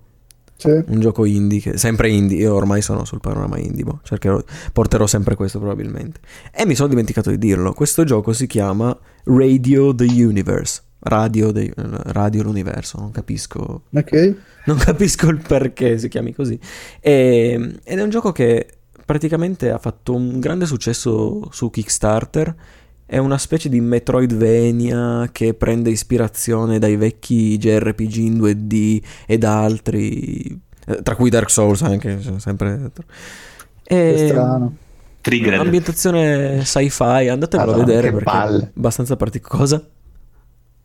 [0.56, 0.68] Sì.
[0.86, 5.06] un gioco indie, che, sempre indie, io ormai sono sul panorama indie, boh, cercherò, porterò
[5.06, 6.20] sempre questo probabilmente.
[6.52, 11.72] E mi sono dimenticato di dirlo, questo gioco si chiama Radio the Universe, Radio, the-
[11.76, 14.34] Radio l'universo, non capisco Ok.
[14.66, 16.58] non capisco il perché si chiami così.
[17.00, 18.66] E- ed è un gioco che
[19.04, 22.54] praticamente ha fatto un grande successo su Kickstarter.
[23.14, 29.62] È una specie di Metroidvania che prende ispirazione dai vecchi JRPG in 2D e da
[29.62, 32.90] altri, eh, tra cui Dark Souls anche, sempre.
[33.84, 34.76] Che E, strano.
[35.20, 35.60] Triggered.
[35.60, 38.62] ambientazione sci-fi, andatevelo a vedere perché palle.
[38.64, 39.86] è abbastanza particolare.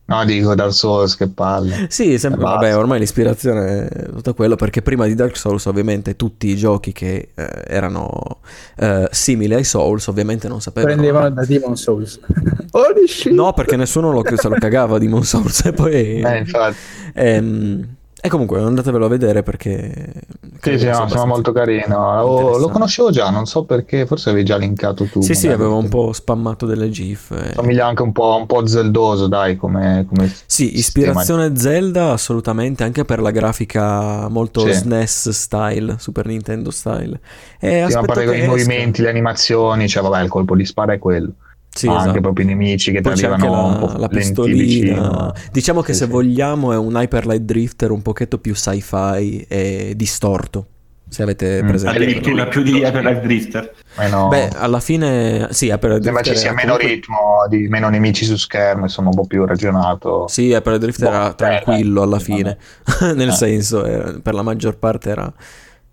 [0.10, 1.86] No, dico Dark Souls, che palle.
[1.90, 2.60] Sì, sempre, E basta.
[2.60, 6.92] vabbè, ormai l'ispirazione è tutto quello, perché prima di Dark Souls ovviamente tutti i giochi
[6.92, 8.40] che eh, erano
[8.78, 10.94] eh, simili ai Souls ovviamente non sapevano...
[10.94, 12.20] Prendevano da Demon Souls.
[12.72, 13.32] Holy shit!
[13.32, 16.22] No, perché nessuno lo, se lo cagava Demon Souls e poi...
[16.22, 16.76] Eh, infatti.
[17.14, 17.88] ehm,
[18.22, 20.14] e comunque andatevelo a vedere perché...
[20.62, 21.96] Sì, sì, no, sono molto carino.
[22.22, 25.22] Oh, lo conoscevo già, non so perché, forse avevi già linkato tu.
[25.22, 27.32] Sì, sì, avevo un po' spammato delle gif.
[27.32, 27.54] eh.
[27.54, 30.06] Somiglia anche un po', un po' zeldoso, dai, come...
[30.08, 30.80] come Sì, sistema.
[30.80, 34.74] ispirazione Zelda assolutamente, anche per la grafica molto Sì.
[34.74, 37.20] SNES style, Super Nintendo style.
[37.60, 41.00] E Sì, ma con i movimenti, le animazioni, cioè vabbè, il colpo di spara è
[41.00, 41.32] quello.
[41.72, 42.08] Sì, ma esatto.
[42.10, 44.62] anche proprio i nemici che ti Poi anche arrivano un la, po' la pistolina.
[44.64, 45.34] vicino.
[45.52, 46.12] Diciamo che Sì, se sì.
[46.12, 50.66] vogliamo è un Hyper Light Drifter un pochetto più sci-fi e distorto.
[51.12, 51.68] Se avete Mm.
[51.68, 51.96] presente.
[51.96, 53.74] Addirittura più di Hyper Light Drifter.
[53.98, 57.18] Meno- Beh, alla fine sì, Hyper Light sembra ci Drifter sia era meno comunque- ritmo,
[57.50, 60.28] di meno nemici su schermo, insomma un po' più ragionato.
[60.28, 62.58] Sì, Hyper Light Drifter Boh, era eh, tranquillo alla fine.
[63.16, 63.32] Nel Eh.
[63.32, 65.34] senso, eh, per la maggior parte era,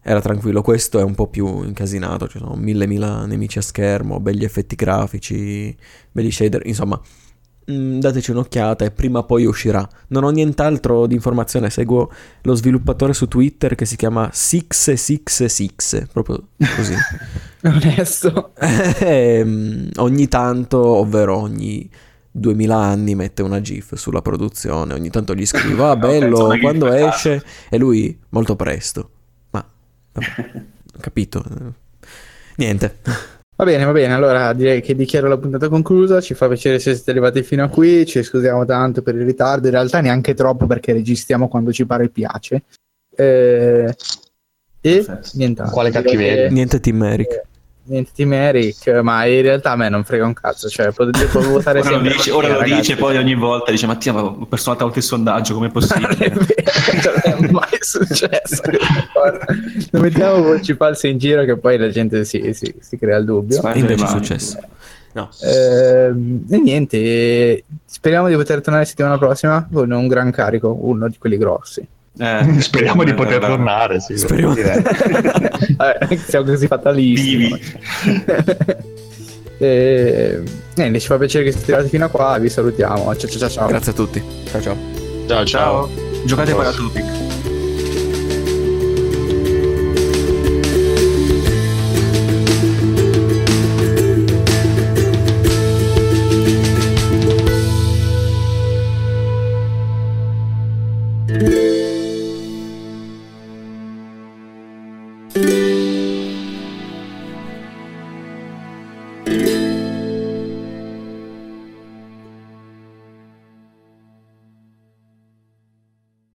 [0.08, 0.62] era tranquillo.
[0.62, 2.28] Questo è un po' più incasinato.
[2.28, 5.76] Ci sono mille mila nemici a schermo, belli effetti grafici,
[6.12, 6.64] belli shader.
[6.64, 7.00] Insomma,
[7.68, 9.86] mm, dateci un'occhiata e prima o poi uscirà.
[10.08, 11.70] Non ho nient'altro di informazione.
[11.70, 12.12] Seguo
[12.42, 16.94] lo sviluppatore su Twitter che si chiama 666, proprio così.
[17.66, 18.52] Onesto.
[19.00, 21.90] Ehm, ogni tanto, ovvero ogni
[22.30, 24.94] 2000 anni, mette una GIF sulla produzione.
[24.94, 27.44] Ogni tanto gli scrivo: Ah, bello, quando a caso." esce?
[27.68, 29.10] E lui, molto presto.
[30.20, 30.62] Vabbè,
[31.00, 31.44] capito.
[32.56, 32.96] Niente.
[33.56, 34.12] Va bene, va bene.
[34.14, 36.20] Allora direi che dichiaro la puntata conclusa.
[36.20, 38.04] Ci fa piacere se siete arrivati fino a qui.
[38.06, 39.66] Ci scusiamo tanto per il ritardo.
[39.66, 42.62] In realtà neanche troppo perché registriamo quando ci pare e piace.
[43.14, 43.94] Eh,
[44.80, 45.30] e Perfetto.
[45.34, 45.72] nient'altro.
[45.74, 46.48] Quale cattiveria?
[46.48, 47.42] che- Niente Team Eric.
[47.88, 50.68] Niente Team Eric, ma in realtà a me non frega un cazzo.
[50.68, 52.80] Cioè, potete votare Ora lo sempre dice, così, ora lo ragazzi.
[52.80, 55.82] dice poi ogni volta dice Mattia ma ho perso un'altra volta il sondaggio com'è Non
[55.82, 56.40] è possibile vero,
[57.24, 58.62] non è mai successo.
[59.92, 63.24] Non mettiamo voci false in giro che poi la gente si, si- si crea il
[63.24, 63.56] dubbio.
[63.56, 64.58] Sbaglia E invece è successo.
[65.12, 65.30] No.
[65.42, 71.08] Ehm, e niente, speriamo di poter tornare la settimana prossima con un gran carico, uno
[71.08, 71.86] di quelli grossi.
[72.18, 74.00] Eh, Speriamo di poter guarda, tornare.
[74.00, 74.54] Sì, Speriamo.
[75.76, 77.36] Vabbè, siamo così fatalissimi.
[77.36, 77.62] Vivi.
[79.58, 80.42] e,
[80.74, 82.38] niente, ci fa piacere che siete arrivati fino a qua.
[82.38, 83.14] Vi salutiamo.
[83.16, 83.48] Ciao ciao ciao.
[83.48, 83.66] ciao.
[83.68, 84.22] Grazie a tutti.
[84.50, 84.76] Ciao ciao.
[85.26, 85.88] Ciao ciao.
[85.88, 87.54] Ciao, giocate Paratopic